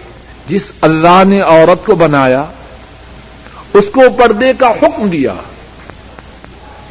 جس 0.49 0.73
اللہ 0.81 1.23
نے 1.27 1.41
عورت 1.41 1.87
کو 1.87 1.95
بنایا، 1.95 2.45
اس 3.73 3.85
کو 3.93 4.01
پردے 4.19 4.53
کا 4.59 4.69
حکم 4.69 5.09
دیا۔ 5.09 5.35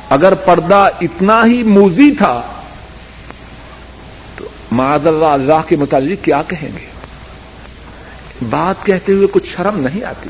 اگر 0.09 0.34
پردہ 0.34 0.89
اتنا 1.01 1.45
ہی 1.45 1.63
موزی 1.63 2.11
تھا، 2.11 2.41
تو 4.36 4.47
معذ 4.71 5.07
اللہ 5.07 5.25
اللہ 5.25 5.61
کے 5.67 5.75
متعلق 5.75 6.25
کیا 6.25 6.41
کہیں 6.47 6.69
گے؟ 6.75 6.88
بات 8.49 8.86
کہتے 8.86 9.13
ہوئے 9.13 9.27
کچھ 9.31 9.55
شرم 9.57 9.79
نہیں 9.79 10.03
آتی۔ 10.03 10.29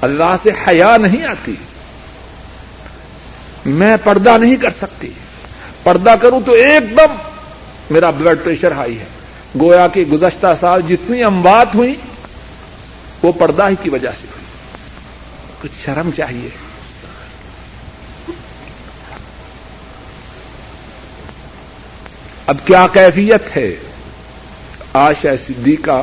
اللہ 0.00 0.36
سے 0.42 0.50
حیا 0.68 0.96
نہیں 0.96 1.24
آتی۔ 1.24 1.54
میں 3.64 3.96
پردہ 4.04 4.38
نہیں 4.38 4.56
کر 4.56 4.70
سکتی۔ 4.78 5.10
پردہ 5.82 6.14
کروں 6.22 6.40
تو 6.40 6.52
ایک 6.52 6.96
دم 6.96 7.14
میرا 7.90 8.10
بلڈ 8.10 8.44
پریشر 8.44 8.72
ہائی 8.72 9.00
ہے۔ 9.00 9.04
گویا 9.60 9.88
کہ 9.88 10.00
گزشتہ 10.00 10.46
سال 10.60 10.82
جتنی 10.82 11.22
اموات 11.22 11.74
ہوئی، 11.74 11.94
وہ 13.22 13.32
پردہ 13.32 13.68
ہی 13.68 13.74
کی 13.82 13.90
وجہ 13.90 14.12
سے 14.20 14.26
ہوئی۔ 14.30 14.44
کچھ 15.62 15.84
شرم 15.84 16.10
چاہیے۔ 16.16 16.48
اب 22.46 22.56
کیا 22.64 22.86
کیفیت 22.92 23.56
ہے؟ 23.56 23.76
آشا 24.92 25.36
صدیقہ 25.46 26.02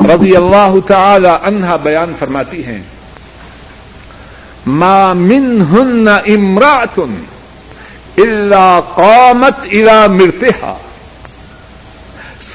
رضی 0.00 0.36
اللہ 0.36 0.74
تعالی 0.86 1.28
عنہا 1.42 1.76
بیان 1.76 2.12
فرماتی 2.18 2.64
ہیں۔ 2.64 2.82
ما 4.66 5.12
من 5.12 5.62
ہن 5.72 6.08
امراتن 6.08 7.14
الا 8.16 8.80
قامت 8.94 9.60
الى 9.60 10.06
مرتہا 10.08 10.76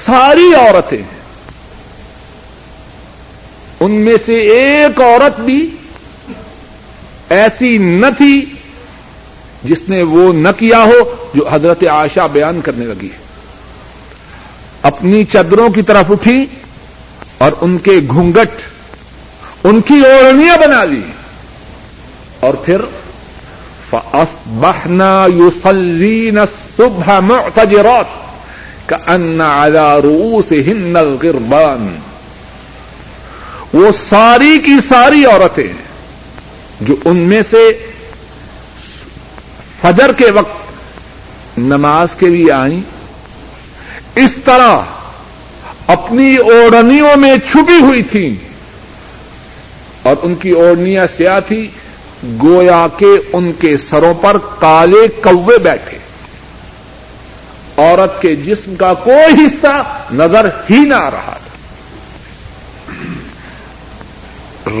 ساری 0.06 0.52
عورتیں، 0.54 1.02
ان 3.80 3.90
میں 3.90 4.16
سے 4.26 4.34
ایک 4.34 5.00
عورت 5.00 5.40
بھی 5.40 5.76
ایسی 7.28 7.78
نہ 7.78 8.06
تھی 8.18 8.54
جس 9.62 9.78
نے 9.88 10.02
وہ 10.02 10.32
نہ 10.32 10.48
کیا 10.58 10.82
ہو 10.84 10.98
جو 11.34 11.48
حضرت 11.48 11.84
عائشہ 11.84 12.26
بیان 12.32 12.60
کرنے 12.60 12.86
لگی۔ 12.86 13.08
اپنی 14.82 15.24
چدروں 15.24 15.68
کی 15.68 15.82
طرف 15.82 16.10
اٹھی 16.10 16.46
اور 17.38 17.52
ان 17.60 17.78
کے 17.78 18.00
گھونگٹ، 18.08 18.62
ان 19.64 19.80
کی 19.80 20.00
اوڑنیاں 20.00 20.56
بنا 20.56 20.84
لی۔ 20.84 21.02
اور 22.40 22.54
پھر 22.54 22.80
بہنا 24.46 25.26
یو 25.34 25.50
سلین 25.62 26.38
صبح 26.76 27.18
معتجرات 27.20 28.06
کا 28.86 28.96
ان 29.06 29.40
روس 30.02 30.52
ہندل 30.52 31.16
گربان 31.22 31.98
وہ 33.72 33.90
ساری 34.08 34.58
کی 34.58 34.76
ساری 34.88 35.24
عورتیں 35.24 35.72
جو 36.80 36.96
ان 37.04 37.16
میں 37.16 37.42
سے 37.50 37.90
فجر 39.82 40.12
کے 40.12 40.30
وقت 40.30 41.58
نماز 41.58 42.14
کے 42.18 42.26
لیے 42.26 42.52
آئیں، 42.52 42.80
اس 44.14 44.30
طرح 44.44 44.80
اپنی 45.86 46.36
اوڑنیوں 46.36 47.16
میں 47.16 47.36
چھپی 47.52 47.80
ہوئی 47.80 48.02
تھیں 48.02 48.34
اور 50.02 50.16
ان 50.22 50.34
کی 50.34 50.50
اوڑنیاں 50.50 51.06
سیاہ 51.06 51.40
تھی 51.40 51.68
گویا 52.42 52.86
کے 52.96 53.10
ان 53.32 53.52
کے 53.52 53.76
سروں 53.76 54.14
پر 54.14 54.36
کالے 54.58 55.08
کوے 55.08 55.58
بیٹھے۔ 55.58 55.98
عورت 57.76 58.22
کے 58.22 58.36
جسم 58.36 58.74
کا 58.74 58.94
کوئی 58.94 59.44
حصہ 59.44 59.82
نظر 60.12 60.46
ہی 60.70 60.78
نہ 60.78 60.94
آ 60.94 61.10
رہا 61.10 61.36
تھا۔ 61.36 61.50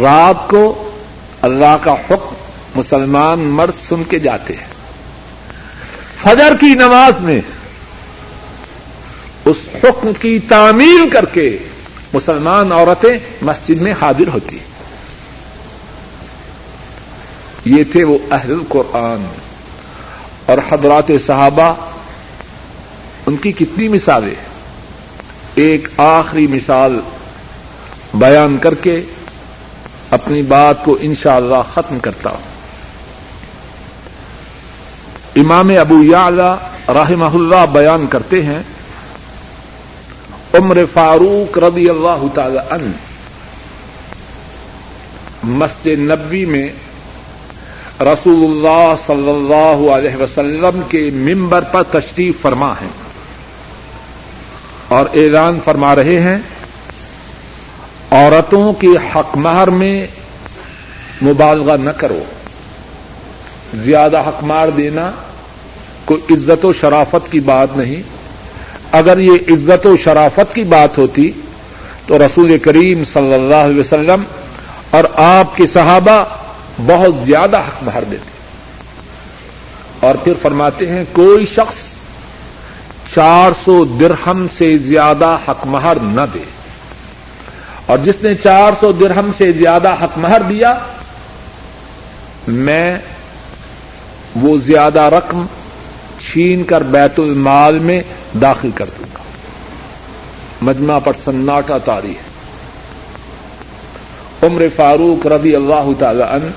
رات 0.02 0.48
کو 0.48 0.90
اللہ 1.42 1.76
کا 1.82 1.92
حکم 1.92 2.34
مسلمان 2.74 3.40
مرد 3.40 3.88
سن 3.88 4.02
کے 4.04 4.18
جاتے 4.18 4.54
ہیں۔ 4.56 4.70
فجر 6.22 6.56
کی 6.60 6.74
نماز 6.74 7.20
میں 7.20 7.40
اس 9.44 9.56
حکم 9.74 10.12
کی 10.20 10.38
تعمیل 10.38 11.08
کر 11.08 11.24
کے 11.24 11.58
مسلمان 12.12 12.72
عورتیں 12.72 13.18
مسجد 13.42 13.82
میں 13.82 13.94
حاضر 14.00 14.28
ہوتی 14.28 14.58
ہیں۔ 14.58 14.69
یہ 17.64 17.84
تھے 17.92 18.04
وہ 18.04 18.18
اہل 18.30 18.52
القرآن 18.52 19.24
اور 20.46 20.58
حضرات 20.70 21.10
صحابہ 21.26 21.74
ان 23.26 23.36
کی 23.36 23.52
کتنی 23.52 23.88
مثالیں 23.88 24.34
ایک 25.54 25.88
آخری 25.96 26.46
مثال 26.46 27.00
بیان 28.14 28.58
کر 28.58 28.74
کے 28.74 29.00
اپنی 30.10 30.42
بات 30.42 30.84
کو 30.84 30.96
انشاءاللہ 31.00 31.54
اللہ 31.54 31.72
ختم 31.74 31.98
کرتا 31.98 32.30
ہوں۔ 32.30 32.48
امام 35.36 35.70
ابو 35.80 36.02
یا 36.02 36.28
رحمہ 36.88 37.24
اللہ 37.24 37.66
بیان 37.72 38.06
کرتے 38.06 38.42
ہیں، 38.42 38.62
عمر 40.54 40.78
فاروق 40.92 41.58
رضی 41.58 41.88
اللہ 41.88 42.24
تعالی 42.34 42.58
ان 42.70 42.92
مسجد 45.44 45.98
نبی 45.98 46.44
میں 46.44 46.68
رسول 48.00 48.44
اللہ 48.50 48.94
صلی 49.06 49.30
اللہ 49.30 49.90
علیہ 49.90 50.16
وسلم 50.16 50.80
کے 50.88 51.10
ممبر 51.12 51.60
پر 51.60 51.82
تشریف 51.82 52.34
فرما 52.42 52.72
ہے 52.72 52.88
اور 54.88 55.06
اعلان 55.14 55.58
فرما 55.64 55.94
رہے 55.94 56.20
ہیں، 56.20 56.38
عورتوں 58.10 58.72
کے 58.72 58.86
حق 58.86 59.36
مہر 59.36 59.70
میں 59.70 60.06
مبالغہ 61.22 61.76
نہ 61.76 61.90
کرو۔ 61.90 62.24
زیادہ 63.74 64.18
حق 64.18 64.44
مار 64.44 64.68
دینا 64.68 65.10
کوئی 66.04 66.34
عزت 66.34 66.64
و 66.64 66.72
شرافت 66.72 67.32
کی 67.32 67.40
بات 67.40 67.76
نہیں۔ 67.76 68.02
اگر 68.92 69.18
یہ 69.18 69.32
عزت 69.32 69.86
و 69.86 69.96
شرافت 69.96 70.54
کی 70.54 70.62
بات 70.62 70.98
ہوتی 70.98 71.32
تو 72.06 72.18
رسول 72.18 72.58
کریم 72.58 73.04
صلی 73.04 73.34
اللہ 73.34 73.54
علیہ 73.54 73.80
وسلم 73.80 74.22
اور 74.90 75.04
آپ 75.16 75.56
کے 75.56 75.66
صحابہ 75.66 76.24
بہت 76.86 77.14
زیادہ 77.26 77.58
حق 77.58 77.82
مہر 77.82 78.04
دیتے 78.04 78.30
اور 80.06 80.14
پھر 80.14 80.32
فرماتے 80.42 80.88
ہیں، 80.88 81.04
کوئی 81.12 81.46
شخص 81.46 81.74
چار 83.14 83.50
سو 83.64 83.84
درہم 83.84 84.46
سے 84.52 84.78
زیادہ 84.78 85.38
حق 85.48 85.66
مہر 85.66 85.96
نہ 86.02 86.20
دے۔ 86.34 86.44
اور 87.86 87.98
جس 87.98 88.14
نے 88.22 88.34
چار 88.34 88.72
سو 88.80 88.92
درہم 88.92 89.30
سے 89.36 89.52
زیادہ 89.52 89.94
حق 90.02 90.18
مہر 90.18 90.42
دیا، 90.42 90.78
میں 92.48 92.98
وہ 94.36 94.58
زیادہ 94.64 95.00
رقم 95.00 95.46
چھین 96.18 96.62
کر 96.62 96.82
بیت 96.82 97.18
المال 97.18 97.78
میں 97.78 98.00
داخل 98.42 98.70
کر 98.70 98.86
دوں 98.98 99.06
گا۔ 99.14 99.22
مجمع 100.62 100.98
پر 100.98 101.12
سناٹا 101.24 101.78
تاری 101.78 102.10
ہے 102.10 102.29
عمر 104.42 104.62
فاروق 104.76 105.26
رضی 105.26 105.56
اللہ 105.56 105.88
تعالی 105.98 106.22
ان 106.22 106.50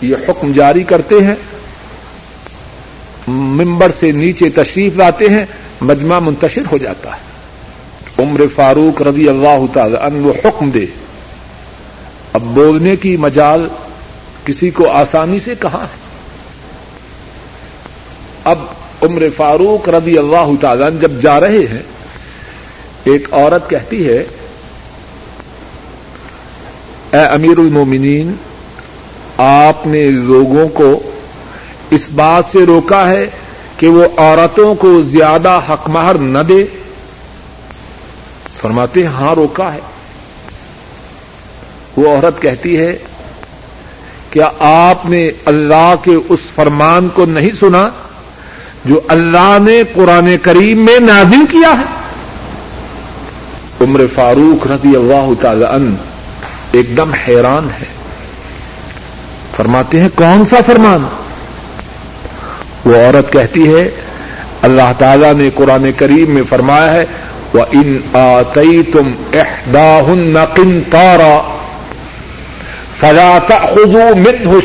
یہ 0.00 0.16
حکم 0.28 0.52
جاری 0.52 0.82
کرتے 0.82 1.14
ہیں 1.14 1.34
ممبر 3.28 3.90
سے 4.00 4.12
نیچے 4.12 4.50
تشریف 4.50 4.96
لاتے 4.96 5.24
ہیں، 5.28 5.44
مجمع 5.80 6.18
منتشر 6.18 6.62
ہو 6.72 6.78
جاتا 6.78 7.10
ہے۔ 7.10 7.28
عمر 8.22 8.40
فاروق 8.54 9.02
رضی 9.02 9.28
اللہ 9.28 9.72
تعالی 9.72 9.96
ان 9.96 10.24
وہ 10.24 10.32
حکم 10.44 10.70
دے۔ 10.70 10.86
اب 12.32 12.40
بولنے 12.40 12.96
کی 12.96 13.16
مجال 13.16 13.68
کسی 14.44 14.70
کو 14.70 14.90
آسانی 14.90 15.40
سے 15.40 15.54
کہاں 15.60 15.82
ہے؟ 15.82 15.96
اب 18.44 18.58
عمر 19.02 19.22
فاروق 19.36 19.88
رضی 19.88 20.18
اللہ 20.18 20.50
تعالیٰ 20.60 20.88
جب 21.00 21.20
جا 21.20 21.40
رہے 21.40 21.66
ہیں، 21.70 21.82
ایک 23.04 23.32
عورت 23.32 23.70
کہتی 23.70 24.08
ہے 24.08 24.24
اے 27.12 27.20
امیر 27.20 27.58
المومنین، 27.58 28.32
آپ 29.36 29.86
نے 29.86 30.04
لوگوں 30.10 30.68
کو 30.68 31.00
اس 31.90 32.08
بات 32.14 32.44
سے 32.52 32.66
روکا 32.66 33.10
ہے 33.10 33.30
کہ 33.76 33.88
وہ 33.88 34.04
عورتوں 34.16 34.74
کو 34.74 35.02
زیادہ 35.02 35.60
حق 35.70 35.88
مہر 35.88 36.14
نہ 36.14 36.38
دے۔ 36.38 36.64
فرماتے 38.60 39.00
ہیں 39.00 39.08
ہاں 39.08 39.34
روکا 39.34 39.74
ہے۔ 39.74 39.78
وہ 41.96 42.08
عورت 42.08 42.42
کہتی 42.42 42.76
ہے، 42.76 42.98
کیا 44.30 44.50
آپ 44.58 45.06
نے 45.06 45.30
اللہ 45.44 45.94
کے 46.02 46.14
اس 46.28 46.40
فرمان 46.54 47.08
کو 47.08 47.24
نہیں 47.24 47.50
سنا 47.60 47.88
جو 48.84 49.00
اللہ 49.08 49.58
نے 49.60 49.82
قرآن 49.94 50.36
کریم 50.42 50.84
میں 50.84 50.98
نازل 51.00 51.46
کیا 51.50 51.72
ہے؟ 51.78 51.84
عمر 53.80 54.00
فاروق 54.14 54.66
رضی 54.66 54.96
اللہ 54.96 55.28
تعالی 55.40 55.64
ان 55.64 55.96
ایک 56.72 56.96
دم 56.96 57.12
حیران 57.12 57.68
ہے۔ 57.80 57.86
فرماتے 59.56 60.00
ہیں، 60.00 60.08
کون 60.14 60.46
سا 60.46 60.56
فرمان؟ 60.66 61.06
وہ 62.84 62.96
عورت 62.96 63.32
کہتی 63.32 63.74
ہے، 63.74 63.90
اللہ 64.62 64.92
تعالی 64.98 65.32
نے 65.36 65.50
قرآن 65.54 65.92
کریم 65.96 66.34
میں 66.34 66.42
فرمایا 66.48 66.92
ہے 66.92 67.04
وہ 67.54 67.64
ان 67.72 67.98
آئی 68.12 68.82
تم 68.82 69.10
احداہ 69.32 70.08
نقن 70.08 70.80
تارا 70.90 71.54
فلاط 73.00 73.48
خزو 73.48 74.16
من 74.16 74.46
ہو 74.46 74.58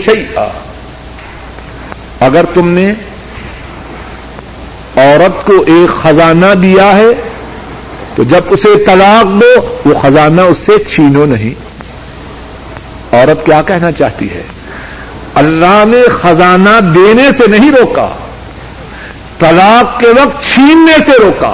اگر 2.20 2.46
تم 2.54 2.70
نے 2.70 2.94
عورت 4.98 5.46
کو 5.46 5.54
ایک 5.54 6.04
خزانہ 6.04 6.54
دیا 6.54 6.96
ہے، 6.96 7.30
تو 8.16 8.24
جب 8.24 8.42
اسے 8.50 8.86
طلاق 8.86 9.42
دو، 9.42 9.78
وہ 9.86 9.94
خزانہ 10.02 10.42
اس 10.42 10.58
سے 10.58 10.84
چھینو 10.84 11.26
نہیں۔ 11.26 11.73
عورت 13.14 13.46
کیا 13.46 13.62
کہنا 13.62 13.92
چاہتی 13.92 14.30
ہے؟ 14.30 14.44
اللہ 15.36 15.84
نے 15.88 16.02
خزانہ 16.22 16.80
دینے 16.80 17.32
سے 17.38 17.48
نہیں 17.48 17.72
روکا، 17.72 18.10
طلاق 19.40 20.00
کے 20.00 20.08
وقت 20.08 20.44
چھیننے 20.44 21.06
سے 21.06 21.12
روکا۔ 21.20 21.54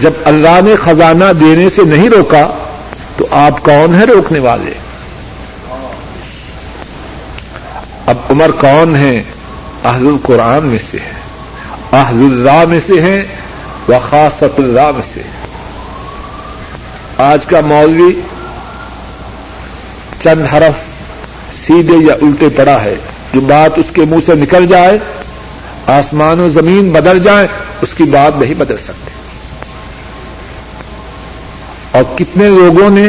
جب 0.00 0.10
اللہ 0.24 0.60
نے 0.64 0.76
خزانہ 0.76 1.32
دینے 1.32 1.70
سے 1.70 1.82
نہیں 1.82 2.08
روکا، 2.08 2.46
تو 3.16 3.26
آپ 3.30 3.62
کون 3.62 3.94
ہیں 3.94 4.06
روکنے 4.06 4.38
والے؟ 4.38 4.72
اب 8.06 8.16
عمر 8.30 8.50
کون 8.50 8.96
ہیں 8.96 9.22
اہل 9.84 10.06
القرآن 10.06 10.66
میں 10.66 10.78
سے 10.78 10.98
ہے۔ 10.98 11.12
اہل 11.92 12.16
اللہ 12.16 12.64
میں 12.68 12.80
سے 12.80 13.00
ہیں 13.00 13.22
و 13.88 13.92
خاصت 14.10 14.58
اللہ 14.58 14.90
میں 14.90 15.14
سے۔ 15.14 15.22
آج 17.18 17.44
کا 17.46 17.60
مولوی 17.60 18.20
چند 20.22 20.54
حرف 20.54 20.96
سیدھے 21.56 21.94
یا 21.94 22.14
الٹے 22.14 22.48
پڑا 22.48 22.82
ہے۔ 22.82 22.94
جو 23.34 23.40
بات 23.40 23.78
اس 23.78 23.90
کے 23.90 24.00
منہ 24.00 24.20
سے 24.26 24.34
نکل 24.34 24.66
جائے، 24.66 24.98
آسمان 25.86 26.40
و 26.40 26.50
زمین 26.50 26.90
بدل 26.90 27.18
جائے 27.18 27.46
اس 27.82 27.94
کی 27.94 28.04
بات 28.04 28.38
نہیں 28.38 28.54
بدل 28.54 28.76
سکتے۔ 28.76 29.10
اور 31.90 32.18
کتنے 32.18 32.48
لوگوں 32.48 32.90
نے، 32.90 33.08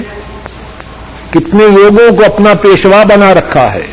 کتنے 1.31 1.63
لوگوں 1.67 2.15
کو 2.15 2.25
اپنا 2.25 2.53
پیشوا 2.53 3.03
بنا 3.03 3.33
رکھا 3.33 3.73
ہے۔ 3.73 3.85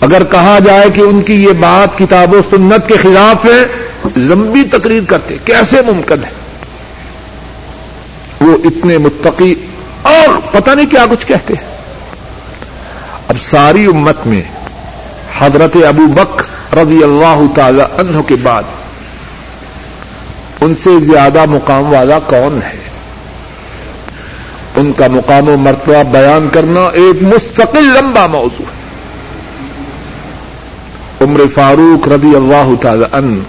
اگر 0.00 0.24
کہا 0.24 0.58
جائے 0.64 0.90
کہ 0.90 1.00
ان 1.00 1.22
کی 1.22 1.44
یہ 1.44 1.52
بات 1.52 1.98
کتاب 1.98 2.32
و 2.32 2.40
سنت 2.50 2.88
کے 2.88 2.96
خلاف 2.96 3.44
ہے، 3.44 3.88
لمبی 4.16 4.62
تقریر 4.62 5.02
کرتے، 5.04 5.36
کیسے 5.44 5.82
ممکن 5.82 6.24
ہے؟ 6.24 6.30
وہ 8.40 8.56
اتنے 8.64 8.98
متقی، 8.98 9.54
اور 10.02 10.52
پتہ 10.52 10.70
نہیں 10.70 10.86
کیا 10.86 11.06
کچھ 11.10 11.26
کہتے 11.26 11.54
ہیں۔ 11.54 11.71
اب 13.28 13.40
ساری 13.40 13.84
امت 13.84 14.26
میں 14.26 14.42
حضرت 15.38 15.76
ابو 15.88 16.06
بک 16.06 16.42
رضی 16.74 17.02
اللہ 17.02 17.42
تعالی 17.54 17.82
عنہ 17.98 18.20
کے 18.20 18.36
بعد 18.36 18.62
ان 20.60 20.74
سے 20.74 20.90
زیادہ 21.00 21.44
مقام 21.46 21.92
والا 21.92 22.18
کون 22.18 22.60
ہے؟ 22.62 22.78
ان 24.76 24.92
کا 24.92 25.06
مقام 25.10 25.48
و 25.48 25.56
مرتبہ 25.56 26.02
بیان 26.02 26.48
کرنا 26.48 26.80
ایک 26.80 27.22
مستقل 27.22 27.84
لمبا 27.84 28.26
موضوع 28.26 28.64
ہے۔ 28.64 28.82
عمر 31.20 31.40
فاروق 31.54 32.08
رضی 32.08 32.34
اللہ 32.34 32.82
تعالی 32.82 33.04
ان 33.12 33.40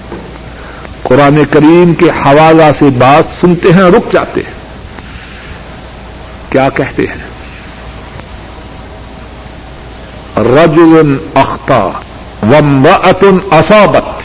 قرآن 1.04 1.46
کریم 1.52 1.94
کے 1.94 2.06
حوالہ 2.06 2.72
سے 2.80 2.86
بات 2.86 3.42
سنتے 3.42 3.74
ہیں 3.74 3.84
رک 3.84 4.12
جاتے 4.12 4.42
ہیں۔ 4.42 4.54
کیا 6.50 6.70
کہتے 6.70 7.04
ہیں؟ 7.04 7.33
رجل 10.38 11.18
اختا 11.36 11.90
ومرأت 12.44 13.24
اصابت 13.52 14.22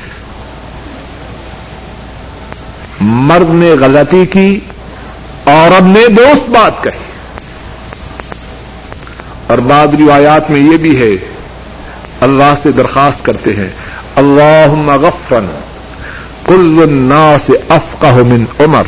مرد 3.01 3.51
نے 3.55 3.71
غلطی 3.81 4.27
کی 4.27 4.61
اور 5.45 5.81
نے 5.83 6.07
دوست 6.09 6.49
بات 6.51 6.83
کہی. 6.85 7.07
اور 9.47 9.59
بعد 9.59 9.95
روایات 10.01 10.51
میں 10.51 10.61
یہ 10.61 10.77
بھی 10.77 10.97
ہے، 11.03 11.11
اللہ 12.21 12.55
سے 12.63 12.73
درخواست 12.73 13.25
کرتے 13.25 13.55
ہیں 13.57 13.69
اللہ 14.17 14.75
مغفن 14.75 15.47
کل 16.47 16.83
الناس 16.83 17.51
افقہ 17.69 18.15
من 18.27 18.45
عمر. 18.61 18.87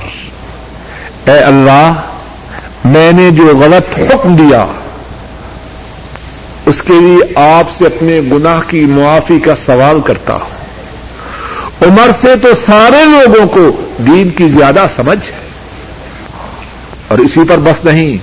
اے 1.26 1.38
اللہ، 1.38 1.92
میں 2.84 3.12
نے 3.12 3.30
جو 3.30 3.46
غلط 3.58 3.98
حکم 3.98 4.36
دیا 4.36 4.66
اس 6.70 6.82
کے 6.82 6.92
لیے 7.00 7.38
آپ 7.38 7.70
سے 7.70 7.86
اپنے 7.86 8.20
گناہ 8.20 8.60
کی 8.66 8.84
معافی 8.84 9.40
کا 9.40 9.54
سوال 9.56 10.00
کرتا 10.00 10.32
ہوں۔ 10.32 10.50
عمر 11.86 12.10
سے 12.20 12.36
تو 12.36 12.48
سارے 12.66 13.04
لوگوں 13.04 13.48
کو 13.48 13.92
دین 13.98 14.30
کی 14.30 14.48
زیادہ 14.48 14.86
سمجھ 14.96 15.30
ہے۔ 15.30 15.48
اور 17.08 17.18
اسی 17.18 17.40
پر 17.48 17.58
بس 17.58 17.84
نہیں، 17.84 18.16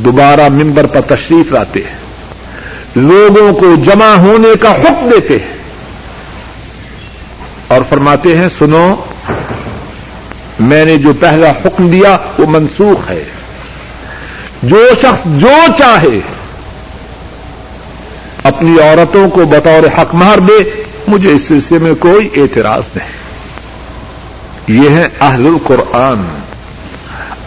دوبارہ 0.00 0.48
ممبر 0.48 0.86
پر 0.86 1.00
تشریف 1.00 1.52
لاتے 1.52 1.80
ہیں۔ 1.80 1.96
لوگوں 2.96 3.52
کو 3.52 3.74
جمع 3.74 4.14
ہونے 4.16 4.48
کا 4.60 4.72
حکم 4.72 5.08
دیتے 5.08 5.34
ہیں۔ 5.34 5.56
اور 7.68 7.80
فرماتے 7.88 8.38
ہیں، 8.38 8.48
سنو، 8.58 8.94
میں 10.60 10.84
نے 10.84 10.96
جو 10.96 11.12
پہلا 11.20 11.50
حکم 11.50 11.90
دیا 11.90 12.16
وہ 12.38 12.46
منسوخ 12.46 13.10
ہے۔ 13.10 13.24
جو 14.62 14.90
شخص 15.02 15.24
جو 15.24 15.50
چاہے 15.78 16.20
اپنی 18.42 18.80
عورتوں 18.80 19.30
کو 19.30 19.44
بطور 19.44 20.00
حق 20.00 20.14
مار 20.14 20.38
دے، 20.38 20.82
مجھے 21.08 21.32
اس 21.32 21.48
سلسلے 21.48 21.78
میں 21.78 21.94
کوئی 21.94 22.28
اعتراض 22.36 22.82
نہیں۔ 22.94 23.12
یہ 24.68 24.90
ہے 24.90 25.08
اہل 25.20 25.46
القرآن۔ 25.46 26.42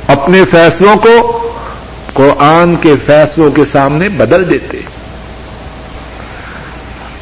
اپنے 0.08 0.44
فیصلوں 0.52 0.96
کو 0.96 1.42
قرآن 2.14 2.76
کے 2.76 2.94
فیصلوں 3.06 3.52
کے 3.52 3.66
سامنے 3.66 4.10
بدل 4.10 4.50
دیتے۔ 4.50 4.82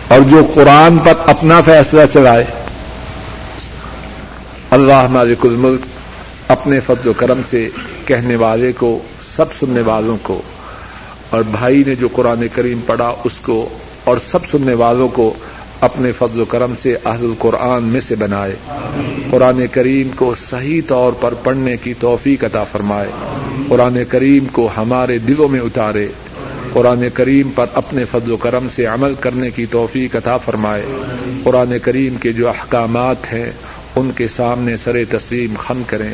اور 0.07 0.19
جو 0.21 0.51
قرآن 0.53 0.97
پر 0.97 1.13
اپنا 1.25 1.61
فیصلہ 1.61 2.01
چلائے، 2.13 2.45
اللہ 4.69 5.07
مالک 5.07 5.45
الملک 5.45 5.81
اپنے 6.47 6.79
فضل 6.79 7.09
و 7.09 7.13
کرم 7.13 7.41
سے 7.49 7.69
کہنے 8.05 8.35
والے 8.35 8.71
کو، 8.71 8.99
سب 9.35 9.45
سننے 9.59 9.81
والوں 9.81 10.17
کو 10.21 10.41
اور 11.33 11.43
بھائی 11.51 11.83
نے 11.87 11.95
جو 11.95 12.07
قرآن 12.13 12.47
کریم 12.53 12.79
پڑھا، 12.85 13.15
اس 13.23 13.31
کو 13.41 13.69
اور 14.03 14.17
سب 14.27 14.45
سننے 14.45 14.73
والوں 14.73 15.07
کو 15.07 15.33
اپنے 15.81 16.11
فضل 16.11 16.41
و 16.41 16.45
کرم 16.45 16.73
سے 16.81 16.97
اہل 17.05 17.25
القرآن 17.25 17.83
میں 17.83 18.01
سے 18.01 18.15
بنائے۔ 18.15 18.55
قرآن 19.29 19.65
کریم 19.71 20.09
کو 20.15 20.33
صحیح 20.49 20.81
طور 20.87 21.13
پر 21.21 21.33
پڑھنے 21.33 21.77
کی 21.77 21.93
توفیق 21.99 22.43
عطا 22.43 22.63
فرمائے۔ 22.63 23.07
قرآن 23.69 23.97
کریم 24.09 24.45
کو 24.45 24.69
ہمارے 24.77 25.17
دلوں 25.17 25.47
میں 25.47 25.59
اتارے۔ 25.59 26.07
قرآن 26.73 27.03
کریم 27.13 27.49
پر 27.49 27.65
اپنے 27.73 28.05
فضل 28.11 28.31
و 28.31 28.37
کرم 28.37 28.67
سے 28.75 28.85
عمل 28.85 29.13
کرنے 29.19 29.49
کی 29.49 29.65
توفیق 29.65 30.15
عطا 30.15 30.37
فرمائے۔ 30.37 30.85
قرآن 31.43 31.79
کریم 31.81 32.15
کے 32.15 32.31
جو 32.31 32.49
احکامات 32.49 33.33
ہیں، 33.33 33.51
ان 33.95 34.11
کے 34.15 34.27
سامنے 34.27 34.77
سر 34.77 34.97
تسلیم 35.09 35.53
خم 35.57 35.81
کریں۔ 35.87 36.13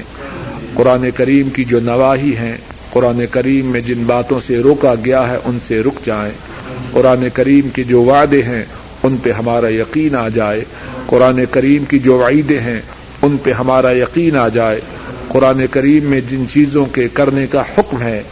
قرآن 0.73 1.09
کریم 1.15 1.49
کی 1.49 1.63
جو 1.63 1.79
نواحی 1.79 2.35
ہیں 2.35 2.57
قرآن 2.91 3.25
کریم 3.31 3.65
میں 3.65 3.81
جن 3.81 4.03
باتوں 4.03 4.39
سے 4.47 4.57
روکا 4.57 4.93
گیا 5.05 5.29
ہے، 5.29 5.37
ان 5.45 5.57
سے 5.67 5.81
رک 5.81 6.05
جائیں۔ 6.05 6.33
قرآن 6.91 7.27
کریم 7.33 7.69
کے 7.69 7.83
جو 7.83 8.01
وعدے 8.03 8.41
ہیں، 8.41 8.63
ان 9.03 9.17
پہ 9.17 9.31
ہمارا 9.31 9.73
یقین 9.73 10.15
آ 10.15 10.29
جائے۔ 10.29 10.63
قرآن 11.07 11.45
کریم 11.51 11.85
کی 11.85 11.99
جو 11.99 12.17
وعیدے 12.17 12.59
ہیں، 12.59 12.81
ان 13.21 13.37
پہ 13.43 13.51
ہمارا 13.51 13.97
یقین 13.97 14.37
آ 14.37 14.47
جائے۔ 14.47 14.79
قرآن 15.27 15.67
کریم 15.71 16.03
میں 16.03 16.21
جن 16.29 16.43
چیزوں 16.53 16.85
کے 16.85 17.07
کرنے 17.13 17.47
کا 17.47 17.61
حکم 17.61 18.01
ہے، 18.01 18.23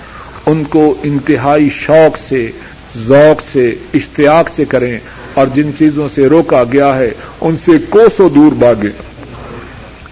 ان 0.45 0.64
کو 0.64 0.95
انتہائی 1.03 1.70
شوق 1.70 2.18
سے، 2.18 2.51
ذوق 2.97 3.51
سے، 3.51 3.76
اشتیاق 3.93 4.49
سے 4.55 4.66
کریں۔ 4.66 4.99
اور 5.34 5.47
جن 5.53 5.72
چیزوں 5.78 6.08
سے 6.16 6.28
روکا 6.28 6.64
گیا 6.64 6.95
ہے، 6.95 7.10
ان 7.41 7.55
سے 7.66 7.72
کوسوں 7.89 8.30
دور 8.30 8.51
باغے 8.51 8.89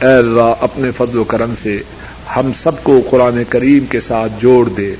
اے 0.01 0.13
اللہ، 0.13 0.53
اپنے 0.59 0.91
فضل 0.97 1.17
و 1.17 1.23
کرم 1.23 1.53
سے 1.61 1.81
ہم 2.35 2.51
سب 2.57 2.83
کو 2.83 3.01
قرآن 3.09 3.43
کریم 3.49 3.85
کے 3.85 3.99
ساتھ 3.99 4.31
جوڑ 4.39 4.69
دے۔ 4.69 4.95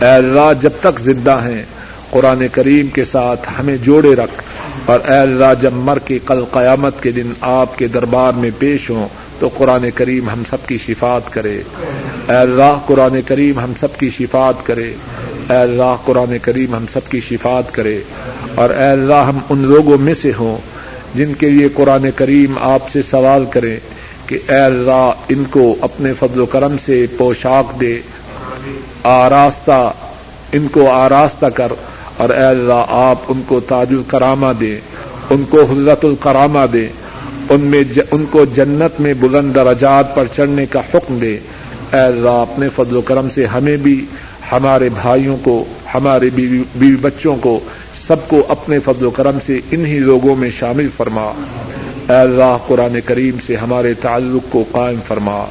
اے 0.00 0.08
اللہ، 0.08 0.52
جب 0.60 0.70
تک 0.80 1.00
زندہ 1.00 1.40
ہیں، 1.44 1.62
قرآن 2.10 2.46
کریم 2.52 2.86
کے 2.86 3.04
ساتھ 3.04 3.48
ہمیں 3.60 3.76
جوڑے 3.76 4.14
رکھ۔ 4.14 4.42
اور 4.86 5.00
اے 5.00 5.16
اللہ، 5.16 5.52
جب 5.60 5.72
مر 5.72 5.98
کے 5.98 6.18
کل 6.26 6.44
قیامت 6.44 7.02
کے 7.02 7.10
دن 7.10 7.32
آپ 7.40 7.78
کے 7.78 7.86
دربار 7.86 8.32
میں 8.32 8.50
پیش 8.58 8.90
ہوں، 8.90 9.08
تو 9.38 9.48
قرآن 9.48 9.90
کریم 9.94 10.30
ہم 10.30 10.42
سب 10.50 10.66
کی 10.66 10.78
شفات 10.78 11.32
کرے۔ 11.32 11.62
اے 12.28 12.36
اللہ، 12.36 12.78
قرآن 12.86 13.20
کریم 13.26 13.58
ہم 13.58 13.72
سب 13.80 13.98
کی 13.98 14.10
شفات 14.10 14.66
کرے۔ 14.66 14.94
اے 15.50 15.56
اللہ، 15.56 15.96
قرآن 16.04 16.36
کریم 16.42 16.74
ہم 16.74 16.84
سب 16.92 17.08
کی 17.08 17.20
شفات 17.20 17.74
کرے۔ 17.74 18.00
اور 18.54 18.70
اے 18.70 18.88
اللہ، 18.88 19.14
ہم 19.14 19.38
ان 19.50 19.58
لوگوں 19.58 19.98
میں 19.98 20.14
سے 20.14 20.32
ہوں 20.38 20.58
جن 21.14 21.34
کے 21.34 21.50
لیے 21.50 21.68
قرآن 21.74 22.06
کریم 22.16 22.52
آپ 22.60 22.90
سے 22.90 23.02
سوال 23.02 23.44
کریں۔ 23.50 23.76
کہ 24.30 24.38
اے 24.48 24.58
اللہ 24.58 25.10
ان 25.28 25.44
کو 25.50 25.74
اپنے 25.80 26.12
فضل 26.12 26.40
و 26.40 26.46
کرم 26.46 26.76
سے 26.84 27.06
پوشاک 27.18 27.80
دے 27.80 28.00
آراستہ 29.02 29.92
ان 30.52 30.68
کو 30.68 30.90
آراستہ 30.90 31.46
کر 31.46 31.72
اور 32.16 32.28
اے 32.28 32.44
اللہ 32.44 32.84
آپ 32.88 33.18
ان 33.28 33.42
کو 33.46 33.60
تاج 33.60 33.86
الکرامہ 33.90 34.46
دے 34.60 34.80
ان 35.30 35.44
کو 35.50 35.62
حضرت 35.62 36.04
الکرامہ 36.04 36.66
دے 36.72 36.88
ان 37.50 37.60
میں 37.60 37.82
ج... 37.82 38.00
ان 38.10 38.24
کو 38.30 38.44
جنت 38.44 39.00
میں 39.00 39.14
بلند 39.14 39.54
درجات 39.54 40.14
پر 40.14 40.24
چڑھنے 40.32 40.66
کا 40.66 40.80
حکم 40.94 41.18
دے۔ 41.18 41.38
اے 41.92 42.00
اللہ 42.00 42.28
اپنے 42.28 42.68
فضل 42.76 42.96
و 42.96 43.00
کرم 43.00 43.30
سے 43.30 43.46
ہمیں 43.46 43.76
بھی 43.76 44.06
ہمارے 44.52 44.88
بھائیوں 44.88 45.36
کو 45.42 45.64
ہمارے 45.94 46.30
بیوی, 46.34 46.62
بیوی 46.76 46.96
بچوں 46.96 47.36
کو 47.36 47.60
سب 48.06 48.28
کو 48.28 48.42
اپنے 48.48 48.78
فضل 48.78 49.06
و 49.06 49.10
کرم 49.10 49.38
سے 49.46 49.60
انہی 49.70 49.98
لوگوں 49.98 50.36
میں 50.36 50.50
شامل 50.50 50.88
فرما۔ 50.96 51.32
اے 52.10 52.16
اللہ 52.16 52.56
قرآن 52.66 52.98
کریم 53.04 53.36
سے 53.46 53.56
ہمارے 53.56 53.94
تعلق 53.94 54.52
کو 54.52 54.64
قائم 54.72 54.98
فرما۔ 55.08 55.44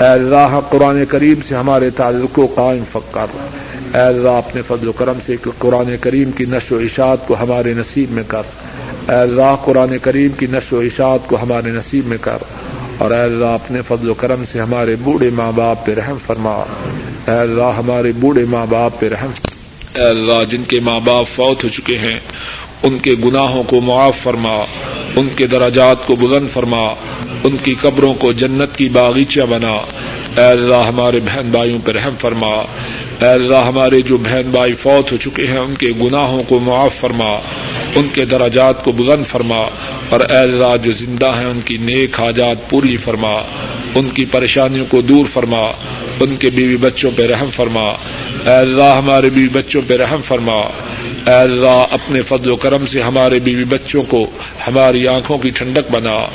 اے 0.00 0.06
اللہ 0.06 0.60
قرآن 0.70 1.04
کریم 1.04 1.34
سے 1.48 1.54
ہمارے 1.54 1.90
تعلق 1.90 2.34
کو 2.34 2.46
قائم 2.54 2.82
فکر۔ 2.92 3.26
اے 3.94 4.00
اللہ 4.00 4.28
اپنے 4.28 4.62
فضل 4.62 4.88
و 4.88 4.92
کرم 4.92 5.18
سے 5.26 5.36
قرآن 5.58 5.96
کریم 6.00 6.30
کی 6.30 6.44
نشر 6.44 6.74
و 6.74 6.78
اشاعت 6.78 7.26
کو 7.26 7.36
ہمارے 7.40 7.74
نصیب 7.74 8.12
میں 8.12 8.22
کر۔ 8.28 8.42
اے 9.08 9.14
اللہ 9.14 9.56
قرآن 9.64 9.98
کریم 10.02 10.28
کی 10.28 10.46
نشر 10.46 10.76
و 10.76 10.80
اشاعت 10.80 11.28
کو 11.28 11.36
ہمارے 11.42 11.70
نصیب 11.70 12.06
میں 12.06 12.18
کر۔ 12.20 12.38
اور 12.98 13.10
اے 13.10 13.20
اللہ 13.20 13.46
اپنے 13.46 13.80
فضل 13.88 14.10
و 14.10 14.14
کرم 14.14 14.44
سے 14.52 14.60
ہمارے 14.60 14.96
بوڑھے 14.96 15.30
ماں 15.30 15.52
باپ 15.52 15.86
پہ 15.86 15.94
رحم 15.94 16.16
فرما۔ 16.26 16.54
اے 17.28 17.38
اللہ 17.38 17.72
ہمارے 17.78 18.12
بوڑھے 18.16 18.44
ماں 18.44 18.66
باپ 18.70 19.00
پہ 19.00 19.08
رحم 19.08 19.30
اے 19.94 20.02
اللہ 20.02 20.44
جن 20.44 20.62
کے 20.62 20.80
ماں 20.80 21.00
باپ 21.00 21.28
فوت 21.28 21.64
ہو 21.64 21.68
چکے 21.68 21.98
ہیں، 21.98 22.20
ان 22.82 22.98
کے 22.98 23.14
گناہوں 23.24 23.62
کو 23.62 23.80
معاف 23.80 24.16
فرما۔ 24.22 24.64
ان 25.16 25.28
کے 25.36 25.46
دراجات 25.46 26.06
کو 26.06 26.16
بلند 26.16 26.50
فرما، 26.50 26.94
ان 27.44 27.56
کی 27.56 27.74
قبروں 27.74 28.14
کو 28.14 28.32
جنت 28.32 28.76
کی 28.76 28.88
باغیچہ 28.88 29.40
بنا۔ 29.40 29.72
اے 30.36 30.44
اللہ، 30.44 30.76
ہمارے 30.76 31.20
بہن 31.20 31.50
بھائیوں 31.50 31.78
پہ 31.84 31.92
رحم 31.92 32.14
فرما۔ 32.18 32.48
اے 33.20 33.26
اللہ، 33.26 33.56
ہمارے 33.56 34.00
جو 34.00 34.16
بہن 34.16 34.50
بھائی 34.50 34.74
فوت 34.74 35.12
ہو 35.12 35.16
چکے 35.16 35.46
ہیں، 35.46 35.58
ان 35.58 35.74
کے 35.74 35.86
گناہوں 35.86 36.42
کو 36.48 36.58
معاف 36.58 36.94
فرما۔ 36.94 37.30
ان 37.94 38.08
کے 38.12 38.24
دراجات 38.24 38.84
کو 38.84 38.92
بلند 38.92 39.26
فرما۔ 39.26 39.58
اور 40.08 40.20
اے 40.20 40.36
اللہ، 40.36 40.76
جو 40.82 40.92
زندہ 40.92 41.26
ہیں، 41.26 41.46
ان 41.46 41.60
کی 41.64 41.76
نیک 41.76 42.20
حاجات 42.20 42.70
پوری 42.70 42.96
فرما۔ 42.96 43.32
ان 43.94 44.08
کی 44.10 44.24
پریشانیوں 44.24 44.86
کو 44.86 45.00
دور 45.00 45.24
فرما۔ 45.32 45.62
ان 46.20 46.36
کے 46.36 46.50
بیوی 46.50 46.76
بچوں 46.76 47.10
پہ 47.16 47.26
رحم 47.26 47.48
فرما۔ 47.50 47.84
اے 48.46 48.56
اللہ، 48.56 48.94
ہمارے 48.98 49.30
بیوی 49.30 49.48
بچوں 49.48 49.82
پہ 49.86 49.96
رحم 49.96 50.22
فرما۔ 50.22 50.62
اے 51.26 51.34
اللہ 51.34 51.84
اپنے 51.90 52.22
فضل 52.22 52.50
و 52.50 52.56
کرم 52.56 52.86
سے 52.86 53.00
ہمارے 53.00 53.38
بیوی 53.38 53.64
بچوں 53.64 54.02
کو 54.02 54.30
ہماری 54.66 55.06
آنکھوں 55.06 55.38
کی 55.38 55.50
ٹھنڈک 55.50 55.90
بنا۔ 55.90 56.26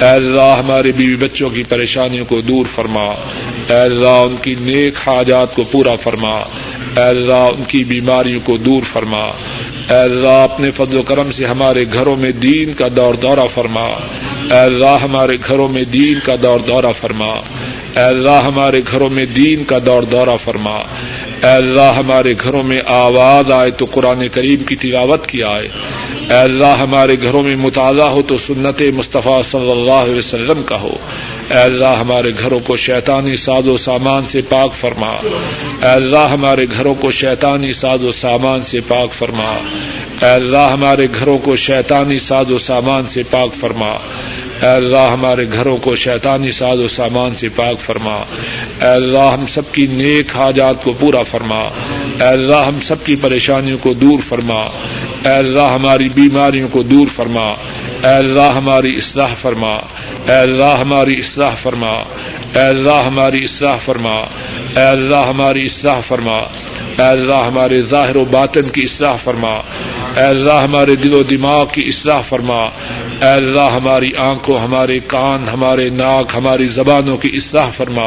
اے 0.00 0.08
اللہ 0.08 0.56
ہمارے 0.58 0.92
بیوی 0.92 1.16
بچوں 1.16 1.50
کی 1.50 1.62
پریشانیوں 1.62 2.24
کو 2.24 2.40
دور 2.40 2.66
فرما۔ 2.74 3.04
اے 3.68 3.80
اللہ 3.80 4.08
ان 4.08 4.36
کی 4.42 4.54
نیک 4.60 4.94
حاجات 5.06 5.54
کو 5.54 5.64
پورا 5.64 5.94
فرما۔ 5.94 6.36
اے 6.96 7.02
اللہ 7.02 7.32
ان 7.32 7.64
کی 7.68 7.84
بیماریوں 7.84 8.40
کو 8.44 8.56
دور 8.56 8.82
فرما۔ 8.92 9.24
اے 9.90 9.96
اللہ 9.96 10.28
اپنے 10.28 10.70
فضل 10.70 10.98
و 10.98 11.02
کرم 11.02 11.30
سے 11.30 11.44
ہمارے 11.44 11.84
گھروں 11.92 12.14
میں 12.14 12.32
دین 12.32 12.72
کا 12.72 12.88
دور 12.96 13.14
دورہ 13.14 13.46
فرما۔ 13.54 13.86
اے 14.50 14.58
اللہ 14.58 14.96
ہمارے 15.02 15.36
گھروں 15.48 15.68
میں 15.68 15.84
دین 15.84 16.18
کا 16.24 16.34
دور 16.42 16.60
دورہ 16.60 16.92
فرما۔ 17.00 17.34
اے 17.96 18.04
اللہ 18.04 18.42
ہمارے 18.44 18.80
گھروں 18.92 19.08
میں 19.08 19.26
دین 19.26 19.64
کا 19.64 19.78
دور 19.86 20.02
دورہ 20.02 20.36
فرما۔ 20.44 20.78
اے 21.42 21.50
اللہ 21.50 21.92
ہمارے 21.98 22.34
گھروں 22.44 22.62
میں 22.62 22.80
آواز 22.86 23.52
آئے 23.52 23.70
تو 23.70 23.84
قرآن 23.84 24.28
کریم 24.32 24.62
کی 24.62 24.76
تلاوت 24.76 25.26
کی 25.26 25.42
آئے۔ 25.42 25.68
اے 26.30 26.36
اللہ 26.36 26.66
ہمارے 26.66 27.16
گھروں 27.22 27.42
میں 27.42 27.56
مطالعہ 27.56 28.08
ہو 28.08 28.22
تو 28.22 28.38
سنت 28.38 28.82
مصطفیٰ 28.94 29.42
صلی 29.42 29.70
اللہ 29.70 29.92
علیہ 29.92 30.18
وسلم 30.18 30.62
کا 30.62 30.80
ہو۔ 30.80 30.96
اے 31.50 31.58
اللہ 31.58 31.94
ہمارے 32.00 32.32
گھروں 32.42 32.58
کو 32.58 32.76
شیطانی 32.76 33.36
ساز 33.36 33.68
و 33.68 33.76
سامان 33.76 34.22
سے 34.28 34.40
پاک 34.48 34.74
فرما۔ 34.74 35.10
اے 35.82 35.88
اللہ 35.88 36.18
ہمارے 36.18 36.66
گھروں 36.76 36.94
کو 36.94 37.10
شیطانی 37.10 37.72
ساز 37.72 38.04
و 38.04 38.12
سامان 38.12 38.64
سے 38.64 38.80
پاک 38.88 39.12
فرما۔ 39.12 39.58
اے 40.22 40.30
اللہ 40.30 40.70
ہمارے 40.72 41.06
گھروں 41.14 41.38
کو 41.38 41.56
شیطانی 41.56 42.18
ساز 42.18 42.50
و 42.50 42.58
سامان 42.58 43.06
سے 43.06 43.22
پاک 43.30 43.54
فرما۔ 43.54 43.96
اے 44.62 44.68
اللہ 44.68 45.10
ہمارے 45.12 45.46
گھروں 45.52 45.76
کو 45.76 45.96
شیطانی 45.96 46.52
ساز 46.52 46.78
و 46.78 46.88
سامان 46.88 47.34
سے 47.34 47.48
پاک 47.48 47.80
فرما۔ 47.80 48.14
اے 48.80 48.88
اللہ 48.88 49.32
ہم 49.32 49.46
سب 49.46 49.72
کی 49.72 49.86
نیک 49.86 50.36
حاجات 50.36 50.84
کو 50.84 50.92
پورا 50.92 51.22
فرما۔ 51.22 51.60
اے 52.20 52.28
اللہ 52.28 52.56
ہم 52.56 52.80
سب 52.80 53.04
کی 53.04 53.16
پریشانیوں 53.16 53.78
کو 53.78 53.92
دور 53.92 54.18
فرما۔ 54.28 54.60
اے 55.24 55.32
اللہ 55.32 55.62
ہماری 55.62 56.08
بیماریوں 56.08 56.68
کو 56.68 56.82
دور 56.82 57.06
فرما۔ 57.16 57.50
اے 58.04 58.14
اللہ 58.14 58.52
ہماری 58.56 58.96
اصلاح 58.96 59.34
فرما۔ 59.40 59.74
اے 60.26 60.36
اللہ 60.36 60.76
ہماری 60.80 61.18
اصلاح 61.18 61.54
فرما۔ 61.54 61.92
اے 62.54 62.60
اللہ 62.60 63.02
ہماری 63.06 63.44
اصلاح 63.44 63.76
فرما۔ 63.76 64.14
اے 64.76 64.82
اللہ 64.82 65.16
ہماری 65.16 65.66
اصلاح 65.66 66.00
فرما۔ 66.00 66.40
اے 66.98 67.04
اللہ 67.04 67.44
ہمارے 67.46 67.82
ظاہر 67.82 68.16
و 68.16 68.24
باطن 68.24 68.68
کی 68.68 68.82
اصلاح 68.82 69.16
فرما۔ 69.16 69.60
اے 70.16 70.22
اللہ 70.22 70.52
ہمارے 70.52 70.94
دل 70.96 71.14
و 71.14 71.22
دماغ 71.22 71.66
کی 71.72 71.82
اصلاح 71.86 72.20
فرما۔ 72.20 72.64
اے 73.22 73.28
اللہ 73.28 73.60
ہماری 73.60 74.10
آنکھوں، 74.18 74.58
ہمارے 74.58 75.00
کان، 75.06 75.48
ہمارے 75.48 75.90
ناک، 75.90 76.32
ہماری 76.36 76.66
زبانوں 76.66 77.16
کی 77.16 77.30
اصلاح 77.34 77.70
فرما۔ 77.70 78.06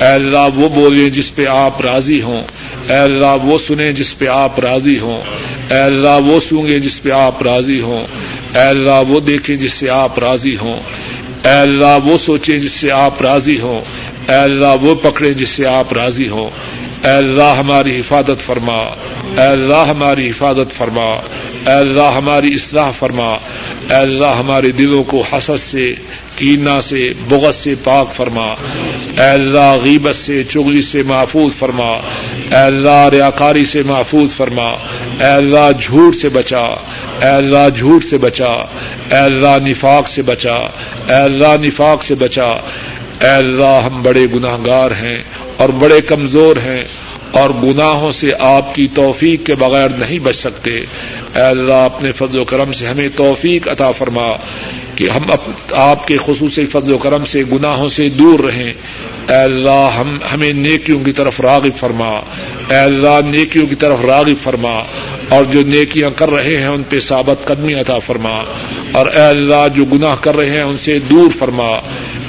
اے 0.00 0.06
اللہ 0.06 0.48
وہ 0.54 0.68
بولیں 0.68 1.10
جس 1.10 1.34
پہ 1.34 1.46
آپ 1.46 1.80
راضی 1.80 2.22
ہوں۔ 2.22 2.42
اے 2.88 2.96
اللہ 2.96 3.36
وہ 3.42 3.58
سنیں 3.58 3.92
جس 3.92 4.18
پہ 4.18 4.28
آپ 4.28 4.60
راضی 4.60 4.98
ہوں۔ 4.98 5.22
اے 5.70 5.78
اللہ 5.78 6.26
وہ 6.26 6.40
سونگیں 6.40 6.78
جس 6.78 7.02
پہ 7.02 7.10
آپ 7.10 7.42
راضی 7.42 7.80
ہوں۔ 7.80 8.04
اے 8.54 8.62
اللہ 8.62 9.02
وہ 9.08 9.20
دیکھیں 9.20 9.56
جس 9.56 9.72
سے 9.72 9.90
آپ 9.90 10.18
راضی 10.18 10.56
ہوں۔ 10.56 10.76
اے 11.44 11.60
اللہ 11.60 11.98
وہ 12.04 12.18
سوچیں 12.18 12.58
جس 12.58 12.72
سے 12.72 12.92
آپ 12.92 13.22
راضی 13.22 13.60
ہوں۔ 13.60 13.80
اے 14.28 14.36
اللہ 14.36 14.82
وہ 14.82 14.94
پکڑیں 14.94 15.32
جس 15.32 15.48
سے 15.48 15.66
آپ 15.66 15.92
راضی 15.92 16.28
ہوں۔ 16.28 16.50
اے 17.04 17.10
اللہ 17.12 17.52
ہماری 17.58 17.98
حفاظت 17.98 18.40
فرما 18.40 18.76
اے 19.36 19.46
اللہ 19.46 19.82
ہماری 19.88 20.28
حفاظت 20.30 20.72
فرما 20.72 21.08
اے 21.66 21.72
اللہ 21.72 22.10
ہماری 22.16 22.52
اصلاح 22.54 22.90
فرما 22.98 23.30
اے 23.30 23.96
اللہ 23.96 24.32
ہمارے 24.38 24.70
دلوں 24.78 25.02
کو 25.10 25.22
حسد 25.32 25.60
سے 25.60 25.86
کینا 26.36 26.80
سے 26.80 27.02
بغت 27.28 27.54
سے 27.54 27.74
پاک 27.84 28.12
فرما 28.12 28.46
اے 28.46 29.28
اللہ 29.28 29.74
غیبت 29.84 30.16
سے 30.16 30.42
چغلی 30.44 30.82
سے 30.82 31.02
محفوظ 31.06 31.58
فرما 31.58 31.90
اے 31.90 32.62
اللہ 32.62 33.02
ریاکاری 33.12 33.64
سے 33.72 33.82
محفوظ 33.86 34.34
فرما 34.36 34.68
اے 35.20 35.30
اللہ 35.32 35.70
جھوٹ 35.78 36.20
سے 36.20 36.28
بچا 36.38 36.64
اے 37.22 37.30
اللہ 37.30 37.68
جھوٹ 37.76 38.04
سے 38.10 38.18
بچا 38.26 38.52
اے 39.12 39.18
اللہ 39.18 39.56
نفاق 39.68 40.08
سے 40.08 40.22
بچا 40.22 40.56
اے 41.08 41.14
اللہ 41.14 41.56
نفاق 41.66 42.02
سے 42.02 42.14
بچا 42.24 42.50
اے 43.20 43.30
اللہ 43.32 43.78
ہم 43.84 44.02
بڑے 44.02 44.24
گناہ 44.34 44.56
گار 44.66 44.90
ہیں 45.00 45.18
اور 45.56 45.68
بڑے 45.68 46.00
کمزور 46.00 46.56
ہیں 46.56 46.84
اور 47.30 47.50
گناہوں 47.50 48.12
سے 48.12 48.28
آپ 48.38 48.74
کی 48.74 48.88
توفیق 48.94 49.46
کے 49.46 49.54
بغیر 49.54 49.88
نہیں 49.88 50.18
بچ 50.18 50.36
سکتے۔ 50.36 50.70
اے 51.34 51.40
اللہ، 51.40 51.72
اپنے 51.72 52.12
فضل 52.12 52.38
و 52.38 52.44
کرم 52.44 52.72
سے 52.72 52.86
ہمیں 52.86 53.08
توفیق 53.16 53.68
عطا 53.68 53.90
فرما 53.90 54.30
کہ 54.96 55.08
ہم 55.08 55.22
آپ 55.72 56.08
کے 56.08 56.16
خصوصی 56.26 56.66
فضل 56.66 56.92
و 56.92 56.98
کرم 56.98 57.24
سے، 57.24 57.42
گناہوں 57.52 57.88
سے 57.88 58.08
دور 58.08 58.40
رہیں۔ 58.40 58.72
اے 59.28 59.34
اللہ، 59.34 59.88
ہم، 59.98 60.18
ہمیں 60.34 60.52
نیکیوں 60.52 61.00
کی 61.00 61.12
طرف 61.12 61.40
راغب 61.40 61.76
فرما۔ 61.76 62.10
اے 62.70 62.76
اللہ، 62.76 63.26
نیکیوں 63.26 63.66
کی 63.66 63.74
طرف 63.74 64.04
راغب 64.04 64.42
فرما۔ 64.42 64.80
اور 65.28 65.44
جو 65.44 65.60
نیکیاں 65.66 66.10
کر 66.16 66.30
رہے 66.30 66.56
ہیں، 66.56 66.66
ان 66.66 66.82
پہ 66.88 67.00
ثابت 67.00 67.46
قدمی 67.46 67.74
عطا 67.74 67.98
فرما۔ 67.98 68.42
اور 68.92 69.06
اے 69.06 69.22
اللہ، 69.22 69.68
جو 69.74 69.84
گناہ 69.84 70.16
کر 70.20 70.36
رہے 70.36 70.50
ہیں، 70.50 70.62
ان 70.62 70.76
سے 70.78 70.98
دور 70.98 71.30
فرما۔ 71.38 71.80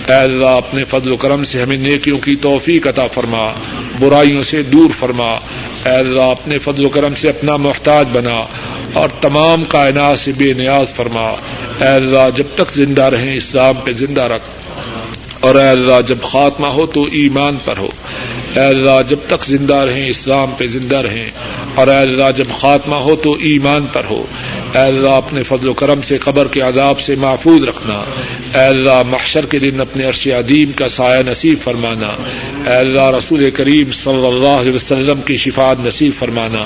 اے 0.07 0.13
اللہ، 0.13 0.45
اپنے 0.45 0.83
فضل 0.83 1.11
و 1.11 1.17
کرم 1.17 1.43
سے 1.43 1.61
ہمیں 1.61 1.77
نیکیوں 1.77 2.19
کی 2.19 2.35
توفیق 2.35 2.87
عطا 2.87 3.07
فرما، 3.07 3.51
برائیوں 3.99 4.43
سے 4.43 4.61
دور 4.61 4.89
فرما۔ 4.99 5.31
اے 5.85 5.89
اللہ، 5.89 6.21
اپنے 6.21 6.57
فضل 6.57 6.85
و 6.85 6.89
کرم 6.89 7.15
سے 7.15 7.29
اپنا 7.29 7.55
محتاج 7.55 8.05
بنا 8.11 8.45
اور 8.93 9.09
تمام 9.21 9.63
کائنات 9.63 10.19
سے 10.19 10.31
بے 10.37 10.53
نیاز 10.53 10.93
فرما۔ 10.95 11.29
اے 11.81 11.87
اللہ، 11.87 12.29
جب 12.35 12.43
تک 12.55 12.73
زندہ 12.73 13.03
رہیں، 13.03 13.35
اسلام 13.35 13.73
پہ 13.83 13.93
زندہ 13.93 14.21
رکھ۔ 14.21 14.49
اور 15.39 15.55
اے 15.55 15.69
اللہ، 15.69 16.01
جب 16.07 16.17
خاتمہ 16.21 16.67
ہو 16.67 16.85
تو 16.85 17.03
ایمان 17.03 17.57
پر 17.65 17.77
ہو۔ 17.77 17.87
اے 18.55 18.65
اللہ، 18.65 19.01
جب 19.09 19.17
تک 19.27 19.45
زندہ 19.45 19.75
رہیں، 19.75 20.09
اسلام 20.09 20.51
پہ 20.57 20.67
زندہ 20.67 20.95
رہیں۔ 20.95 21.31
اور 21.75 21.87
اے 21.87 21.95
اللہ، 21.95 22.31
جب 22.35 22.45
خاتمہ 22.59 22.95
ہو 22.95 23.15
تو 23.15 23.33
ایمان 23.33 23.85
پر 23.93 24.03
ہو۔ 24.09 24.25
اے 24.75 24.81
اللہ، 24.81 25.09
اپنے 25.09 25.43
فضل 25.43 25.67
و 25.67 25.73
کرم 25.73 26.01
سے، 26.01 26.17
قبر 26.17 26.47
کے 26.47 26.61
عذاب 26.61 26.99
سے 26.99 27.15
محفوظ 27.15 27.63
رکھنا۔ 27.63 27.93
اے 28.59 28.65
اللہ، 28.65 29.03
محشر 29.07 29.45
کے 29.45 29.59
دن 29.59 29.81
اپنے 29.81 30.03
عرش 30.03 30.27
عدیم 30.27 30.71
کا 30.71 30.87
سایہ 30.87 31.29
نصیب 31.29 31.57
فرمانا۔ 31.63 32.07
اے 32.71 32.75
اللہ، 32.75 33.09
رسول 33.17 33.51
کریم 33.51 33.91
صلی 33.91 34.27
اللہ 34.27 34.47
علیہ 34.47 34.73
وسلم 34.73 35.21
کی 35.21 35.37
شفات 35.37 35.85
نصیب 35.85 36.11
فرمانا۔ 36.19 36.59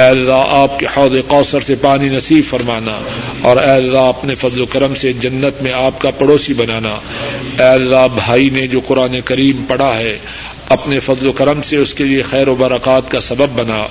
اے 0.00 0.08
اللہ، 0.08 0.44
آپ 0.48 0.78
کے 0.78 0.86
حوض 0.96 1.16
کوثر 1.28 1.60
سے 1.60 1.74
پانی 1.74 2.08
نصیب 2.08 2.44
فرمانا۔ 2.44 2.98
اور 3.40 3.56
اے 3.56 3.70
اللہ، 3.70 3.98
اپنے 3.98 4.34
فضل 4.34 4.60
و 4.60 4.66
کرم 4.66 4.94
سے 4.94 5.12
جنت 5.12 5.62
میں 5.62 5.72
آپ 5.72 6.00
کا 6.00 6.10
پڑوسی 6.10 6.54
بنانا۔ 6.54 6.92
اے 7.58 7.68
اللہ، 7.68 8.06
بھائی 8.14 8.50
نے 8.50 8.66
جو 8.66 8.80
قرآن 8.80 9.20
کریم 9.24 9.64
پڑھا 9.68 9.98
ہے 9.98 10.18
اپنے 10.68 11.00
فضل 11.00 11.26
و 11.26 11.32
کرم 11.32 11.62
سے 11.62 11.76
اس 11.76 11.94
کے 11.94 12.04
لیے 12.04 12.22
خیر 12.22 12.48
و 12.48 12.54
برکات 12.54 13.10
کا 13.10 13.20
سبب 13.20 13.48
بنا 13.54 13.82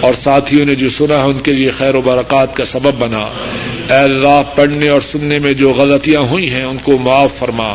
اور 0.00 0.12
ساتھیوں 0.20 0.66
نے 0.66 0.74
جو 0.74 0.88
سنا 0.88 1.16
ہے 1.16 1.22
ان 1.22 1.38
کے 1.38 1.52
لیے 1.52 1.70
خیر 1.70 1.94
و 1.94 2.00
برکات 2.00 2.56
کا 2.56 2.64
سبب 2.64 2.94
بنا۔ 2.98 3.26
اے 3.90 3.96
اللہ، 3.96 4.42
پڑھنے 4.54 4.88
اور 4.88 5.00
سننے 5.00 5.38
میں 5.38 5.52
جو 5.52 5.70
غلطیاں 5.70 6.20
ہوئی 6.20 6.50
ہیں 6.50 6.64
ان 6.64 6.76
کو 6.82 6.98
معاف 6.98 7.38
فرما۔ 7.38 7.68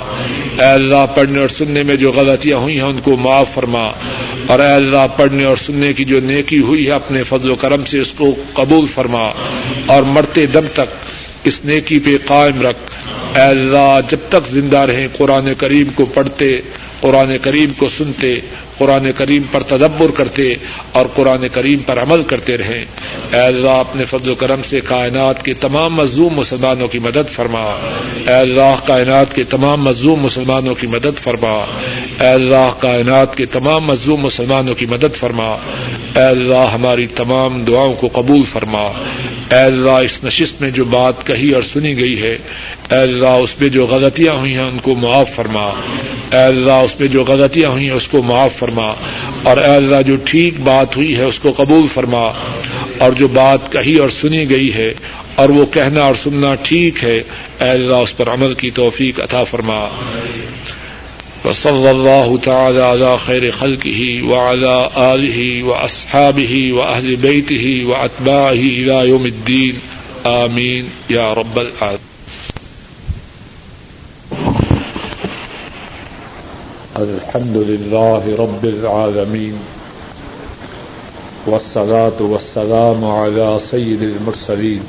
اے 0.59 0.65
اللہ، 0.65 1.05
پڑھنے 1.15 1.39
اور 1.39 1.47
سننے 1.47 1.83
میں 1.83 1.95
جو 1.95 2.11
غلطیاں 2.11 2.57
ہوئی 2.57 2.75
ہیں 2.75 2.85
ان 2.85 2.99
کو 3.03 3.17
معاف 3.17 3.53
فرما۔ 3.53 3.89
اور 4.47 4.59
اے 4.59 4.71
اللہ، 4.71 5.07
پڑھنے 5.17 5.43
اور 5.43 5.57
سننے 5.57 5.93
کی 5.93 6.05
جو 6.05 6.19
نیکی 6.19 6.59
ہوئی 6.59 6.87
ہے 6.87 6.91
اپنے 6.91 7.23
فضل 7.23 7.51
و 7.51 7.55
کرم 7.55 7.85
سے 7.85 7.99
اس 7.99 8.13
کو 8.13 8.35
قبول 8.53 8.85
فرما۔ 8.85 9.23
اور 9.85 10.03
مرتے 10.03 10.45
دم 10.45 10.65
تک 10.73 11.05
اس 11.43 11.65
نیکی 11.65 11.99
پہ 11.99 12.09
قائم 12.25 12.61
رکھ۔ 12.61 12.91
اے 13.37 13.43
اللہ، 13.43 13.99
جب 14.09 14.17
تک 14.29 14.47
زندہ 14.47 14.77
رہیں 14.77 15.07
قرآن 15.17 15.53
کریم 15.57 15.87
کو 15.95 16.05
پڑھتے 16.05 16.57
قرآن 17.05 17.37
کریم 17.41 17.73
کو 17.77 17.87
سنتے، 17.87 18.35
قرآن 18.77 19.11
کریم 19.17 19.41
پر 19.51 19.63
تدبر 19.63 20.11
کرتے 20.11 20.53
اور 20.91 21.05
قرآن 21.15 21.47
کریم 21.53 21.79
پر 21.79 21.99
عمل 21.99 22.21
کرتے 22.21 22.57
رہیں 22.57 22.85
اے 23.33 23.39
اللہ، 23.39 23.69
اپنے 23.69 24.03
فضل 24.03 24.29
و 24.29 24.35
کرم 24.35 24.61
سے 24.63 24.79
کائنات 24.79 25.45
کے 25.45 25.53
تمام 25.53 25.95
مظلوم 25.95 26.33
مسلمانوں 26.33 26.87
کی 26.87 26.99
مدد 26.99 27.29
فرما۔ 27.29 27.63
اے 28.27 28.33
اللہ، 28.33 28.87
کائنات 28.87 29.35
کے 29.35 29.43
تمام 29.43 29.83
مظلوم 29.83 30.19
مسلمانوں 30.19 30.75
کی 30.75 30.87
مدد 30.87 31.19
فرما۔ 31.19 31.65
اے 32.19 32.27
اللہ، 32.27 32.73
کائنات 32.79 33.35
کے 33.35 33.45
تمام 33.45 33.83
مظلوم 33.83 34.21
مسلمانوں 34.21 34.75
کی 34.75 34.85
مدد 34.85 35.15
فرما۔ 35.15 35.45
اے 36.15 36.21
اللہ، 36.21 36.73
ہماری 36.73 37.07
تمام 37.07 37.63
دعاؤں 37.63 37.93
کو 37.93 38.09
قبول 38.13 38.43
فرما۔ 38.43 38.83
اے 39.51 39.61
اللہ، 39.61 39.91
اس 39.91 40.23
نشست 40.23 40.61
میں 40.61 40.69
جو 40.69 40.85
بات 40.85 41.27
کہی 41.27 41.51
اور 41.51 41.61
سنی 41.61 41.97
گئی 41.97 42.21
ہے، 42.21 42.37
اے 42.91 42.97
اللہ، 42.97 43.27
اس 43.27 43.61
میں 43.61 43.69
جو 43.69 43.85
غلطیاں 43.85 44.33
ہوئی 44.33 44.53
ہیں، 44.53 44.63
ان 44.63 44.77
کو 44.81 44.95
معاف 44.95 45.35
فرما۔ 45.35 45.71
اے 46.31 46.37
اللہ، 46.37 46.71
اس 46.71 46.99
میں 46.99 47.07
جو 47.07 47.23
غلطیاں 47.23 47.69
ہوئی 47.69 47.83
ہیں، 47.83 47.95
اس 47.95 48.07
کو 48.07 48.23
معاف 48.23 48.55
فرما۔ 48.55 48.93
اور 49.43 49.57
اے 49.57 49.75
اللہ، 49.75 50.01
جو 50.01 50.15
ٹھیک 50.25 50.59
بات 50.59 50.97
ہوئی 50.97 51.17
ہے، 51.17 51.23
اس 51.23 51.39
کو 51.39 51.53
قبول 51.57 51.87
فرما۔ 51.93 52.31
اور 52.97 53.11
جو 53.11 53.27
بات 53.27 53.71
کہی 53.71 53.95
اور 53.95 54.09
سنی 54.09 54.49
گئی 54.49 54.73
ہے، 54.73 54.93
اور 55.35 55.49
وہ 55.49 55.65
کہنا 55.65 56.01
اور 56.01 56.15
سننا 56.15 56.55
ٹھیک 56.55 57.03
ہے، 57.03 57.17
اے 57.61 57.69
اللہ، 57.69 57.95
اس 57.95 58.17
پر 58.17 58.29
عمل 58.29 58.53
کی 58.53 58.69
توفیق 58.69 59.19
عطا 59.19 59.43
فرما۔ 59.43 59.85
وصلی 61.45 61.87
اللہ 61.87 62.35
تعالی 62.43 62.79
علی 62.79 63.15
خیر 63.25 63.51
خلقہ 63.51 64.23
وعلى 64.23 64.87
آلہ 64.95 65.63
واصحابہ 65.63 66.71
واہل 66.71 67.15
بیتہ 67.15 67.85
واتباعہ 67.85 68.45
الى 68.45 69.09
یوم 69.09 69.23
الدین۔ 69.23 69.75
آمین۔ 70.23 70.85
یا 71.09 71.27
رب 71.27 71.59
العالمین۔ 71.59 72.14
الحمد 76.99 77.57
لله 77.57 78.35
رب 78.39 78.65
العالمين 78.65 79.55
والصلاة 81.47 82.19
والسلام 82.19 83.05
على 83.05 83.59
سيد 83.71 84.01
المرسلين 84.03 84.83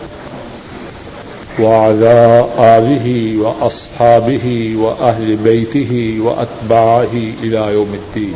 وعلى 1.60 2.46
آله 2.58 3.36
وأصحابه 3.42 4.74
وأهل 4.78 5.36
بيته 5.36 6.18
وأتباعه 6.20 7.14
إلى 7.42 7.72
يوم 7.72 7.94
الدين 7.94 8.34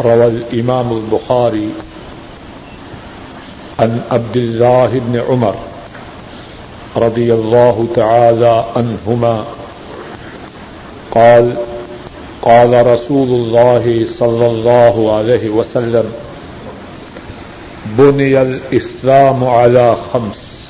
روى 0.00 0.26
الإمام 0.26 0.92
البخاري 0.92 1.68
عن 3.80 4.00
عبد 4.10 4.36
الله 4.36 4.86
بن 4.98 5.20
عمر 5.28 5.54
رضي 6.96 7.34
الله 7.34 7.86
تعالى 7.96 8.64
عنهما 8.76 9.44
قال 11.14 11.54
قال 12.42 12.86
رسول 12.86 13.28
الله 13.28 14.04
صلى 14.08 14.46
الله 14.46 15.16
عليه 15.16 15.48
وسلم 15.50 16.12
بني 17.86 18.42
الإسلام 18.42 19.44
على 19.44 19.96
خمس 20.12 20.62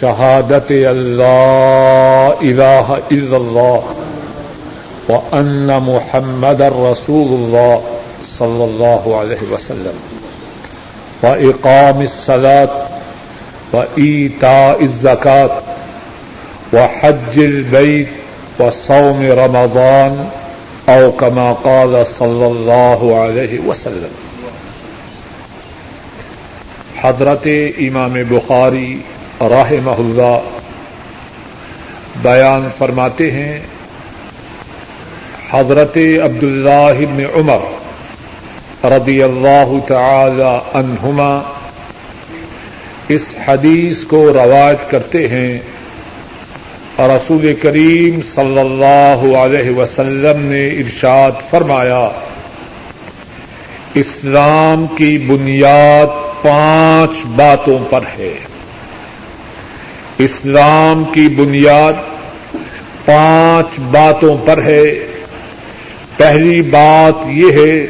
شهادة 0.00 0.90
أن 0.90 1.16
لا 1.16 2.40
إله 2.40 2.98
إلا 3.12 3.36
الله 3.36 3.82
وأن 5.08 5.82
محمد 5.82 6.62
رسول 6.62 7.26
الله 7.28 7.82
صلى 8.24 8.64
الله 8.64 9.16
عليه 9.18 9.38
وسلم 9.52 9.94
وإقام 11.22 12.02
الصلاة 12.02 12.70
وإيتاء 13.72 14.82
الزكاة 14.82 15.50
وحج 16.72 17.38
البيت 17.38 18.08
وصوم 18.58 19.22
رمضان 19.22 20.28
أو 20.88 21.12
كما 21.12 21.52
قال 21.52 22.06
صلى 22.06 22.46
الله 22.46 23.20
عليه 23.20 23.58
وسلم. 23.66 24.14
حضرت 27.02 27.46
امام 27.78 28.12
بخاری 28.28 28.98
راہ 29.40 29.72
محلہ 29.82 30.38
بیان 32.22 32.68
فرماتے 32.78 33.30
ہیں، 33.30 33.58
حضرت 35.50 35.98
عبداللہ 36.24 36.96
ابن 36.98 37.24
عمر 37.34 37.58
رضی 38.84 39.22
اللہ 39.22 39.72
تعالی 39.86 40.78
عنہما 40.78 41.40
اس 43.08 43.34
حدیث 43.46 44.04
کو 44.04 44.32
روایت 44.32 44.90
کرتے 44.90 45.28
ہیں 45.28 45.58
رسول 46.98 47.54
کریم 47.62 48.20
صلی 48.22 48.58
اللہ 48.58 49.36
علیہ 49.36 49.70
وسلم 49.70 50.40
نے 50.40 50.68
ارشاد 50.68 51.30
فرمایا، 51.50 52.08
اسلام 53.94 54.86
کی 54.86 55.18
بنیاد 55.18 56.06
پانچ 56.42 57.10
باتوں 57.26 57.78
پر 57.90 58.00
ہے۔ 58.18 58.34
اسلام 60.18 61.04
کی 61.04 61.28
بنیاد 61.28 61.92
پانچ 63.04 63.80
باتوں 63.80 64.36
پر 64.46 64.62
ہے۔ 64.62 64.94
پہلی 66.16 66.62
بات 66.62 67.26
یہ 67.26 67.52
ہے، 67.52 67.86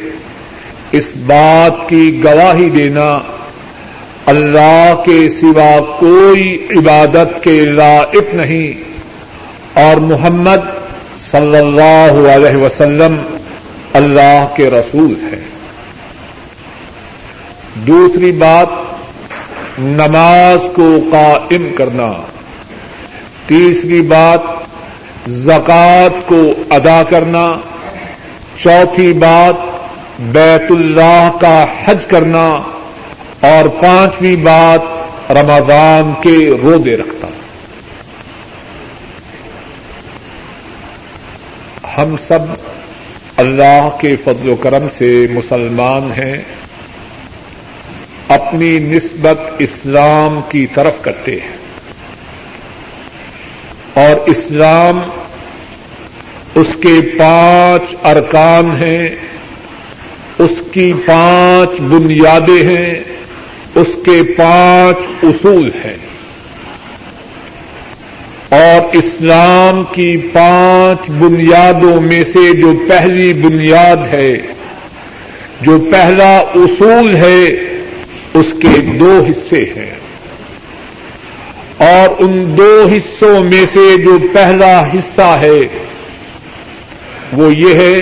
اس 0.93 1.17
بات 1.17 1.89
کی 1.89 2.21
گواہی 2.25 2.71
دینا، 2.71 3.19
اللہ 4.27 4.95
کے 5.05 5.29
سوا 5.29 5.81
کوئی 5.99 6.67
عبادت 6.71 7.45
کے 7.45 7.61
لائق 7.61 8.35
نہیں۔ 8.35 8.88
اور 9.79 9.97
محمد 9.97 10.57
صلی 11.19 11.57
اللہ 11.57 12.29
علیہ 12.31 12.57
وسلم 12.57 13.17
اللہ 13.93 14.47
کے 14.57 14.71
رسول 14.71 15.15
ہیں۔ 15.23 15.49
دوسری 17.75 18.33
بات، 18.33 18.67
نماز 19.79 20.69
کو 20.75 20.97
قائم 21.13 21.69
کرنا۔ 21.75 22.13
تیسری 23.47 24.01
بات، 24.01 24.41
زکوٰۃ 25.27 26.27
کو 26.27 26.53
ادا 26.71 27.03
کرنا۔ 27.11 27.55
چوتھی 28.59 29.13
بات، 29.13 29.55
بیت 30.19 30.71
اللہ 30.71 31.31
کا 31.41 31.65
حج 31.85 32.07
کرنا۔ 32.07 32.61
اور 33.41 33.69
پانچویں 33.69 34.37
بات، 34.37 34.81
رمضان 35.31 36.13
کے 36.23 36.51
رودے 36.63 36.97
رکھتا 36.97 37.18
ہم 41.99 42.17
سب 42.17 42.39
اللہ 43.37 43.89
کے 44.01 44.17
فضل 44.25 44.49
و 44.49 44.55
کرم 44.55 44.87
سے 44.95 45.27
مسلمان 45.31 46.13
ہیں، 46.13 46.43
اپنی 48.29 48.79
نسبت 48.79 49.39
اسلام 49.59 50.41
کی 50.49 50.67
طرف 50.75 51.03
کرتے 51.03 51.33
ہیں۔ 51.33 51.57
اور 53.95 54.29
اسلام 54.29 55.01
اس 56.55 56.77
کے 56.83 57.19
پانچ 57.19 57.95
ارکان 58.05 58.83
ہیں، 58.83 59.09
اس 60.39 60.63
کی 60.73 60.93
پانچ 61.07 61.81
بنیادیں 61.81 62.77
ہیں، 62.77 62.95
اس 63.75 63.89
کے 64.05 64.23
پانچ 64.37 64.97
اصول 65.23 65.71
ہیں۔ 65.85 66.08
اور 68.49 68.97
اسلام 68.97 69.85
کی 69.93 70.17
پانچ 70.33 71.11
بنیادوں 71.11 72.01
میں 72.01 72.25
سے 72.25 72.57
جو 72.57 72.73
پہلی 72.89 73.33
بنیاد 73.33 73.97
ہے، 73.97 74.39
جو 75.61 75.89
پہلا 75.93 76.39
اصول 76.39 77.17
ہے، 77.17 77.45
اس 78.35 78.47
کے 78.63 78.81
دو 78.81 79.25
حصے 79.31 79.65
ہیں۔ 79.77 79.95
اور 81.79 82.15
ان 82.19 82.55
دو 82.59 82.89
حصوں 82.93 83.45
میں 83.45 83.67
سے 83.73 83.97
جو 83.97 84.19
پہلا 84.33 84.87
حصہ 84.87 85.39
ہے، 85.41 85.61
وہ 87.33 87.55
یہ 87.55 87.75
ہے 87.75 88.01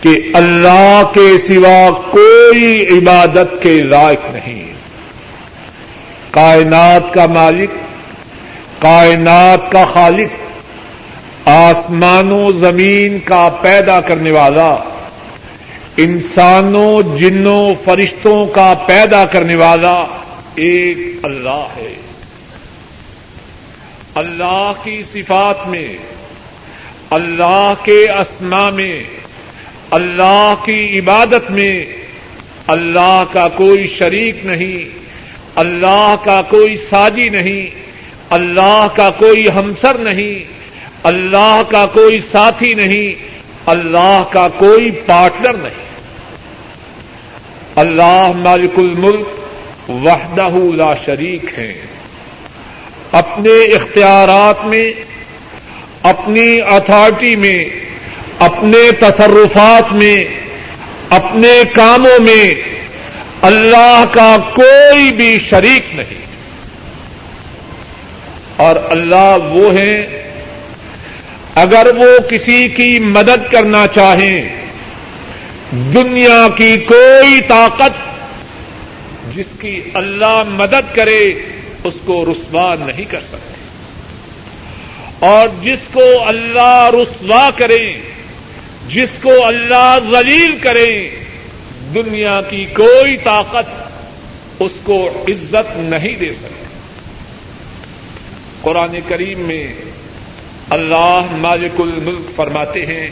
کہ 0.00 0.30
اللہ 0.32 1.02
کے 1.14 1.38
سوا 1.46 1.90
کوئی 2.10 2.86
عبادت 2.98 3.62
کے 3.62 3.82
لائق 3.82 4.34
نہیں۔ 4.34 4.72
کائنات 6.30 7.14
کا 7.14 7.26
مالک 7.26 7.83
کائنات 8.84 9.72
کا 9.72 9.84
خالق 9.84 10.28
آسمان 11.48 12.32
و 12.32 12.52
زمین 12.52 13.18
کا 13.18 13.48
پیدا 13.60 14.00
کرنے 14.00 14.30
والا، 14.30 14.76
انسانوں، 15.96 17.18
جنوں، 17.18 17.74
فرشتوں 17.84 18.46
کا 18.46 18.74
پیدا 18.86 19.24
کرنے 19.24 19.54
والا 19.54 20.04
ایک 20.54 20.98
اللہ 21.22 21.66
ہے۔ 21.76 21.94
اللہ 24.14 24.72
کی 24.84 25.02
صفات 25.12 25.68
میں، 25.68 25.88
اللہ 27.10 27.74
کے 27.82 28.10
اسما 28.10 28.70
میں، 28.70 29.02
اللہ 29.90 30.54
کی 30.64 30.98
عبادت 30.98 31.50
میں 31.50 31.86
اللہ 32.66 33.24
کا 33.32 33.48
کوئی 33.48 33.88
شریک 33.98 34.46
نہیں، 34.46 34.98
اللہ 35.54 36.14
کا 36.24 36.42
کوئی 36.42 36.76
ساجی 36.76 37.28
نہیں۔ 37.28 37.83
اللہ 38.34 38.86
کا 38.96 39.10
کوئی 39.10 39.46
ہمسر 39.48 39.98
نہیں، 39.98 40.52
اللہ 41.02 41.62
کا 41.70 41.86
کوئی 41.86 42.20
ساتھی 42.32 42.74
نہیں، 42.74 43.22
اللہ 43.66 44.24
کا 44.30 44.48
کوئی 44.58 44.90
پارٹنر 44.90 45.52
نہیں۔ 45.52 45.84
اللہ 47.76 48.32
مالک 48.36 48.70
الملک 48.76 49.26
وحدہ 49.90 50.48
لا 50.74 50.94
شریک 51.06 51.58
ہیں۔ 51.58 51.74
اپنے 53.12 53.64
اختیارات 53.64 54.64
میں، 54.64 54.92
اپنی 56.02 56.60
اتھارٹی 56.60 57.36
میں، 57.36 57.64
اپنے 58.38 58.90
تصرفات 59.00 59.92
میں، 59.92 60.24
اپنے 61.10 61.62
کاموں 61.74 62.22
میں، 62.22 62.54
اللہ 63.42 64.04
کا 64.12 64.36
کوئی 64.54 65.12
بھی 65.12 65.38
شریک 65.50 65.94
نہیں۔ 65.94 66.33
اور 68.56 68.76
اللہ 68.90 69.36
وہ 69.40 69.74
ہیں 69.78 70.24
اگر 71.54 71.86
وہ 71.96 72.28
کسی 72.30 72.68
کی 72.68 72.98
مدد 72.98 73.52
کرنا 73.52 73.86
چاہیں، 73.86 74.48
دنیا 75.72 76.46
کی 76.56 76.76
کوئی 76.76 77.40
طاقت 77.48 78.14
جس 79.36 79.46
کی 79.60 79.80
اللہ 79.94 80.42
مدد 80.48 80.94
کرے، 80.94 81.34
اس 81.84 81.94
کو 82.04 82.24
رسوا 82.24 82.74
نہیں 82.74 83.04
کر 83.04 83.20
سکتے۔ 83.20 83.54
اور 85.18 85.48
جس 85.62 85.78
کو 85.92 86.28
اللہ 86.28 86.90
رسوا 86.92 87.50
کرے 87.56 87.92
جس 88.88 89.08
کو 89.22 89.46
اللہ 89.46 89.98
ذلیل 90.10 90.58
کرے 90.60 91.10
دنیا 91.94 92.40
کی 92.50 92.66
کوئی 92.74 93.16
طاقت 93.16 93.92
اس 94.60 94.72
کو 94.82 95.24
عزت 95.28 95.76
نہیں 95.76 96.20
دے 96.20 96.34
سکتی۔ 96.34 96.53
قرآن 98.64 98.94
کریم 99.08 99.40
میں 99.46 99.66
اللہ 100.76 101.32
مالک 101.40 101.80
الملک 101.80 102.34
فرماتے 102.36 102.84
ہیں 102.86 103.08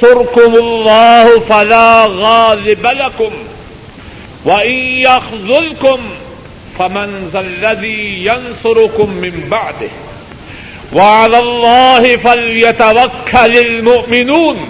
سرکم 0.00 0.54
اللہ 0.54 1.26
فلا 1.48 2.06
غالب 2.12 2.86
لكم 2.86 3.32
وإن 4.44 4.78
يخذلكم 5.00 6.00
فمن 6.78 7.28
ذا 7.32 7.40
الذي 7.40 8.24
ينصركم 8.24 9.10
من 9.10 9.48
بعده 9.50 9.90
وعلى 10.92 11.38
الله 11.38 12.16
فليتوكل 12.16 13.56
المؤمنون 13.58 14.64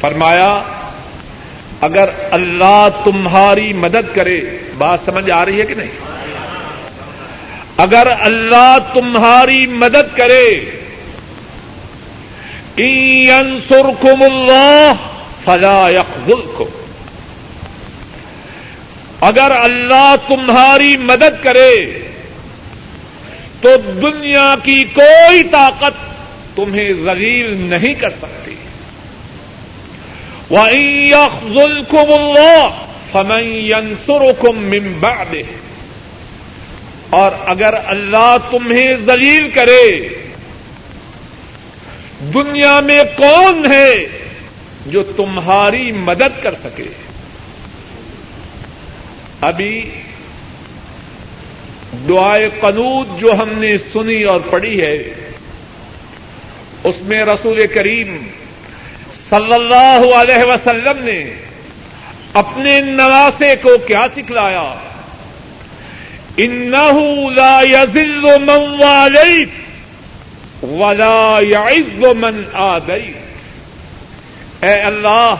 فرمایا، 0.00 0.52
اگر 1.80 2.10
اللہ 2.30 2.86
تمہاری 3.04 3.72
مدد 3.72 4.14
کرے، 4.14 4.40
بات 4.78 4.98
سمجھ 5.04 5.30
آ 5.30 5.44
رہی 5.44 5.60
ہے 5.60 5.66
کہ 5.66 5.74
نہیں؟ 5.74 6.11
اگر 7.76 8.06
اللہ 8.20 8.76
تمہاری 8.94 9.66
مدد 9.66 10.16
کرے 10.16 10.70
سرکم 13.68 14.22
اللہ 14.22 14.92
فلا 15.44 15.88
یخذلکم 15.88 16.64
اگر 19.20 19.50
اللہ 19.50 20.14
تمہاری 20.28 20.96
مدد 20.96 21.44
کرے، 21.44 21.86
تو 23.60 23.76
دنیا 23.76 24.54
کی 24.62 24.84
کوئی 24.84 25.42
طاقت 25.42 25.92
تمہیں 26.56 26.92
ذلیل 27.04 27.54
نہیں 27.56 27.94
کر 27.94 28.10
سکتی۔ 28.10 28.54
وَإِن 30.50 30.82
اللَّهُ 32.12 32.70
فَمَن 33.12 33.42
يَنصُرُكُم 33.44 34.58
مِّن 34.58 34.92
بَعْدِهِ۔ 35.00 35.61
اور 37.12 37.32
اگر 37.46 37.74
اللہ 37.84 38.36
تمہیں 38.50 38.92
ذلیل 39.06 39.48
کرے، 39.50 39.86
دنیا 42.34 42.78
میں 42.80 43.02
کون 43.16 43.64
ہے 43.72 43.92
جو 44.86 45.02
تمہاری 45.16 45.90
مدد 45.92 46.42
کر 46.42 46.54
سکے؟ 46.62 46.88
ابھی 49.40 49.74
دعائے 52.08 52.48
قنوت 52.60 53.20
جو 53.20 53.32
ہم 53.32 53.50
نے 53.58 53.76
سنی 53.92 54.22
اور 54.22 54.40
پڑھی 54.50 54.80
ہے، 54.80 54.96
اس 56.84 57.02
میں 57.02 57.24
رسول 57.24 57.66
کریم 57.74 58.16
صلی 59.28 59.54
اللہ 59.54 60.00
علیہ 60.16 60.44
وسلم 60.48 61.04
نے 61.04 61.18
اپنے 62.34 62.78
نواسے 62.80 63.54
کو 63.62 63.76
کیا 63.86 64.06
سکھلایا؟ 64.16 64.64
انہو 66.36 67.30
لا 67.30 67.62
یذل 67.62 68.26
من 68.40 68.80
والیت 68.80 69.48
ولا 70.62 71.38
یعز 71.42 72.04
من 72.18 72.42
آدیت 72.54 74.64
اے 74.64 74.82
اللہ 74.82 75.34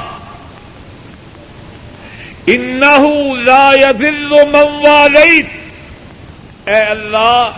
انہو 2.46 3.36
لا 3.36 3.72
یذل 3.80 4.34
من 4.52 4.86
والیت 4.86 6.68
اے 6.68 6.74
اللہ، 6.74 7.50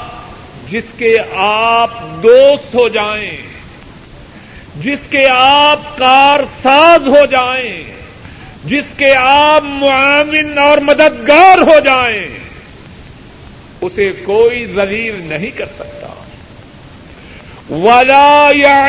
جس 0.70 0.84
کے 0.98 1.16
آپ 1.36 1.90
دوست 2.22 2.74
ہو 2.74 2.88
جائیں، 2.88 3.36
جس 4.82 4.98
کے 5.10 5.26
آپ 5.30 5.98
کار 5.98 6.40
ساز 6.62 7.08
ہو 7.08 7.24
جائیں، 7.30 7.82
جس 8.64 8.84
کے 8.96 9.14
آپ 9.16 9.62
معاون 9.64 10.58
اور 10.58 10.78
مددگار 10.78 11.58
ہو 11.68 11.78
جائیں 11.84 12.43
اسے 13.84 14.12
کوئی 14.24 14.66
ذلیل 14.66 15.14
نہیں 15.28 15.50
کر 15.50 15.66
سکتا۔ 15.66 16.24
ولا 17.70 18.50
یا 18.54 18.86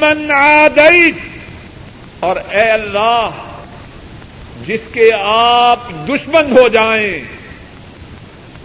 من 0.00 0.30
آدیت 0.30 1.14
اور 2.20 2.36
اے 2.50 2.70
اللہ، 2.70 3.30
جس 4.66 4.80
کے 4.92 5.10
آپ 5.22 5.90
دشمن 6.08 6.58
ہو 6.58 6.68
جائیں، 6.68 7.18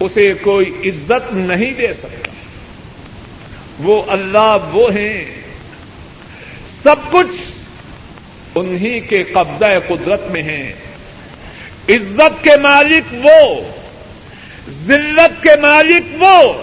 اسے 0.00 0.34
کوئی 0.42 0.72
عزت 0.84 1.32
نہیں 1.32 1.70
دے 1.70 1.92
سکتا۔ 1.92 2.28
وہ 3.78 4.02
اللہ 4.08 4.56
وہ 4.72 4.94
ہیں۔ 4.94 5.24
سب 6.82 6.96
کچھ 7.10 7.50
انہی 8.54 9.00
کے 9.00 9.22
قبضہ 9.22 9.64
قدرت 9.88 10.30
میں 10.30 10.42
ہیں۔ 10.42 10.72
عزت 11.88 12.44
کے 12.44 12.56
مالک 12.62 13.14
وہ۔ 13.24 13.60
ذلت 14.86 15.42
کے 15.42 15.60
مالک 15.60 16.22
وہ 16.22 16.62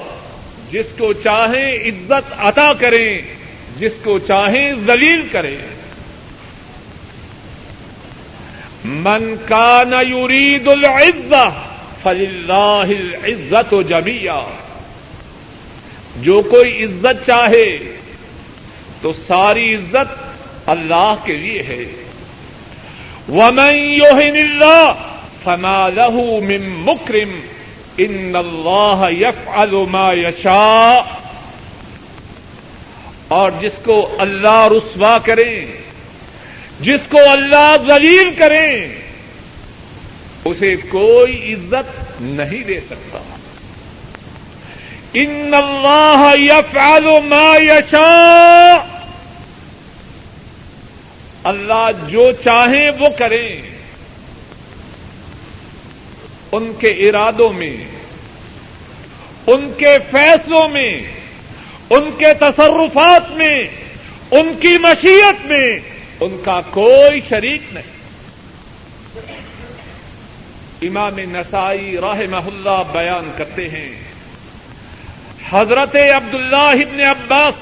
جس 0.72 0.86
کو 0.98 1.14
چاہیں 1.14 1.73
عزت 1.73 2.34
عطا 2.38 2.73
کریں، 2.73 3.22
جس 3.77 3.91
کو 4.03 4.19
چاہیں 4.19 4.73
ذلیل 4.86 5.27
کریں۔ 5.31 5.57
من 8.86 9.36
کا 9.45 9.84
یرید 10.10 10.68
العزت 10.68 11.69
فل 12.03 12.49
اللہ 12.49 12.84
عزت 13.23 13.73
و 13.73 13.81
جبیا 13.81 14.41
جو 16.15 16.41
کوئی 16.41 16.84
عزت 16.84 17.27
چاہے 17.27 17.77
تو 19.02 19.14
ساری 19.27 19.76
عزت 19.76 20.30
اللہ 20.65 21.15
کے 21.23 21.38
لیے 21.38 21.64
ہے۔ 21.64 21.84
ومن 23.30 23.76
يهن 23.76 24.36
اللہ 24.36 24.94
فما 25.44 25.90
له 25.90 26.22
من 26.41 26.69
مکرم۔ 26.69 27.40
ان 27.99 28.35
اللہ 28.35 29.05
يفعل 29.11 29.71
ما 29.71 30.13
يشاء 30.13 30.99
اور 33.27 33.51
جس 33.59 33.71
کو 33.84 34.15
اللہ 34.19 34.67
رسوا 34.71 35.17
کریں، 35.17 35.65
جس 36.80 36.99
کو 37.09 37.17
اللہ 37.31 37.76
ذلیل 37.88 38.31
کریں، 38.38 38.95
اسے 40.45 40.76
کوئی 40.76 41.53
عزت 41.53 42.21
نہیں 42.21 42.63
دے 42.63 42.80
سکتا۔ 42.80 43.19
ان 45.13 45.53
اللہ 45.53 46.34
یفعل 46.38 47.05
ما 47.23 47.57
یشاء۔ 47.57 48.99
اللہ 51.43 51.89
جو 52.07 52.31
چاہیں 52.43 52.91
وہ 52.99 53.07
کریں۔ 53.17 53.78
ان 56.51 56.71
کے 56.80 56.88
ارادوں 56.88 57.53
میں، 57.53 57.77
ان 59.47 59.71
کے 59.77 59.97
فیصلوں 60.11 60.69
میں، 60.69 61.01
ان 61.89 62.09
کے 62.17 62.34
تصرفات 62.34 63.31
میں، 63.31 63.63
ان 64.31 64.53
کی 64.59 64.77
مشیت 64.77 65.45
میں 65.45 65.80
ان 66.19 66.41
کا 66.45 66.61
کوئی 66.69 67.21
شریک 67.30 67.61
نہیں۔ 67.71 67.99
امام 70.81 71.19
نسائی 71.19 71.97
راہ 72.01 72.21
محلہ 72.30 72.84
بیان 72.91 73.31
کرتے 73.38 73.69
ہیں، 73.69 73.91
حضرت 75.49 75.95
عبد 75.95 76.35
اللہ 76.35 76.55
ابن 76.55 77.01
عباس 77.01 77.53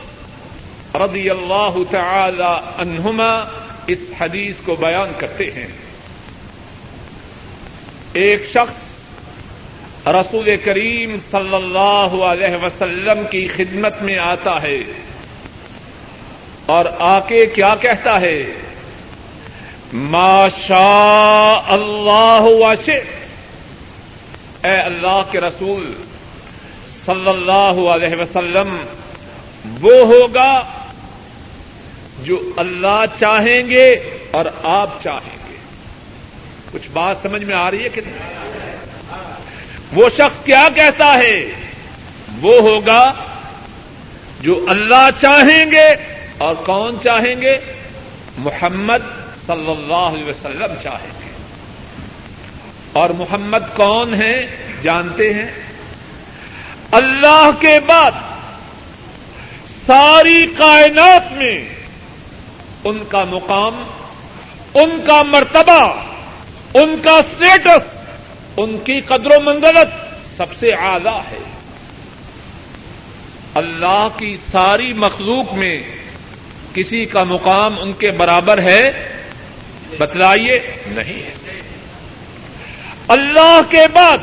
رضی 0.95 1.29
اللہ 1.29 1.77
تعالی 1.91 2.71
عنہما 2.77 3.49
اس 3.87 3.99
حدیث 4.19 4.55
کو 4.65 4.75
بیان 4.75 5.11
کرتے 5.17 5.51
ہیں۔ 5.51 5.67
ایک 8.17 8.45
شخص 8.45 10.07
رسول 10.07 10.55
کریم 10.63 11.17
صلی 11.31 11.55
اللہ 11.55 12.23
علیہ 12.23 12.63
وسلم 12.63 13.19
کی 13.31 13.47
خدمت 13.47 14.01
میں 14.01 14.17
آتا 14.17 14.61
ہے 14.61 14.77
اور 16.65 16.85
آ 16.99 17.19
کے 17.19 17.45
کیا 17.45 17.75
کہتا 17.81 18.21
ہے؟ 18.21 18.43
شاء 20.67 21.61
اللہ 21.67 22.39
وش 22.41 22.89
اے 24.63 24.75
اللہ 24.75 25.21
کے 25.31 25.41
رسول 25.41 25.93
صلی 27.05 27.29
اللہ 27.29 27.89
علیہ 27.89 28.15
وسلم، 28.21 28.77
وہ 29.81 29.93
ہوگا 29.93 30.63
جو 32.23 32.39
اللہ 32.57 33.05
چاہیں 33.19 33.69
گے 33.69 33.89
اور 34.31 34.45
آپ 34.63 35.03
چاہیں۔ 35.03 35.29
گے 35.31 35.36
کچھ 36.71 36.89
بات 36.93 37.17
سمجھ 37.21 37.43
میں 37.43 37.55
آ 37.55 37.71
رہی 37.71 37.83
ہے 37.83 37.89
کہ 37.89 38.01
نہیں؟ 38.05 38.37
وہ 39.93 40.09
شخص 40.09 40.45
کیا 40.45 40.67
کہتا 40.75 41.13
ہے؟ 41.13 41.45
وہ 42.41 42.59
ہوگا 42.59 43.13
جو 44.41 44.65
اللہ 44.69 45.09
چاہیں 45.21 45.71
گے 45.71 45.89
اور 46.37 46.55
کون 46.55 46.97
چاہیں 47.03 47.41
گے؟ 47.41 47.57
محمد 48.37 48.97
صلی 49.47 49.71
اللہ 49.71 49.95
علیہ 49.95 50.25
وسلم 50.25 50.73
چاہیں 50.83 51.21
گے۔ 51.21 51.31
اور 52.93 53.09
محمد 53.09 53.75
کون 53.75 54.13
ہیں؟ 54.13 54.47
جانتے 54.83 55.33
ہیں۔ 55.33 55.51
اللہ 56.91 57.49
کے 57.59 57.79
بعد 57.85 58.11
ساری 59.87 60.47
کائنات 60.57 61.31
میں 61.31 61.69
ان 62.83 63.03
کا 63.09 63.23
مقام، 63.23 63.83
ان 64.73 65.01
کا 65.07 65.23
مرتبہ 65.23 66.06
ان 66.83 66.95
کا 67.03 67.11
اسٹیٹس 67.11 67.97
ان 68.57 68.77
کی 68.77 68.99
قدر 68.99 69.37
و 69.37 69.39
منزلت 69.39 69.87
سب 70.37 70.45
سے 70.59 70.71
اعلی 70.71 71.19
ہے۔ 71.31 71.43
اللہ 73.55 74.07
کی 74.17 74.37
ساری 74.51 74.93
مخلوق 74.93 75.53
میں 75.53 75.83
کسی 76.73 77.05
کا 77.05 77.23
مقام 77.23 77.75
ان 77.81 77.93
کے 77.93 78.11
برابر 78.11 78.57
ہے، 78.57 79.07
بتلائیے، 79.97 80.59
نہیں 80.87 81.23
ہے۔ 81.23 81.61
اللہ 83.07 83.61
کے 83.69 83.87
بعد 83.93 84.17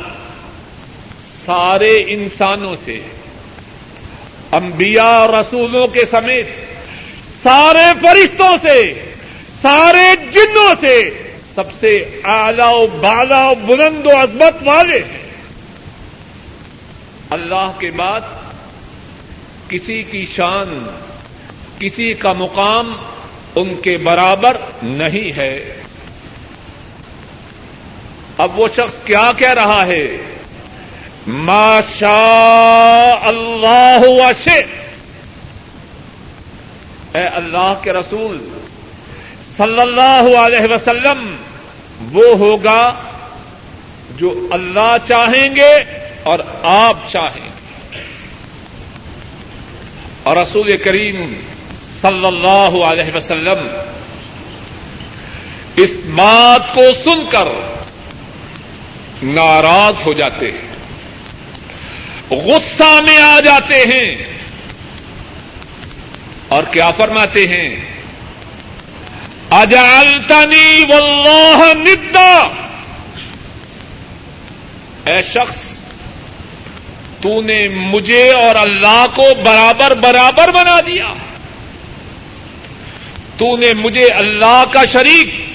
سارے 1.45 2.05
انسانوں 2.07 2.75
سے، 2.85 3.01
انبیاء 4.51 5.25
رسولوں 5.25 5.87
کے 5.87 6.01
سمیت، 6.11 6.47
سارے 7.43 7.85
فرشتوں 8.01 8.57
سے، 8.61 8.93
سارے 9.61 10.15
جنوں 10.31 10.73
سے 10.81 11.24
سب 11.55 11.63
سے 11.79 12.21
اعلی 12.23 12.61
و 12.61 12.87
بالا 12.87 13.49
و 13.49 13.55
بلند 13.55 14.05
و 14.05 14.09
عظمت 14.09 14.67
والے 14.67 14.99
ہیں 14.99 15.25
اللہ 17.29 17.71
کے 17.79 17.91
بعد 17.91 18.21
کسی 19.69 20.03
کی 20.03 20.25
شان، 20.35 20.87
کسی 21.79 22.13
کا 22.13 22.33
مقام 22.33 22.95
ان 23.55 23.75
کے 23.81 23.97
برابر 23.97 24.57
نہیں 24.83 25.37
ہے۔ 25.37 25.81
اب 28.37 28.59
وہ 28.59 28.67
شخص 28.67 29.05
کیا 29.05 29.31
کہہ 29.37 29.53
رہا 29.53 29.85
ہے؟ 29.85 30.17
ماشا 31.27 32.19
اللہ 33.23 33.99
وشے 34.01 34.59
اے 37.13 37.27
اللہ 37.27 37.73
کے 37.81 37.93
رسول، 37.93 38.37
صلی 39.57 39.81
اللہ 39.81 40.37
علیہ 40.37 40.73
وسلم 40.73 41.35
وہ 42.11 42.37
ہوگا 42.37 42.93
جو 44.17 44.47
اللہ 44.51 44.95
چاہیں 45.07 45.55
گے 45.55 45.75
اور 46.23 46.39
آپ 46.63 46.97
چاہیں 47.11 47.45
گے۔ 47.45 47.99
اور 50.23 50.37
رسول 50.37 50.77
کریم 50.77 51.33
صلی 52.01 52.25
اللہ 52.25 52.85
علیہ 52.85 53.15
وسلم 53.15 53.67
اس 55.75 55.89
بات 56.05 56.75
کو 56.75 56.81
سن 57.03 57.23
کر 57.29 57.47
ناراض 59.23 59.93
ہو 60.05 60.13
جاتے 60.13 60.51
ہیں، 60.51 60.75
غصہ 62.29 63.01
میں 63.01 63.17
آ 63.17 63.39
جاتے 63.39 63.75
ہیں 63.75 64.15
اور 66.47 66.63
کیا 66.63 66.91
فرماتے 66.91 67.43
ہیں؟ 67.43 67.94
اجالتنی 69.55 70.83
واللہ 70.89 71.73
ندا۔ 71.73 72.47
اے 75.05 75.21
شخص 75.21 75.79
تو 77.21 77.41
نے 77.41 77.67
مجھے 77.67 78.31
اور 78.31 78.55
اللہ 78.55 79.05
کو 79.15 79.23
برابر 79.45 79.93
برابر 79.93 80.51
بنا 80.51 80.79
دیا۔ 80.87 81.13
تو 83.37 83.57
نے 83.57 83.73
مجھے 83.73 84.07
اللہ 84.07 84.63
کا 84.71 84.85
شریک، 84.85 85.45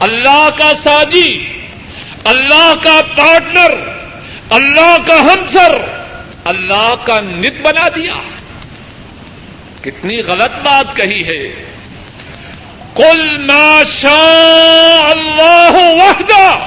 اللہ 0.00 0.48
کا 0.58 0.72
ساجی، 0.84 1.58
اللہ 2.24 2.74
کا 2.82 3.00
پارٹنر، 3.16 3.74
اللہ 4.50 4.96
کا 5.06 5.20
ہمسر 5.20 6.04
اللہ 6.44 6.94
کا 7.04 7.20
نت 7.20 7.60
بنا 7.62 7.88
دیا۔ 7.88 8.14
کتنی 9.80 10.20
غلط 10.20 10.50
بات 10.62 10.96
کہی 10.96 11.24
ہے۔ 11.24 11.73
کل 12.94 13.38
ما 13.38 13.82
شاء 14.00 15.10
اللہ 15.10 15.70
وحدہ۔ 15.72 16.66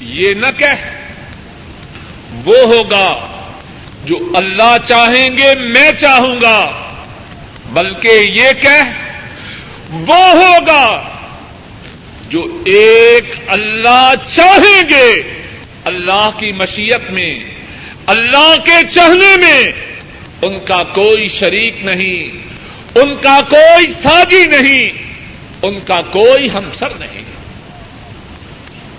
یہ 0.00 0.34
نہ 0.34 0.46
کہ 0.56 0.68
وہ 2.44 2.56
ہوگا 2.56 3.26
جو 4.04 4.16
اللہ 4.34 4.76
چاہیں 4.84 5.36
گے، 5.36 5.54
میں 5.54 5.92
چاہوں 5.92 6.36
گا۔ 6.42 6.70
بلکہ 7.66 8.08
یہ 8.08 8.52
کہ 8.60 8.78
وہ 9.90 10.16
ہوگا 10.16 11.08
جو 12.28 12.62
ایک 12.66 13.34
اللہ 13.46 14.12
چاہیں 14.36 14.82
گے۔ 14.88 15.22
اللہ 15.84 16.30
کی 16.38 16.52
مشیت 16.52 17.10
میں، 17.10 17.38
اللہ 18.06 18.54
کے 18.64 18.94
چہنے 18.94 19.36
میں 19.36 19.72
ان 20.42 20.58
کا 20.64 20.82
کوئی 20.82 21.28
شریک 21.28 21.84
نہیں۔ 21.84 22.46
ان 23.02 23.16
کا 23.16 23.40
کوئی 23.50 23.86
ساجی 24.02 24.46
نہیں، 24.46 24.90
ان 25.62 25.78
کا 25.84 26.00
کوئی 26.02 26.48
ہمسر 26.54 26.90
نہیں۔ 26.90 27.24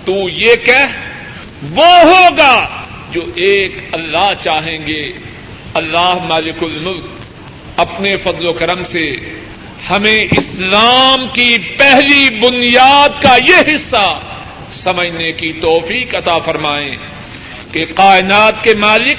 تو 0.04 0.28
یہ 0.28 0.56
کہہ، 0.64 1.10
وہ 1.70 1.86
ہوگا 1.86 2.68
جو 3.12 3.20
ایک 3.34 3.78
اللہ 3.92 4.32
چاہیں 4.40 4.78
گے۔ 4.86 5.12
اللہ 5.74 6.14
مالک 6.28 6.62
الملک 6.62 7.06
اپنے 7.76 8.16
فضل 8.16 8.46
و 8.46 8.52
کرم 8.52 8.84
سے 8.84 9.16
ہمیں 9.90 10.24
اسلام 10.30 11.26
کی 11.32 11.58
پہلی 11.58 12.28
بنیاد 12.30 13.22
کا 13.22 13.36
یہ 13.36 13.74
حصہ 13.74 14.20
سمجھنے 14.72 15.32
کی 15.32 15.52
توفیق 15.52 16.14
عطا 16.14 16.38
فرمائیں 16.38 16.96
کہ 17.72 17.84
کائنات 17.94 18.64
کے 18.64 18.74
مالک، 18.74 19.16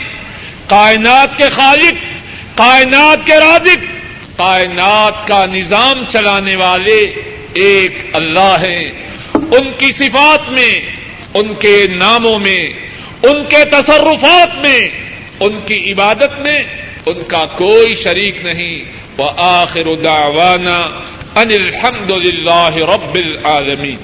کائنات 0.69 1.37
کے 1.37 1.49
خالق، 1.49 1.93
کائنات 2.57 3.27
کے 3.27 3.33
رازق 3.33 3.98
کائنات 4.39 5.27
کا 5.27 5.45
نظام 5.45 6.03
چلانے 6.07 6.55
والے 6.55 7.13
ایک 7.53 7.97
اللہ 8.13 8.55
ہیں۔ 8.59 8.89
ان 9.33 9.71
کی 9.77 9.91
صفات 9.91 10.49
میں، 10.49 10.81
ان 11.33 11.53
کے 11.53 11.87
ناموں 11.89 12.39
میں، 12.39 12.61
ان 13.23 13.43
کے 13.49 13.65
تصرفات 13.65 14.59
میں، 14.61 14.87
ان 15.39 15.59
کی 15.65 15.91
عبادت 15.91 16.39
میں 16.39 16.63
ان 17.05 17.23
کا 17.27 17.45
کوئی 17.45 17.95
شریک 17.95 18.45
نہیں۔ 18.45 18.83
وہ 19.17 19.29
آخر 19.37 19.95
دعوانا 20.03 20.79
ان 21.35 21.49
الحمد 21.51 22.11
للہ 22.11 22.75
رب 22.75 23.15
العالمین۔ 23.15 24.03